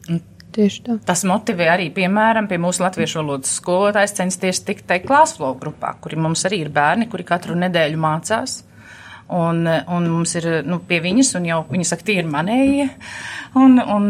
Mm. 0.08 0.22
Tieši 0.52 0.82
tā. 0.84 0.98
Tas 1.08 1.26
motivē 1.28 1.68
arī, 1.74 1.90
piemēram, 1.92 2.48
pie 2.48 2.58
mūsu 2.60 2.84
latviešu 2.84 3.20
valodas 3.20 3.52
skolotājas 3.56 4.16
censties 4.16 4.64
tikt 4.64 4.84
tai 4.88 5.02
klāsflow 5.04 5.56
grupā, 5.60 5.94
kuri 6.00 6.20
mums 6.20 6.44
arī 6.48 6.60
ir 6.64 6.72
bērni, 6.72 7.08
kuri 7.12 7.24
katru 7.28 7.56
nedēļu 7.60 8.00
mācās. 8.00 8.62
Un, 9.32 9.64
un 9.66 10.08
mums 10.12 10.34
ir 10.36 10.48
nu, 10.68 10.80
pie 10.84 11.00
viņas, 11.04 11.34
un 11.38 11.46
jau 11.48 11.62
viņa 11.70 11.86
saka, 11.88 12.04
tie 12.10 12.18
ir 12.20 12.28
manējie. 12.28 12.90
Un, 13.58 13.76
un 13.76 14.06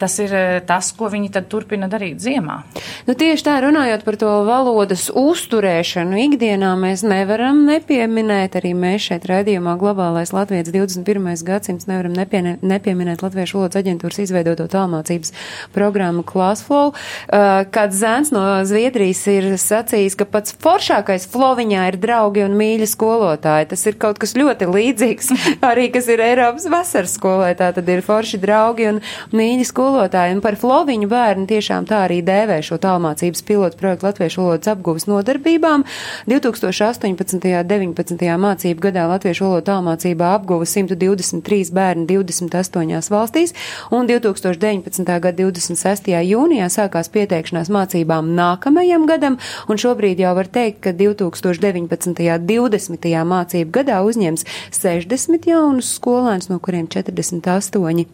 tas 0.00 0.18
ir 0.20 0.32
tas, 0.68 0.90
ko 0.96 1.08
viņi 1.12 1.30
tad 1.32 1.46
turpina 1.52 1.88
darīt 1.88 2.20
ziemā. 2.20 2.58
Nu, 3.06 3.14
tieši 3.16 3.46
tā, 3.46 3.54
runājot 3.64 4.04
par 4.04 4.18
to 4.20 4.32
valodas 4.44 5.06
uzturēšanu 5.16 6.18
ikdienā, 6.26 6.74
mēs 6.80 7.04
nevaram 7.08 7.62
nepieminēt, 7.68 8.58
arī 8.60 8.74
mēs 8.76 9.08
šeit 9.08 9.24
redzījumā 9.30 9.78
globālais 9.80 10.34
Latvijas 10.36 10.68
21. 10.68 11.30
gadsimts 11.48 11.88
nevaram 11.88 12.12
nepiene, 12.16 12.58
nepieminēt 12.60 13.24
Latviešu 13.24 13.62
valodas 13.62 13.80
aģentūras 13.80 14.20
izveidoto 14.26 14.68
tālmācības 14.72 15.32
programmu 15.72 16.24
Classflow, 16.28 16.92
uh, 16.92 17.62
kad 17.72 17.96
Zēns 17.96 18.32
no 18.34 18.44
Zviedrijas 18.68 19.24
ir 19.32 19.48
sacījis, 19.60 20.18
ka 20.20 20.28
pats 20.28 20.56
foršākais 20.62 21.26
floviņā 21.32 21.88
ir 21.92 22.00
draugi 22.02 22.44
un 22.44 22.56
mīļi 22.60 22.88
skolotāji. 22.92 23.70
Tas 23.72 23.86
ir 23.88 23.98
kaut 24.00 24.20
kas 24.22 24.36
ļoti 24.36 24.61
līdzīgs 24.68 25.32
arī, 25.70 25.88
kas 25.94 26.08
ir 26.12 26.22
Eiropas 26.24 26.68
vasaras 26.72 27.16
skolē. 27.18 27.52
Tā 27.58 27.72
tad 27.76 27.88
ir 27.90 28.04
forši 28.04 28.40
draugi 28.42 28.88
un 28.90 29.00
mīļi 29.36 29.66
skolotāji. 29.68 30.36
Un 30.36 30.42
par 30.44 30.58
Floviņu 30.60 31.08
bērnu 31.10 31.48
tiešām 31.50 31.86
tā 31.90 32.04
arī 32.06 32.20
dēvē 32.26 32.60
šo 32.64 32.78
tālmācības 32.82 33.44
pilotu 33.48 33.80
projektu 33.80 34.08
Latviešu 34.08 34.42
valodas 34.42 34.72
apgūves 34.72 35.08
nodarbībām. 35.10 35.86
2018. 36.30 37.36
un 37.36 37.68
19. 37.72 38.26
mācību 38.46 38.86
gadā 38.88 39.06
Latviešu 39.10 39.46
valodu 39.48 39.68
tālmācībā 39.70 40.32
apguva 40.36 40.66
123 40.68 41.72
bērni 41.74 42.06
28 42.10 43.10
valstīs, 43.12 43.54
un 43.90 44.08
2019. 44.10 45.04
gada 45.26 45.36
26. 45.42 46.10
jūnijā 46.28 46.68
sākās 46.72 47.10
pieteikšanās 47.12 47.70
mācībām 47.72 48.32
nākamajam 48.36 49.06
gadam, 49.10 49.38
un 49.68 49.80
šobrīd 49.80 50.22
jau 50.22 50.34
var 50.38 50.50
teikt, 50.52 50.82
ka 50.86 50.94
2019. 50.96 52.38
20. 52.52 53.10
mācību 53.32 53.74
gadā 53.74 54.00
uzņems 54.06 54.46
60 54.74 55.52
jaunus 55.52 55.94
skolēnus, 55.98 56.50
no 56.52 56.60
kuriem 56.62 56.88
48 56.90 58.08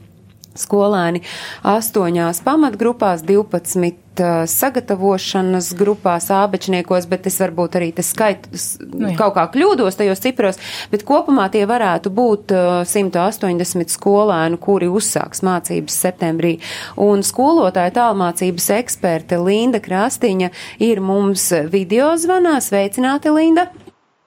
skolēni 0.59 1.23
astoņās 1.67 2.43
pamatgrupās, 2.47 3.23
12 3.27 3.89
uh, 4.23 4.43
sagatavošanas 4.51 5.71
grupās, 5.79 6.29
ābečniekos, 6.35 7.09
bet 7.11 7.29
es 7.31 7.39
varbūt 7.43 7.79
arī 7.79 7.91
tas 7.97 8.11
skaits 8.15 8.69
nu, 8.83 9.13
kaut 9.19 9.37
kā 9.39 9.47
kļūdos 9.55 9.99
tajos 10.01 10.23
cipros, 10.25 10.61
bet 10.93 11.07
kopumā 11.09 11.49
tie 11.55 11.65
varētu 11.69 12.13
būt 12.15 12.55
uh, 12.57 12.69
180 12.89 13.95
skolēnu, 13.95 14.61
kuri 14.63 14.91
uzsāks 14.91 15.45
mācības 15.47 15.99
septembrī. 16.07 16.57
Un 17.03 17.25
skolotāja 17.27 17.95
tālmācības 18.01 18.71
eksperte 18.79 19.41
Linda 19.43 19.83
Krastiņa 19.85 20.53
ir 20.85 21.03
mums 21.05 21.51
video 21.71 22.15
zvanā. 22.19 22.59
Sveicināti, 22.65 23.31
Linda! 23.33 23.69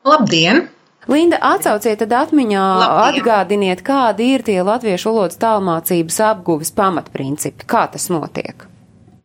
Labdien! 0.07 0.69
Linda, 1.09 1.39
atsauciet 1.41 2.03
tad 2.03 2.11
atmiņā, 2.13 2.65
Labdien. 2.81 3.21
atgādiniet, 3.21 3.85
kādi 3.85 4.33
ir 4.35 4.43
tie 4.45 4.59
latviešu 4.61 5.09
valodas 5.09 5.39
tālmācības 5.41 6.19
apguves 6.29 6.73
pamatprincipi, 6.77 7.65
kā 7.65 7.87
tas 7.91 8.09
notiek. 8.13 8.67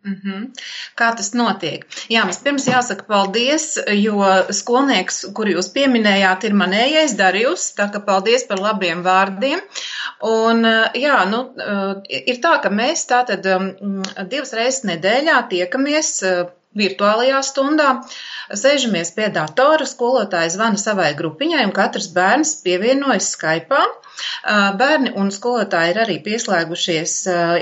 Mm 0.06 0.20
-hmm. 0.24 0.42
Kā 0.94 1.16
tas 1.16 1.32
notiek? 1.34 1.84
Jā, 2.08 2.26
vispirms 2.26 2.66
jāsaka 2.66 3.04
paldies, 3.08 3.78
jo 3.92 4.22
skolnieks, 4.50 5.24
kuru 5.34 5.50
jūs 5.50 5.68
pieminējāt, 5.74 6.44
ir 6.44 6.54
manējais 6.54 7.16
Darījus, 7.18 7.74
tā 7.78 7.90
ka 7.92 8.00
paldies 8.00 8.44
par 8.48 8.58
labiem 8.58 9.02
vārdiem. 9.02 9.60
Un, 10.22 10.62
jā, 10.94 11.24
nu, 11.30 11.40
ir 12.08 12.36
tā, 12.36 12.62
ka 12.62 12.70
mēs 12.70 13.06
tātad 13.06 13.42
divas 14.28 14.52
reizes 14.52 14.84
nedēļā 14.84 15.48
tiekamies 15.48 16.22
virtuālajā 16.76 17.42
stundā. 17.42 17.90
Sēžamies 18.46 19.10
pie 19.16 19.26
datora, 19.34 19.86
skolotājs 19.88 20.54
zvana 20.54 20.78
savai 20.78 21.12
grupiņai, 21.18 21.64
un 21.66 21.74
katrs 21.74 22.06
bērns 22.14 22.56
pievienojas 22.62 23.32
Skype. 23.34 23.80
Bērni 24.80 25.10
un 25.20 25.28
skolotāji 25.34 25.92
ir 25.92 25.98
arī 26.04 26.14
pieslēgušies 26.24 27.14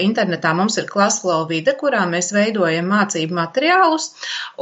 internetā. 0.04 0.52
Mums 0.54 0.76
ir 0.78 0.86
Klasflow 0.90 1.48
vide, 1.50 1.72
kurā 1.80 2.04
mēs 2.10 2.30
veidojam 2.36 2.86
mācību 2.92 3.34
materiālus, 3.34 4.10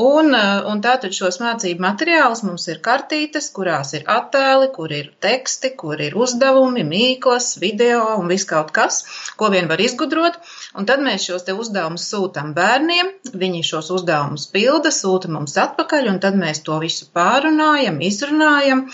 un, 0.01 0.33
un 0.33 0.81
tātad 0.85 1.13
šos 1.13 1.41
mācību 1.43 1.85
materiālus 1.85 2.45
mums 2.47 2.65
ir 2.73 2.81
kartītes, 2.87 3.51
kurās 3.53 3.93
ir 3.99 4.07
attēli, 4.09 4.71
kur 4.73 4.95
ir 4.95 5.11
teksti, 5.21 5.75
kur 5.83 6.01
ir 6.01 6.17
uzdevumi, 6.17 6.87
mīklas, 6.89 7.59
video 7.61 8.07
un 8.15 8.31
viss 8.33 8.49
kaut 8.49 8.73
kas, 8.73 9.03
ko 9.37 9.51
vien 9.53 9.69
var 9.69 9.83
izgudrot. 9.83 10.41
Un 10.79 10.89
tad 10.89 11.05
mēs 11.05 11.27
šos 11.29 11.45
te 11.45 11.53
uzdevumus 11.53 12.09
sūtam 12.09 12.55
bērniem, 12.57 13.13
viņi 13.37 13.67
šos 13.69 13.93
uzdevumus 13.99 14.49
pilda, 14.55 14.95
sūta 14.95 15.29
mums 15.33 15.59
atpakaļ, 15.61 16.12
un 16.13 16.21
tad 16.23 16.37
mēs 16.39 16.63
to 16.67 16.79
visu 16.83 17.09
pārunājam, 17.17 17.99
izrunājam. 18.05 18.85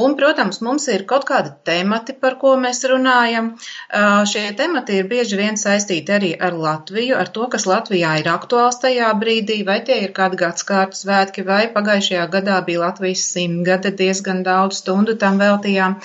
Un, 0.00 0.14
protams, 0.18 0.60
mums 0.64 0.86
ir 0.92 1.04
kaut 1.10 1.26
kādi 1.28 1.52
temati, 1.66 2.14
par 2.14 2.38
ko 2.40 2.54
mēs 2.60 2.82
runājam. 2.90 3.52
Šie 4.30 4.46
temati 4.58 5.00
ir 5.00 5.08
bieži 5.10 5.38
vien 5.40 5.58
saistīti 5.60 6.14
arī 6.14 6.32
ar 6.38 6.56
Latviju, 6.56 7.16
ar 7.18 7.30
to, 7.34 7.48
kas 7.52 7.66
Latvijā 7.70 8.16
ir 8.22 8.30
aktuāls 8.30 8.80
tajā 8.82 9.10
brīdī, 9.20 9.60
vai 9.66 9.80
tie 9.86 10.00
ir 10.04 10.14
kādi 10.16 10.38
gadskārtu 10.40 10.98
svētki, 11.02 11.46
vai 11.46 11.64
pagājušajā 11.74 12.28
gadā 12.32 12.60
bija 12.66 12.84
Latvijas 12.86 13.26
simtgade, 13.34 13.92
diezgan 13.98 14.44
daudz 14.46 14.80
stundu 14.84 15.16
tam 15.20 15.40
veltījām. 15.42 15.98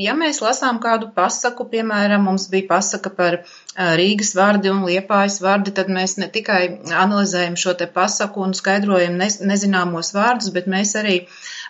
Ja 0.00 0.14
mēs 0.18 0.40
lasām 0.42 0.80
kādu 0.82 1.10
pasaku, 1.14 1.68
piemēram, 1.70 2.24
mums 2.26 2.48
bija 2.50 2.70
pasaka 2.72 3.12
par 3.14 3.42
Rīgas 3.74 4.34
vārdi 4.38 4.70
un 4.70 4.84
Liepājas 4.86 5.40
vārdi, 5.42 5.72
tad 5.74 5.88
mēs 5.90 6.16
ne 6.20 6.28
tikai 6.30 6.60
analizējam 6.94 7.56
šo 7.58 7.74
te 7.78 7.88
pasaku 7.90 8.44
un 8.46 8.54
skaidrojam 8.54 9.18
nezināmos 9.18 10.12
vārdus, 10.14 10.52
bet 10.54 10.68
mēs 10.70 10.94
arī 11.00 11.16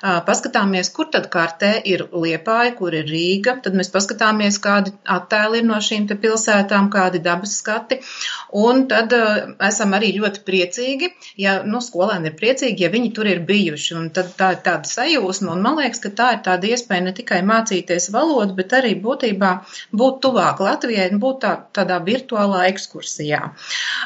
paskatāmies, 0.02 0.90
kur 0.92 1.09
tad 1.12 1.30
kartē 1.32 1.70
ir 1.88 2.05
Liepāja, 2.12 2.74
kur 2.76 2.92
ir 2.92 3.09
Rīga, 3.09 3.57
tad 3.64 3.76
mēs 3.78 3.88
paskatāmies, 3.94 4.59
kādi 4.61 4.92
attēli 5.09 5.62
ir 5.62 5.68
no 5.68 5.78
šīm 5.80 6.05
te 6.11 6.18
pilsētām, 6.20 6.90
kādi 6.92 7.22
dabas 7.24 7.57
skati, 7.61 8.00
un 8.52 8.84
tad 8.90 9.14
esam 9.64 9.96
arī 9.96 10.12
ļoti 10.18 10.44
priecīgi, 10.44 11.11
ja, 11.40 11.57
nu, 11.64 11.80
skolēni 11.80 12.28
ir 12.28 12.36
priecīgi, 12.36 12.84
ja 12.84 12.92
viņi 12.92 13.12
tur 13.16 13.30
ir 13.32 13.40
bijuši, 13.48 13.96
un 13.96 14.11
tad 14.12 14.34
tā 14.36 14.50
ir 14.59 14.61
tāda 14.66 14.90
sajūsma, 14.90 15.55
un 15.57 15.64
man 15.64 15.80
liekas, 15.80 16.02
ka 16.05 16.12
tā 16.20 16.28
ir 16.36 16.44
tāda 16.44 16.68
iespēja 16.68 17.09
ne 17.09 17.16
tikai 17.16 17.40
mācīties 17.46 18.11
valodu, 18.12 18.59
bet 18.61 18.76
arī 18.76 18.92
būtībā 19.00 19.55
būt 19.96 20.20
tuvāk 20.26 20.61
Latvijai 20.68 21.09
un 21.14 21.22
būt 21.22 21.40
tā, 21.46 21.57
tādā 21.72 21.93
tādā 21.95 22.05
virtuālā 22.05 22.68
ekskursijā. 22.72 23.40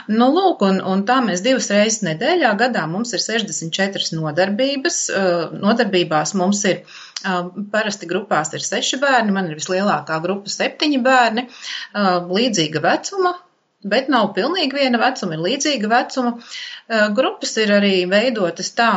Nu, 0.09 0.28
lūk, 0.32 0.62
un, 0.62 0.80
un 0.80 1.05
tā 1.09 1.20
mēs 1.24 1.43
divas 1.43 1.70
reizes 1.70 2.03
nedēļā 2.03 2.55
gadā 2.59 2.86
mums 2.86 3.12
ir 3.14 3.20
64 3.20 4.16
nodarbības. 4.18 5.11
Nodarbībās 5.59 6.34
mums 6.34 6.64
ir 6.64 6.84
Parasti 7.72 8.07
grupās 8.07 8.53
ir 8.55 8.62
seši 8.62 9.01
bērni, 9.03 9.32
man 9.34 9.49
ir 9.49 9.57
vislielākā 9.59 10.20
grupa 10.22 10.47
septiņi 10.47 11.01
bērni, 11.03 11.49
līdzīga 12.30 12.78
vecuma, 12.84 13.32
bet 13.82 14.07
nav 14.07 14.28
pilnīgi 14.36 14.78
viena 14.78 15.01
vecuma, 15.03 15.34
ir 15.34 15.43
līdzīga 15.43 15.91
vecuma. 15.91 16.36
Grupas 17.18 17.57
ir 17.59 17.74
arī 17.74 18.07
veidotas 18.07 18.70
tā, 18.78 18.93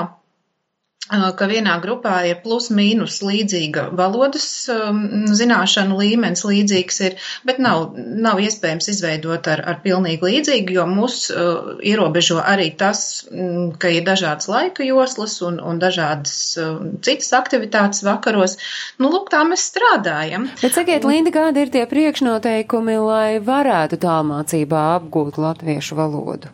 ka 1.09 1.47
vienā 1.49 1.73
grupā 1.81 2.21
ir 2.29 2.39
plus-mínus 2.43 3.19
līdzīga 3.25 3.87
valodas 3.97 4.45
um, 4.71 5.01
zināšanu 5.33 5.97
līmenis, 5.97 6.43
līdzīgs 6.45 6.99
ir, 7.07 7.15
bet 7.47 7.59
nav, 7.59 7.97
nav 7.97 8.39
iespējams 8.39 8.87
izveidot 8.93 9.47
ar, 9.51 9.63
ar 9.65 9.81
pilnīgi 9.83 10.23
līdzīgu, 10.23 10.75
jo 10.77 10.85
mūs 10.87 11.17
uh, 11.33 11.73
ierobežo 11.83 12.39
arī 12.39 12.69
tas, 12.77 13.25
mm, 13.27 13.75
ka 13.81 13.91
ir 13.91 14.05
dažādas 14.07 14.47
laika 14.51 14.85
joslas 14.85 15.39
un, 15.41 15.59
un 15.59 15.81
dažādas 15.81 16.35
uh, 16.61 16.79
citas 17.03 17.33
aktivitātes 17.35 18.05
vakaros. 18.07 18.57
Nu, 19.01 19.11
lūk, 19.11 19.31
tā 19.33 19.43
mēs 19.47 19.67
strādājam. 19.73 20.47
Bet 20.61 20.77
sakiet, 20.77 21.07
Linda, 21.07 21.33
kādi 21.33 21.65
ir 21.65 21.73
tie 21.73 21.87
priekšnoteikumi, 21.89 22.99
lai 23.01 23.39
varētu 23.43 23.99
tālmācībā 24.05 24.91
apgūt 25.01 25.41
latviešu 25.41 25.97
valodu? 25.97 26.53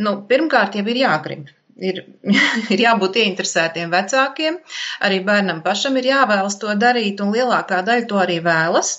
Nu, 0.00 0.22
pirmkārt, 0.24 0.78
jau 0.78 0.86
ir 0.88 1.02
jāgrib 1.02 1.50
ir, 1.76 2.02
ir 2.74 2.84
jābūt 2.84 3.18
ieinteresētiem 3.22 3.92
vecākiem, 3.92 4.58
arī 5.06 5.22
bērnam 5.26 5.62
pašam 5.64 5.96
ir 6.00 6.10
jāvēlas 6.12 6.58
to 6.62 6.74
darīt, 6.78 7.22
un 7.24 7.32
lielākā 7.36 7.82
daļa 7.86 8.08
to 8.10 8.22
arī 8.22 8.40
vēlas. 8.44 8.96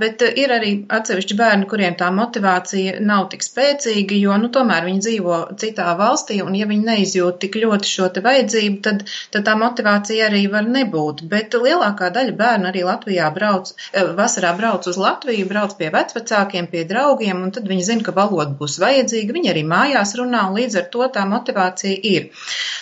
Bet 0.00 0.22
ir 0.26 0.52
arī 0.54 0.70
atsevišķi 0.96 1.36
bērni, 1.38 1.66
kuriem 1.70 1.96
tā 1.98 2.08
motivācija 2.14 2.96
nav 3.06 3.26
tik 3.32 3.44
spēcīga, 3.46 4.16
jo 4.18 4.36
nu, 4.42 4.50
tomēr 4.54 4.86
viņi 4.86 5.02
dzīvo 5.04 5.38
citā 5.60 5.88
valstī, 5.98 6.38
un 6.42 6.54
ja 6.58 6.68
viņi 6.70 6.86
neizjūt 6.86 7.40
tik 7.44 7.58
ļoti 7.62 7.90
šo 7.90 8.08
te 8.14 8.22
vajadzību, 8.24 8.80
tad, 8.86 9.04
tad 9.34 9.46
tā 9.48 9.56
motivācija 9.58 10.28
arī 10.30 10.44
var 10.52 10.66
nebūt. 10.66 11.24
Bet 11.30 11.54
lielākā 11.54 12.10
daļa 12.14 12.36
bērnu 12.40 12.70
arī 12.70 12.84
Latvijā 12.86 13.28
brauc, 13.34 13.72
vasarā 14.18 14.54
brauc 14.58 14.86
uz 14.90 14.98
Latviju, 15.02 15.48
brauc 15.50 15.76
pie 15.78 15.90
vecvecākiem, 15.94 16.70
pie 16.72 16.86
draugiem, 16.88 17.44
un 17.46 17.54
tad 17.54 17.68
viņi 17.70 17.88
zina, 17.90 18.06
ka 18.06 18.14
valoda 18.16 18.54
būs 18.58 18.78
vajadzīga. 18.82 19.36
Viņi 19.36 19.52
arī 19.54 19.66
mājās 19.66 20.16
runā, 20.18 20.46
un 20.50 20.58
līdz 20.60 20.80
ar 20.82 20.90
to 20.94 21.10
tā 21.14 21.26
motivācija 21.28 21.85
ir. 21.94 22.30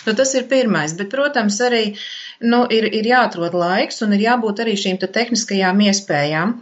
Nu, 0.05 0.15
tas 0.17 0.33
ir 0.37 0.47
pirmais, 0.51 0.95
bet, 0.97 1.11
protams, 1.13 1.59
arī 1.67 1.83
nu, 2.45 2.63
ir, 2.77 2.87
ir 2.99 3.07
jāatrod 3.09 3.55
laiks 3.57 4.01
un 4.05 4.15
ir 4.17 4.25
jābūt 4.25 4.63
arī 4.65 4.75
šīm 4.79 4.99
te 5.01 5.09
tehniskajām 5.19 5.85
iespējām, 5.87 6.57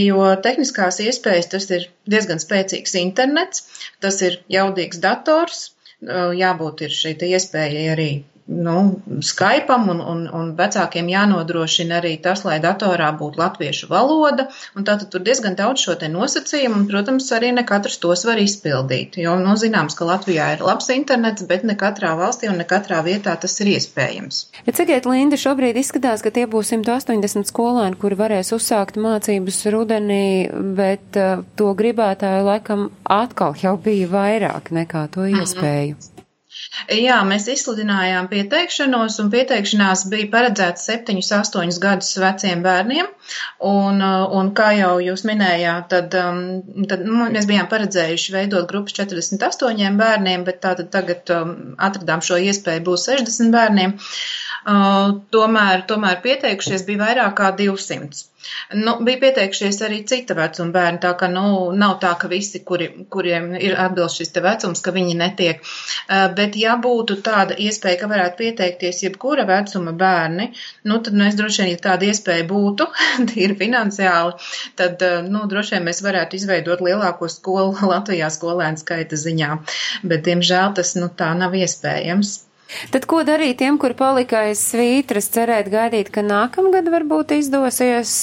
jo 0.00 0.32
tehniskās 0.46 1.00
iespējas 1.04 1.52
tas 1.54 1.70
ir 1.70 1.88
diezgan 2.10 2.42
spēcīgs 2.42 2.98
internets, 3.02 3.66
tas 4.00 4.20
ir 4.26 4.40
jaudīgs 4.52 5.02
dators, 5.02 5.70
jābūt 6.02 6.86
ir 6.88 7.00
šī 7.02 7.16
iespēja 7.30 7.92
arī 7.94 8.10
nu, 8.44 9.00
Skypeam 9.20 9.88
un, 9.88 10.00
un, 10.00 10.22
un 10.34 10.50
vecākiem 10.58 11.08
jānodrošina 11.10 12.00
arī 12.00 12.16
tas, 12.22 12.42
lai 12.46 12.58
datorā 12.62 13.12
būtu 13.18 13.38
latviešu 13.38 13.88
valoda, 13.90 14.48
tātad 14.74 15.08
tur 15.12 15.22
diezgan 15.24 15.54
daudz 15.58 15.84
šo 15.84 15.94
te 16.00 16.10
nosacījumu, 16.10 16.82
un, 16.82 16.86
protams, 16.90 17.28
arī 17.36 17.52
ne 17.54 17.64
katrs 17.68 18.00
tos 18.02 18.24
var 18.26 18.40
izpildīt, 18.42 19.18
jo, 19.22 19.36
nu, 19.38 19.54
zināms, 19.60 19.96
ka 19.98 20.08
Latvijā 20.08 20.52
ir 20.56 20.64
labs 20.66 20.90
internets, 20.94 21.46
bet 21.48 21.66
ne 21.68 21.76
katrā 21.78 22.14
valstī 22.18 22.50
un 22.50 22.58
ne 22.58 22.66
katrā 22.68 23.02
vietā 23.06 23.36
tas 23.40 23.54
ir 23.62 23.72
iespējams. 23.76 24.42
Bet 24.66 24.80
sakiet, 24.80 25.06
Linda, 25.06 25.38
šobrīd 25.38 25.78
izskatās, 25.78 26.24
ka 26.24 26.34
tie 26.34 26.48
būs 26.50 26.74
180 26.74 27.48
skolēni, 27.48 27.98
kuri 28.00 28.18
varēs 28.18 28.52
uzsākt 28.56 28.98
mācības 29.00 29.62
rudenī, 29.72 30.50
bet 30.76 31.20
uh, 31.20 31.44
to 31.58 31.72
gribētāju 31.78 32.48
laikam 32.48 32.88
atkal 33.06 33.54
jau 33.62 33.76
bija 33.82 34.10
vairāk 34.10 34.72
nekā 34.74 35.06
to 35.14 35.28
mhm. 35.28 35.44
iespēju. 35.44 35.94
-hmm. 35.94 36.11
Jā, 36.92 37.16
mēs 37.26 37.48
izsludinājām 37.52 38.28
pieteikšanos, 38.30 39.18
un 39.22 39.30
pieteikšanās 39.32 40.04
bija 40.12 40.28
paredzēts 40.32 40.86
7, 40.90 41.18
8 41.38 41.80
gadus 41.82 42.12
veciem 42.22 42.62
bērniem. 42.64 43.10
Un, 43.68 44.02
un 44.38 44.52
kā 44.58 44.70
jau 44.78 44.94
jūs 45.04 45.26
minējāt, 45.28 45.88
tad, 45.92 46.16
um, 46.18 46.86
tad 46.90 47.04
nu, 47.06 47.26
mēs 47.34 47.48
bijām 47.50 47.68
paredzējuši 47.72 48.36
veidot 48.36 48.70
grupas 48.70 48.96
48 49.00 49.98
bērniem, 50.00 50.46
bet 50.48 50.62
tātad 50.64 50.90
tagad 50.94 51.34
um, 51.34 51.52
atradām 51.78 52.24
šo 52.24 52.40
iespēju 52.50 52.86
būs 52.88 53.08
60 53.10 53.54
bērniem. 53.54 53.98
Uh, 53.98 54.41
tomēr, 54.64 55.86
tomēr 55.90 56.20
pieteikušies 56.26 56.86
bija 56.90 57.04
vairāk 57.06 57.34
kā 57.40 57.54
200. 57.58 58.28
Nu, 58.74 58.92
bija 59.06 59.20
pieteikšies 59.22 59.76
arī 59.86 59.98
cita 60.10 60.34
vecuma 60.38 60.72
bērni, 60.74 60.98
tā 61.04 61.12
ka 61.18 61.28
nu, 61.30 61.44
nav 61.82 61.92
tā, 62.02 62.12
ka 62.18 62.30
visi, 62.32 62.60
kuri, 62.70 62.88
kuriem 63.14 63.52
ir 63.68 63.76
atbilst 63.84 64.18
šis 64.20 64.32
te 64.34 64.42
vecums, 64.44 64.82
ka 64.86 64.94
viņi 64.96 65.14
netiek. 65.20 65.62
Uh, 65.62 66.26
bet 66.38 66.58
ja 66.58 66.74
būtu 66.86 67.20
tāda 67.28 67.58
iespēja, 67.66 68.00
ka 68.02 68.10
varētu 68.10 68.40
pieteikties 68.42 69.02
jebkura 69.04 69.46
vecuma 69.48 69.94
bērni, 70.02 70.50
nu, 70.90 70.98
tad 71.06 71.18
mēs 71.22 71.38
droši 71.38 71.62
vien, 71.62 71.72
ja 71.76 71.82
tāda 71.86 72.10
iespēja 72.10 72.48
būtu, 72.50 72.88
tīri 73.32 73.58
finansiāli, 73.62 74.38
tad, 74.80 75.06
uh, 75.06 75.20
nu, 75.26 75.46
droši 75.52 75.76
vien 75.76 75.90
mēs 75.90 76.02
varētu 76.06 76.40
izveidot 76.40 76.82
lielāko 76.82 77.30
skolu 77.30 77.76
Latvijā 77.94 78.30
skolēnu 78.38 78.82
skaita 78.82 79.22
ziņā. 79.26 79.52
Bet, 80.02 80.26
diemžēl, 80.30 80.74
tas, 80.80 80.96
nu, 80.98 81.12
tā 81.22 81.30
nav 81.38 81.54
iespējams. 81.62 82.40
Tad 82.94 83.06
ko 83.10 83.22
darīt 83.26 83.60
tiem, 83.62 83.78
kur 83.82 83.94
palika 83.98 84.46
aiz 84.48 84.64
svītras, 84.72 85.30
cerēt 85.34 85.70
gaidīt, 85.72 86.10
ka 86.14 86.24
nākamgad 86.26 86.90
varbūt 86.92 87.36
izdosies? 87.38 88.16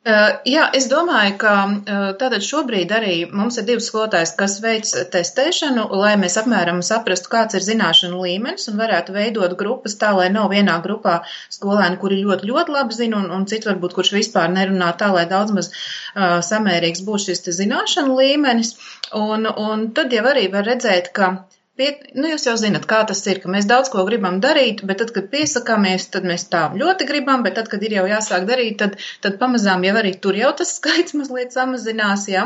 Uh, 0.00 0.38
jā, 0.48 0.62
es 0.72 0.86
domāju, 0.88 1.34
ka 1.42 1.50
uh, 1.68 2.04
tātad 2.16 2.40
šobrīd 2.40 2.92
arī 2.96 3.16
mums 3.36 3.58
ir 3.60 3.66
divas 3.68 3.90
skolotājas, 3.90 4.30
kas 4.38 4.54
veic 4.64 4.88
testēšanu, 5.12 5.84
lai 6.00 6.14
mēs 6.16 6.38
apmēram 6.40 6.80
saprastu, 6.86 7.28
kāds 7.34 7.58
ir 7.58 7.66
zināšanu 7.66 8.22
līmenis 8.24 8.64
un 8.72 8.80
varētu 8.80 9.12
veidot 9.12 9.58
grupas 9.60 9.98
tā, 10.00 10.14
lai 10.16 10.30
nav 10.32 10.48
vienā 10.54 10.78
grupā 10.86 11.18
skolēni, 11.52 12.00
kuri 12.00 12.22
ļoti, 12.22 12.48
ļoti 12.48 12.76
labi 12.78 12.96
zina 12.96 13.20
un, 13.20 13.28
un 13.36 13.44
citi 13.52 13.68
varbūt, 13.68 13.98
kurš 13.98 14.14
vispār 14.16 14.48
nerunā 14.56 14.88
tā, 14.96 15.12
lai 15.12 15.26
daudz 15.28 15.52
maz 15.58 15.68
uh, 15.68 16.40
samērīgs 16.48 17.04
būs 17.04 17.28
šis 17.28 17.44
zināšanu 17.60 18.16
līmenis. 18.22 18.78
Un, 19.20 19.44
un 19.52 19.90
tad 19.92 20.16
jau 20.16 20.24
arī 20.32 20.48
var 20.48 20.64
redzēt, 20.64 21.12
ka 21.12 21.34
Pie, 21.80 21.94
nu, 22.12 22.26
jūs 22.28 22.42
jau 22.44 22.52
zinat, 22.60 22.84
kā 22.84 22.98
tas 23.08 23.22
ir, 23.30 23.38
ka 23.40 23.48
mēs 23.48 23.64
daudz 23.68 23.88
ko 23.88 24.02
gribam 24.04 24.34
darīt, 24.44 24.82
bet 24.84 24.98
tad, 25.00 25.14
kad 25.16 25.30
piesakāmies, 25.32 26.10
tad 26.12 26.26
mēs 26.28 26.42
tā 26.52 26.66
ļoti 26.76 27.06
gribam, 27.08 27.40
bet 27.46 27.54
tad, 27.56 27.70
kad 27.72 27.80
ir 27.86 27.94
jau 27.94 28.02
jāsāk 28.10 28.44
darīt, 28.50 28.74
tad, 28.82 28.98
tad 29.24 29.38
pamazām 29.40 29.86
jau 29.86 29.94
arī 29.96 30.10
tur 30.26 30.36
jau 30.36 30.50
tas 30.58 30.74
skaits 30.76 31.16
mazliet 31.16 31.56
samazinās, 31.56 32.26
jā, 32.28 32.42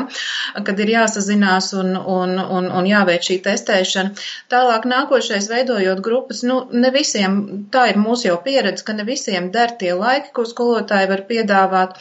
kad 0.69 0.79
ir 0.79 0.93
jāsazinās 0.93 1.67
un, 1.81 1.97
un, 1.99 2.31
un, 2.39 2.69
un 2.79 2.87
jāveic 2.87 3.27
šī 3.27 3.37
testēšana. 3.49 4.13
Tālāk 4.55 4.87
nākošais 4.93 5.49
veidojot 5.51 5.99
grupas, 6.07 6.45
nu, 6.47 6.61
ne 6.71 6.93
visiem, 6.95 7.41
tā 7.75 7.89
ir 7.91 7.99
mūsu 7.99 8.29
jau 8.29 8.39
pieredze, 8.47 8.87
ka 8.87 8.95
ne 8.95 9.03
visiem 9.11 9.51
der 9.51 9.75
tie 9.83 9.91
laiki, 9.99 10.31
ko 10.31 10.47
skolotāji 10.47 11.11
var 11.11 11.25
piedāvāt. 11.27 11.99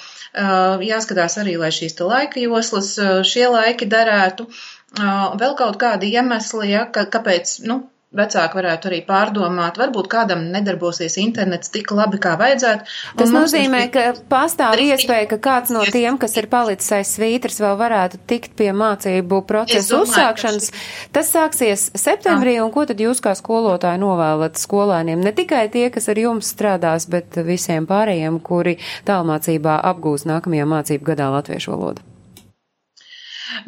Jāskatās 0.87 1.41
arī, 1.43 1.59
lai 1.59 1.74
šīs 1.74 1.99
te 1.99 2.07
laika 2.07 2.47
joslas, 2.47 2.95
šie 3.26 3.51
laiki 3.51 3.91
derētu. 3.91 4.47
Vēl 4.95 5.57
kaut 5.59 5.80
kādi 5.80 6.12
iemesli, 6.14 6.70
ja, 6.70 6.84
ka, 6.95 7.07
kāpēc, 7.11 7.59
nu, 7.68 7.82
vecāki 8.14 8.59
varētu 8.59 8.88
arī 8.90 9.01
pārdomāt, 9.07 9.78
varbūt 9.80 10.09
kādam 10.11 10.45
nedarbosies 10.55 11.16
internets 11.20 11.72
tik 11.74 11.90
labi, 11.95 12.20
kā 12.22 12.34
vajadzētu. 12.40 12.86
Tas 13.18 13.32
nozīmē, 13.34 13.82
ka 13.95 14.07
pastāv 14.30 14.78
iespēja, 14.84 15.26
ka 15.34 15.40
kāds 15.42 15.74
no 15.74 15.82
tiem, 15.90 16.18
kas 16.22 16.36
ir 16.38 16.49
palicis 16.53 16.92
aiz 16.95 17.11
svītras, 17.16 17.59
vēl 17.64 17.76
varētu 17.80 18.22
tikt 18.30 18.55
pie 18.59 18.70
mācību 18.76 19.42
procesa 19.49 20.01
uzsākšanas. 20.03 20.70
Tas 21.14 21.34
sāksies 21.34 21.88
septembrī, 21.99 22.57
un 22.62 22.72
ko 22.74 22.86
tad 22.88 23.03
jūs 23.03 23.22
kā 23.24 23.34
skolotāji 23.38 24.03
novēlat 24.03 24.62
skolēniem? 24.62 25.22
Ne 25.24 25.34
tikai 25.34 25.66
tie, 25.74 25.88
kas 25.95 26.11
ar 26.12 26.22
jums 26.22 26.55
strādās, 26.55 27.09
bet 27.11 27.42
visiem 27.47 27.88
pārējiem, 27.90 28.40
kuri 28.45 28.78
tālmācībā 29.09 29.80
apgūs 29.90 30.28
nākamajā 30.30 30.70
mācību 30.70 31.14
gadā 31.14 31.32
latviešu 31.34 31.74
valodu. 31.74 32.14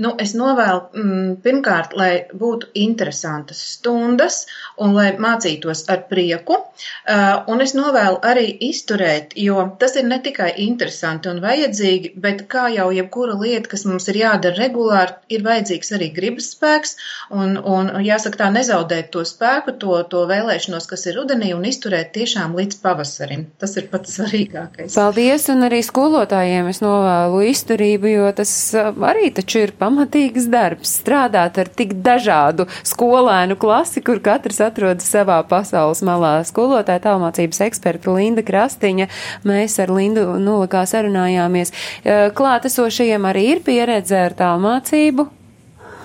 Nu, 0.02 0.14
es 0.22 0.34
novēlu 0.38 0.82
mm, 0.92 1.32
pirmkārt, 1.44 1.96
lai 1.98 2.12
būtu 2.34 2.72
interesantas 2.78 3.60
stundas 3.76 4.44
un 4.82 4.94
lai 4.96 5.12
mācītos 5.20 5.86
ar 5.92 6.04
prieku. 6.10 6.58
Uh, 7.06 7.46
un 7.52 7.62
es 7.64 7.72
novēlu 7.76 8.18
arī 8.26 8.46
izturēt, 8.68 9.32
jo 9.40 9.62
tas 9.80 9.96
ir 9.96 10.04
ne 10.08 10.18
tikai 10.22 10.50
interesanti 10.66 11.30
un 11.30 11.40
vajadzīgi, 11.44 12.12
bet 12.20 12.44
kā 12.52 12.66
jau 12.74 12.90
jebkura 12.92 13.36
lieta, 13.40 13.70
kas 13.72 13.86
mums 13.88 14.08
ir 14.12 14.20
jādara 14.20 14.58
regulāri, 14.58 15.16
ir 15.32 15.44
vajadzīgs 15.46 15.94
arī 15.96 16.10
gribas 16.16 16.50
spēks 16.52 16.96
un, 17.32 17.56
un 17.56 17.92
jāsaka 18.04 18.42
tā, 18.42 18.50
nezaudēt 18.52 19.08
to 19.14 19.24
spēku, 19.26 19.76
to, 19.80 19.96
to 20.12 20.26
vēlēšanos, 20.28 20.88
kas 20.90 21.06
ir 21.08 21.16
rudenī 21.20 21.52
un 21.56 21.64
izturēt 21.68 22.12
tiešām 22.16 22.56
līdz 22.58 22.80
pavasarim. 22.84 23.46
Tas 23.60 23.76
ir 23.80 23.88
pats 23.92 24.18
svarīgākais. 24.18 24.96
Paldies, 24.96 25.48
un 25.52 25.66
arī 25.68 25.80
skolotājiem 25.86 26.68
es 26.72 26.82
novēlu 26.84 27.42
izturību, 27.52 28.12
jo 28.12 28.30
tas 28.36 28.52
uh, 28.76 28.92
arī 29.08 29.30
taču 29.36 29.64
ir 29.64 29.75
pamatīgs 29.80 30.48
darbs 30.52 30.96
strādāt 31.00 31.60
ar 31.62 31.70
tik 31.70 31.94
dažādu 32.04 32.66
skolēnu 32.86 33.58
klasi, 33.60 34.02
kur 34.04 34.20
katrs 34.24 34.60
atrodas 34.64 35.08
savā 35.12 35.38
pasaules 35.48 36.02
malā. 36.06 36.38
Skolotāja 36.48 37.04
tālmācības 37.08 37.62
eksperta 37.68 38.16
Linda 38.16 38.44
Krastiņa, 38.46 39.08
mēs 39.46 39.78
ar 39.82 39.94
Lindu 39.94 40.28
nulikā 40.40 40.86
sarunājāmies. 40.88 41.74
Klātesošajiem 42.36 43.32
arī 43.32 43.48
ir 43.54 43.64
pieredze 43.66 44.18
ar 44.26 44.36
tālmācību. 44.38 45.30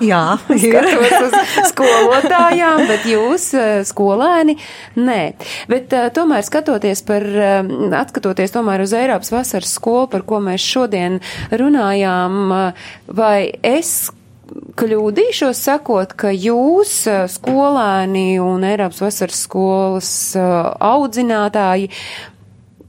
Jā, 0.02 0.38
ir 0.58 0.88
uz 0.89 1.36
skolotājām, 1.72 2.86
bet 2.89 3.06
jūs 3.10 3.49
skolēni 3.89 4.58
nē. 4.97 5.20
Bet 5.72 5.93
tomēr 6.16 6.45
skatoties 6.47 7.04
par, 7.08 7.26
atskatoties 8.02 8.56
tomēr 8.56 8.86
uz 8.86 8.95
Eiropas 8.97 9.34
vasaras 9.34 9.76
skolu, 9.78 10.10
par 10.12 10.26
ko 10.28 10.41
mēs 10.43 10.66
šodien 10.66 11.20
runājām, 11.54 12.56
vai 13.22 13.52
es 13.62 14.12
kļūdīšos 14.52 15.62
sakot, 15.68 16.16
ka 16.18 16.32
jūs, 16.34 17.06
skolēni 17.36 18.36
un 18.43 18.66
Eiropas 18.68 19.02
vasaras 19.06 19.45
skolas 19.45 20.12
audzinātāji, 20.36 21.89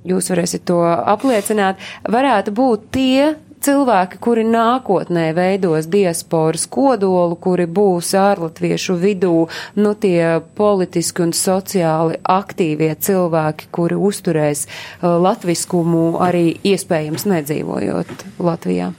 jūs 0.09 0.31
varēsiet 0.33 0.67
to 0.67 0.81
apliecināt, 0.83 1.81
varētu 2.11 2.55
būt 2.57 2.89
tie 2.95 3.33
cilvēki, 3.63 4.19
kuri 4.23 4.45
nākotnē 4.49 5.31
veidos 5.37 5.89
diasporas 5.93 6.67
kodolu, 6.71 7.37
kuri 7.41 7.67
būs 7.67 8.13
ārlatviešu 8.19 8.97
vidū, 9.01 9.47
nu 9.79 9.95
tie 9.95 10.41
politiski 10.59 11.27
un 11.27 11.35
sociāli 11.37 12.19
aktīvie 12.23 12.93
cilvēki, 12.99 13.71
kuri 13.75 13.99
uzturēs 13.99 14.67
uh, 14.67 15.17
latviskumu 15.23 16.19
arī 16.23 16.57
iespējams 16.73 17.27
nedzīvojot 17.33 18.27
Latvijā. 18.43 18.93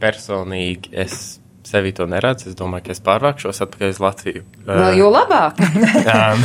Personīgi 0.00 0.92
es 0.92 1.38
sevi 1.66 1.92
to 1.96 2.06
neredzu. 2.06 2.50
Es 2.50 2.58
domāju, 2.58 2.86
ka 2.86 2.94
es 2.94 3.02
pārvākšos 3.04 3.62
atpakaļ 3.64 3.94
uz 3.94 4.02
Latviju. 4.02 4.44
Vēl 4.68 5.00
jo 5.00 5.10
labāk. 5.12 5.60
Um, 6.06 6.42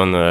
un 0.00 0.16
uh, 0.16 0.28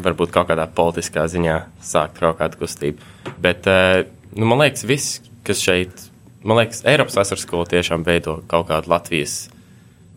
varbūt 0.00 0.32
kaut 0.32 0.48
kādā 0.48 0.64
politiskā 0.74 1.26
ziņā 1.30 1.56
sākt 1.84 2.20
kaut 2.22 2.38
kādu 2.40 2.60
kustību. 2.62 3.04
Bet, 3.42 3.68
uh, 3.68 4.02
nu, 4.36 4.46
man 4.46 4.62
liekas, 4.62 4.86
viss, 4.88 5.20
kas 5.46 5.62
šeit, 5.64 6.08
man 6.46 6.60
liekas, 6.60 6.84
Eiropas 6.88 7.18
vasaras 7.20 7.44
skola 7.46 7.68
tiešām 7.70 8.04
veido 8.06 8.40
kaut 8.50 8.68
kādu 8.70 8.92
Latvijas 8.92 9.48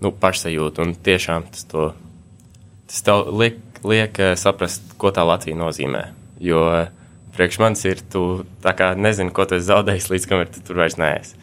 nu, 0.03 0.11
pašsajūtu. 0.11 0.84
Un 0.84 0.95
tiešām 1.05 1.47
tas, 1.51 1.66
to, 1.70 1.91
tas 2.89 3.05
tev 3.05 3.32
liek, 3.39 3.59
liek 3.88 4.20
uh, 4.22 4.34
saprast, 4.39 4.95
ko 5.01 5.14
tā 5.16 5.26
Latvija 5.28 5.59
nozīmē. 5.59 6.05
Jo 6.43 6.64
priekš 7.34 7.59
manis 7.61 7.86
ir, 7.89 8.01
tu 8.14 8.43
nezini, 8.97 9.34
ko 9.34 9.47
tu 9.49 9.57
esi 9.57 9.70
zaudējis, 9.70 10.09
līdz 10.11 10.30
kamēr 10.30 10.51
tu 10.53 10.64
tur 10.66 10.84
vairs 10.84 10.99
neesi. 11.01 11.39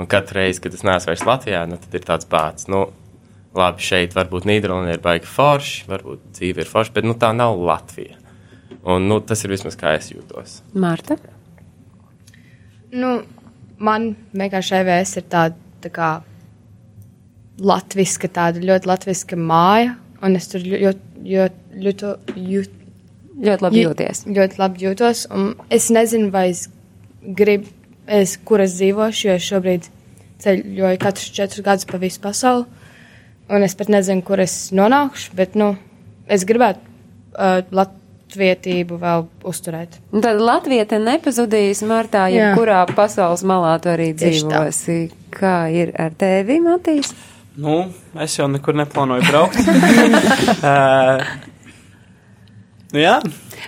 Un 0.00 0.08
katru 0.08 0.40
reizi, 0.40 0.62
kad 0.64 0.74
es 0.76 0.84
neesmu 0.86 1.12
vairs 1.12 1.26
Latvijā, 1.28 1.64
nu, 1.68 1.76
tad 1.80 1.96
ir 1.98 2.06
tāds 2.06 2.28
pats. 2.30 2.68
Nu, 2.72 2.86
labi, 3.56 3.84
šeit 3.84 4.16
varbūt 4.16 4.48
Nīderlandē 4.48 4.96
ir 4.96 5.04
baigi 5.04 5.28
forši, 5.28 5.84
varbūt 5.90 6.24
dzīve 6.38 6.64
ir 6.64 6.70
forša, 6.70 6.94
bet 6.96 7.08
nu, 7.08 7.16
tā 7.20 7.34
nav 7.36 7.60
Latvija. 7.60 8.16
Un, 8.84 9.06
nu, 9.08 9.20
tas 9.24 9.44
ir 9.44 9.52
vismaz 9.52 9.76
kā 9.80 9.94
es 9.98 10.10
jūtos. 10.12 10.62
Marta? 10.72 11.18
Nu, 12.94 13.16
man 13.82 14.12
vienkārši 14.36 14.76
EVS 14.80 15.16
ir 15.18 15.26
tāda 15.32 15.56
tā 15.82 15.90
kā 15.94 16.10
latviska, 17.58 18.30
tāda 18.30 18.62
ļoti 18.62 18.90
latviska 18.90 19.38
māja, 19.38 19.96
un 20.24 20.38
es 20.38 20.48
tur 20.50 20.62
ļoti, 20.64 21.26
ļoti, 21.34 21.82
ļoti, 21.84 22.14
ļoti, 22.52 22.80
Ļoti 23.44 23.64
labi 23.66 23.80
jūties. 23.82 24.20
ļoti 24.30 24.60
labi 24.60 24.84
jūtos, 24.84 25.24
un 25.34 25.48
es 25.74 25.88
nezinu, 25.90 26.28
vai 26.30 26.48
es 26.52 26.68
gribu, 27.34 27.66
es, 28.06 28.36
kur 28.46 28.62
es 28.62 28.76
dzīvošu, 28.78 29.26
jo 29.26 29.34
es 29.34 29.48
šobrīd 29.48 29.88
ceļoju 30.44 31.00
katrus 31.02 31.32
četrus 31.34 31.64
gadus 31.66 31.88
pa 31.90 31.98
visu 31.98 32.22
pasauli, 32.22 32.68
un 33.50 33.66
es 33.66 33.74
pat 33.74 33.90
nezinu, 33.90 34.22
kur 34.22 34.38
es 34.44 34.54
nonākšu, 34.76 35.34
bet, 35.34 35.58
nu, 35.58 35.72
es 36.30 36.46
gribētu 36.46 36.78
uh, 37.34 37.58
latvietību 38.24 38.98
vēl 38.98 39.26
uzturēt. 39.44 40.00
Un 40.12 40.22
tad 40.24 40.40
Latvija 40.40 40.84
te 40.88 40.98
nepazudīs 40.98 41.82
martā, 41.86 42.26
Jā. 42.28 42.50
jebkurā 42.50 42.84
pasaules 42.94 43.44
malā 43.44 43.76
tu 43.80 43.88
arī 43.92 44.12
dzīvosi. 44.14 45.10
Kā 45.34 45.70
ir 45.72 45.92
ar 45.98 46.10
tevi, 46.16 46.60
Matīs? 46.62 47.12
Nu, 47.56 47.84
es 48.18 48.38
jau 48.38 48.48
nekur 48.50 48.74
neplānoju 48.74 49.22
braukt. 49.28 49.58
uh, 50.62 51.22
nu, 52.92 52.98
jā, 52.98 53.20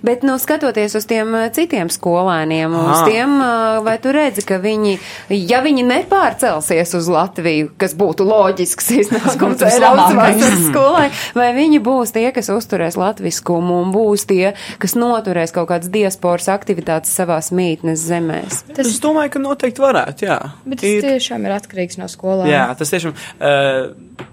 Bet, 0.06 0.22
nu, 0.26 0.36
skatoties 0.38 0.94
uz 0.98 1.06
tiem 1.08 1.34
eh, 1.34 1.48
citiem 1.54 1.88
skolēniem, 1.92 2.74
uz 2.76 3.00
Ah. 3.00 3.04
tiem, 3.08 3.34
eh, 3.40 3.80
vai 3.86 3.96
tu 4.02 4.12
redzi, 4.14 4.44
ka 4.46 4.58
viņi, 4.62 4.98
ja 5.30 5.60
viņi 5.64 5.84
nepārcelsies 5.86 6.94
uz 6.98 7.08
Latviju, 7.12 7.70
kas 7.78 7.94
būtu 7.98 8.26
loģisks 8.26 8.90
iznākums 9.00 9.62
Eiropas 9.68 10.14
vasaras 10.16 10.64
skolai, 10.70 11.06
vai 11.36 11.48
viņi 11.56 11.80
būs 11.84 12.12
tie, 12.16 12.26
kas 12.36 12.48
uzturēs 12.52 12.96
latviskumu 13.00 13.80
un 13.84 13.92
būs 13.94 14.26
tie, 14.28 14.54
kas 14.82 14.94
noturēs 14.98 15.52
kaut 15.54 15.68
kādas 15.70 15.90
diasporas 15.92 16.48
aktivitātes 16.52 17.12
savās 17.16 17.52
mītnes 17.54 18.02
zemēs? 18.06 18.62
tas... 18.74 18.86
es 18.86 19.00
domāju, 19.02 19.30
ka 19.36 19.44
noteikti 19.44 19.82
varētu. 19.84 20.26
Jā, 20.26 20.40
Bet 20.66 20.80
tas 20.82 20.88
Ir- 20.90 21.02
tiešām 21.06 21.44
ir 21.46 21.56
atkarīgs 21.58 21.98
no 22.00 22.08
skolām. 22.10 22.48
Jā, 22.50 22.66
tas 22.78 22.90
tiešām. 22.92 23.14
Uh, 23.40 24.26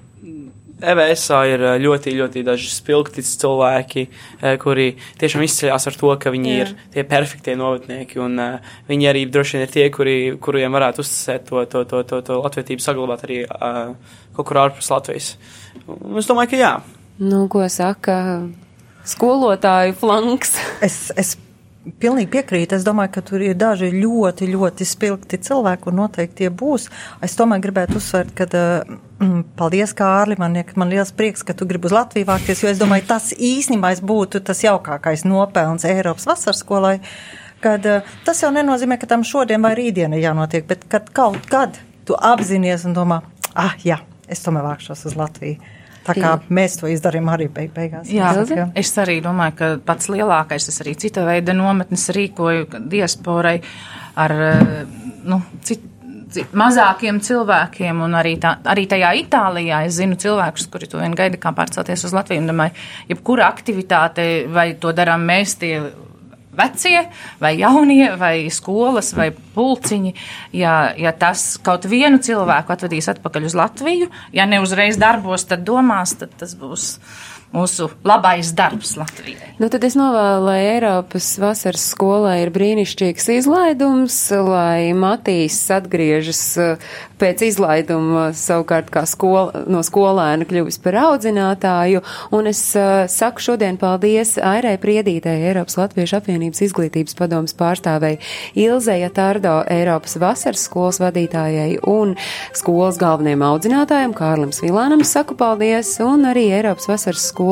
EVSā 0.91 1.39
ir 1.51 1.63
ā, 1.65 1.73
ļoti, 1.81 2.13
ļoti 2.19 2.43
daži 2.45 2.69
spilgti 2.73 3.23
cilvēki, 3.25 4.05
eh, 4.41 4.57
kuri 4.61 4.89
tiešām 5.21 5.45
izceļas 5.45 5.87
ar 5.89 5.99
to, 5.99 6.11
ka 6.19 6.33
viņi 6.33 6.53
Jā. 6.53 6.65
Ir 6.65 6.73
tie 6.93 7.05
perfektie 7.07 7.55
novatnieki, 7.59 8.19
un 8.23 8.39
uh, 8.39 8.73
viņi 8.89 9.09
arī 9.09 9.23
droši 9.31 9.57
vien 9.57 9.65
ir 9.65 9.71
tie, 9.73 9.85
kuri, 9.93 10.17
kuriem 10.43 10.75
varētu 10.75 11.03
uzticēt 11.03 11.47
to, 11.49 11.63
to, 11.71 11.83
to, 11.89 12.03
to, 12.09 12.21
to 12.27 12.41
latvietību 12.43 12.83
saglabāt 12.83 13.25
arī 13.27 13.43
uh, 13.47 13.95
kaut 14.35 14.49
kur 14.49 14.61
ārpus 14.65 14.91
Latvijas. 14.93 15.33
Un 15.87 16.19
es 16.21 16.29
domāju, 16.29 16.53
ka 16.53 16.61
jā. 16.61 16.73
Nu, 17.23 17.45
ko 17.51 17.63
saka 17.69 18.17
skolotāju 19.07 19.97
flanks? 19.99 20.57
Es, 20.83 21.11
es 21.19 21.35
pilnīgi 21.99 22.29
piekrītu. 22.33 22.77
Es 22.77 22.85
domāju, 22.87 23.11
ka 23.15 23.23
tur 23.27 23.43
ir 23.43 23.57
daži 23.59 23.91
ļoti, 23.93 24.47
ļoti 24.53 24.87
spilgti 24.87 25.39
cilvēki, 25.43 25.89
un 25.91 25.99
noteikti 26.01 26.43
tie 26.43 26.51
būs. 26.53 26.89
Es 27.25 27.35
tomēr 27.39 27.61
gribētu 27.63 27.99
uzsvērt, 27.99 28.33
ka 28.37 28.47
mm, 28.53 29.43
paldies, 29.59 29.95
Kārli. 29.97 30.37
Man, 30.39 30.57
man 30.79 30.91
liels 30.93 31.13
prieks, 31.15 31.45
ka 31.45 31.55
tu 31.57 31.67
gribi 31.69 31.89
uz 31.89 31.95
Latviju 31.95 32.29
vākties, 32.29 32.63
jo 32.63 32.71
es 32.71 32.81
domāju, 32.81 33.07
tas 33.11 33.31
īstenībā 33.35 33.93
būtu 34.03 34.43
tas 34.45 34.63
jaukākais 34.63 35.25
nopelns 35.27 35.87
Eiropas 35.89 36.27
vasaras 36.29 36.63
skolai. 36.63 36.97
Kad, 37.63 37.85
eh, 37.87 38.15
tas 38.25 38.41
jau 38.43 38.51
nenozīmē, 38.51 38.97
ka 38.99 39.07
tam 39.07 39.23
šodien 39.23 39.63
vai 39.63 39.75
rītdien 39.79 40.15
ir 40.15 40.25
jānotiek, 40.25 40.67
bet 40.67 40.83
kad 40.91 41.07
kaut 41.15 41.45
kad 41.51 41.79
tu 42.07 42.15
apzinājies 42.19 42.83
un 42.89 42.97
domā, 42.97 43.21
ah, 43.55 43.75
jā, 43.83 44.01
es 44.27 44.43
tomēr 44.43 44.67
vākšos 44.67 45.05
uz 45.07 45.15
Latviju. 45.15 45.59
Tā 46.03 46.15
kā 46.17 46.33
mēs 46.51 46.75
to 46.81 46.89
izdarījām 46.91 47.31
arī 47.31 47.47
beig 47.53 47.71
beigās. 47.75 48.11
Jā, 48.11 48.33
Jā. 48.43 48.67
es 48.79 48.91
arī 48.99 49.19
domāju, 49.23 49.55
ka 49.59 49.71
pats 49.87 50.09
lielākais 50.11 50.67
es 50.71 50.81
arī 50.83 50.97
cita 50.99 51.23
veida 51.27 51.55
nometnes 51.55 52.09
rīkoju 52.15 52.83
diasporai 52.91 53.57
ar 54.19 54.35
eh, 54.49 54.83
nu, 55.29 55.39
cit, 55.63 55.85
cit, 56.33 56.53
mazākiem 56.59 57.21
cilvēkiem, 57.23 58.03
un 58.03 58.17
arī, 58.19 58.35
tā, 58.41 58.57
arī 58.73 58.85
tajā 58.91 59.13
Itālijā 59.23 59.83
es 59.87 59.97
zinu 60.01 60.19
cilvēkus, 60.19 60.67
kuri 60.73 60.89
to 60.91 60.99
vien 61.01 61.15
gaida, 61.17 61.39
kā 61.39 61.53
pārcelties 61.55 62.03
uz 62.09 62.15
Latviju. 62.15 62.43
Domāju, 62.49 62.75
jebkura 63.13 63.47
aktivitāte, 63.47 64.27
vai 64.51 64.73
to 64.79 64.91
darām 64.95 65.23
mēs 65.29 65.55
tie 65.61 65.77
vecie, 66.57 67.05
vai 67.41 67.55
jaunie, 67.59 68.13
vai 68.19 68.47
skolas, 68.53 69.13
vai 69.17 69.29
pulciņi, 69.33 70.13
ja, 70.59 70.93
ja 70.97 71.13
tas 71.17 71.57
kaut 71.63 71.87
vienu 71.89 72.21
cilvēku 72.23 72.75
atvedīs 72.75 73.09
atpakaļ 73.13 73.49
uz 73.49 73.57
Latviju, 73.57 74.09
ja 74.35 74.47
ne 74.49 74.61
uzreiz 74.63 74.99
darbos, 75.01 75.47
tad 75.49 75.65
domās, 75.67 76.17
tad 76.19 76.35
tas 76.39 76.57
būs 76.59 76.97
mūsu 77.53 77.89
labais 78.05 78.51
darbs 78.57 78.95
Latvijai. 78.97 79.53
Nu, 79.61 79.69
tad 79.69 79.83
es 79.85 79.93
novēlu, 79.97 80.47
lai 80.47 80.59
Eiropas 80.73 81.27
vasaras 81.41 81.83
skolai 81.93 82.39
ir 82.41 82.51
brīnišķīgs 82.55 83.29
izlaidums, 83.35 84.17
lai 84.33 84.93
Matīs 84.97 85.59
atgriežas 85.73 86.41
eh, 86.57 86.87
pēc 87.21 87.45
izlaiduma 87.45 88.31
savukārt 88.37 88.89
kā 88.93 89.05
skola, 89.09 89.63
no 89.69 89.83
skolēna 89.85 90.47
kļuvis 90.49 90.79
par 90.83 90.97
audzinātāju. 91.03 92.01
Un 92.33 92.49
es 92.49 92.61
uh, 92.79 93.05
saku 93.11 93.43
šodien 93.45 93.77
paldies 93.79 94.35
Airai 94.41 94.75
Priedītei, 94.81 95.45
Eiropas 95.51 95.77
Latviešu 95.79 96.17
apvienības 96.19 96.63
izglītības 96.65 97.15
padomas 97.19 97.55
pārstāvei 97.55 98.17
Ilzeja 98.59 99.11
Tardo, 99.13 99.59
Eiropas 99.71 100.17
vasaras 100.19 100.65
skolas 100.67 100.99
vadītājai 101.03 101.77
un 101.87 102.17
skolas 102.57 102.99
galvenajam 103.01 103.45
audzinātājam 103.53 104.17
Kārlim 104.17 104.51
Svilānam 104.55 105.05
saku 105.07 105.37
paldies 105.39 105.95
un 106.03 106.27
arī 106.33 106.49
Eiropas 106.57 106.89
vasaras 106.91 107.29
skolas 107.29 107.42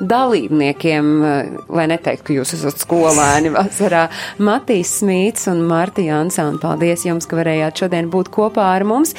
dalībniekiem, 0.00 1.10
eh, 1.24 1.50
lai 1.68 1.88
neteiktu, 1.90 2.28
ka 2.28 2.38
jūs 2.38 2.54
esat 2.58 2.80
skolēni 2.84 3.52
vasarā, 3.54 4.06
Matīs 4.38 4.94
Smīts 5.00 5.48
un 5.52 5.64
Marta 5.68 6.04
Jansāna. 6.04 6.60
Paldies 6.62 7.04
jums, 7.08 7.28
ka 7.28 7.36
varējāt 7.42 7.84
šodien 7.84 8.10
būt 8.10 8.32
kopā 8.34 8.70
ar 8.76 8.84
mums. 8.88 9.14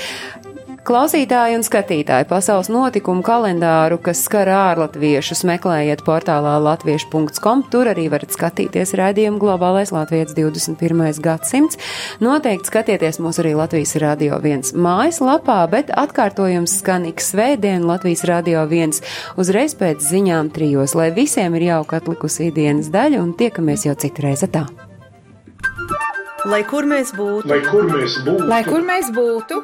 Klausītāji 0.86 1.55
un 1.57 1.63
skatītāji 1.65 2.27
pasaules 2.29 2.67
notikumu 2.69 3.23
kalendāru, 3.25 3.97
kas 4.05 4.19
skar 4.27 4.51
ārlatviešus, 4.53 5.39
meklējiet 5.49 6.03
portālā 6.05 6.51
latviešu.com. 6.61 7.63
Tur 7.73 7.89
arī 7.89 8.03
varat 8.13 8.36
skatīties 8.36 8.93
raidījumu 8.99 9.41
Globālais 9.41 9.89
Latvijas 9.95 10.36
21. 10.38 11.01
gadsimts. 11.25 11.79
Noteikti 12.21 12.69
skatieties 12.69 13.17
mūs 13.17 13.41
arī 13.41 13.55
Latvijas 13.57 13.95
Radio 14.03 14.38
1 14.38 14.75
mājaslapā, 14.77 15.57
bet 15.73 15.89
atkārtojums 15.89 16.77
skan 16.83 17.09
ik 17.09 17.23
svētdien 17.25 17.89
Latvijas 17.89 18.21
Radio 18.29 18.61
1 18.69 19.01
uzreiz 19.41 19.73
pēc 19.79 20.05
ziņām 20.05 20.53
trijos, 20.53 20.93
lai 20.93 21.09
visiem 21.17 21.57
ir 21.57 21.71
jauka 21.71 21.97
atlikusī 21.97 22.51
dienas 22.53 22.93
daļa 22.93 23.25
un 23.25 23.33
tiekamies 23.33 23.88
jau 23.89 23.97
citreiz 24.05 24.45
tā. 24.53 24.67
Lai 26.45 26.61
kur 26.69 26.86
mēs 26.86 27.09
būtu, 27.17 27.49
Lai 27.49 27.63
kur 27.65 27.89
mēs 27.89 28.21
būtu, 28.21 28.49
Lai 28.53 28.61
kur 28.69 28.86
mēs 28.86 29.09
būtu, 29.09 29.63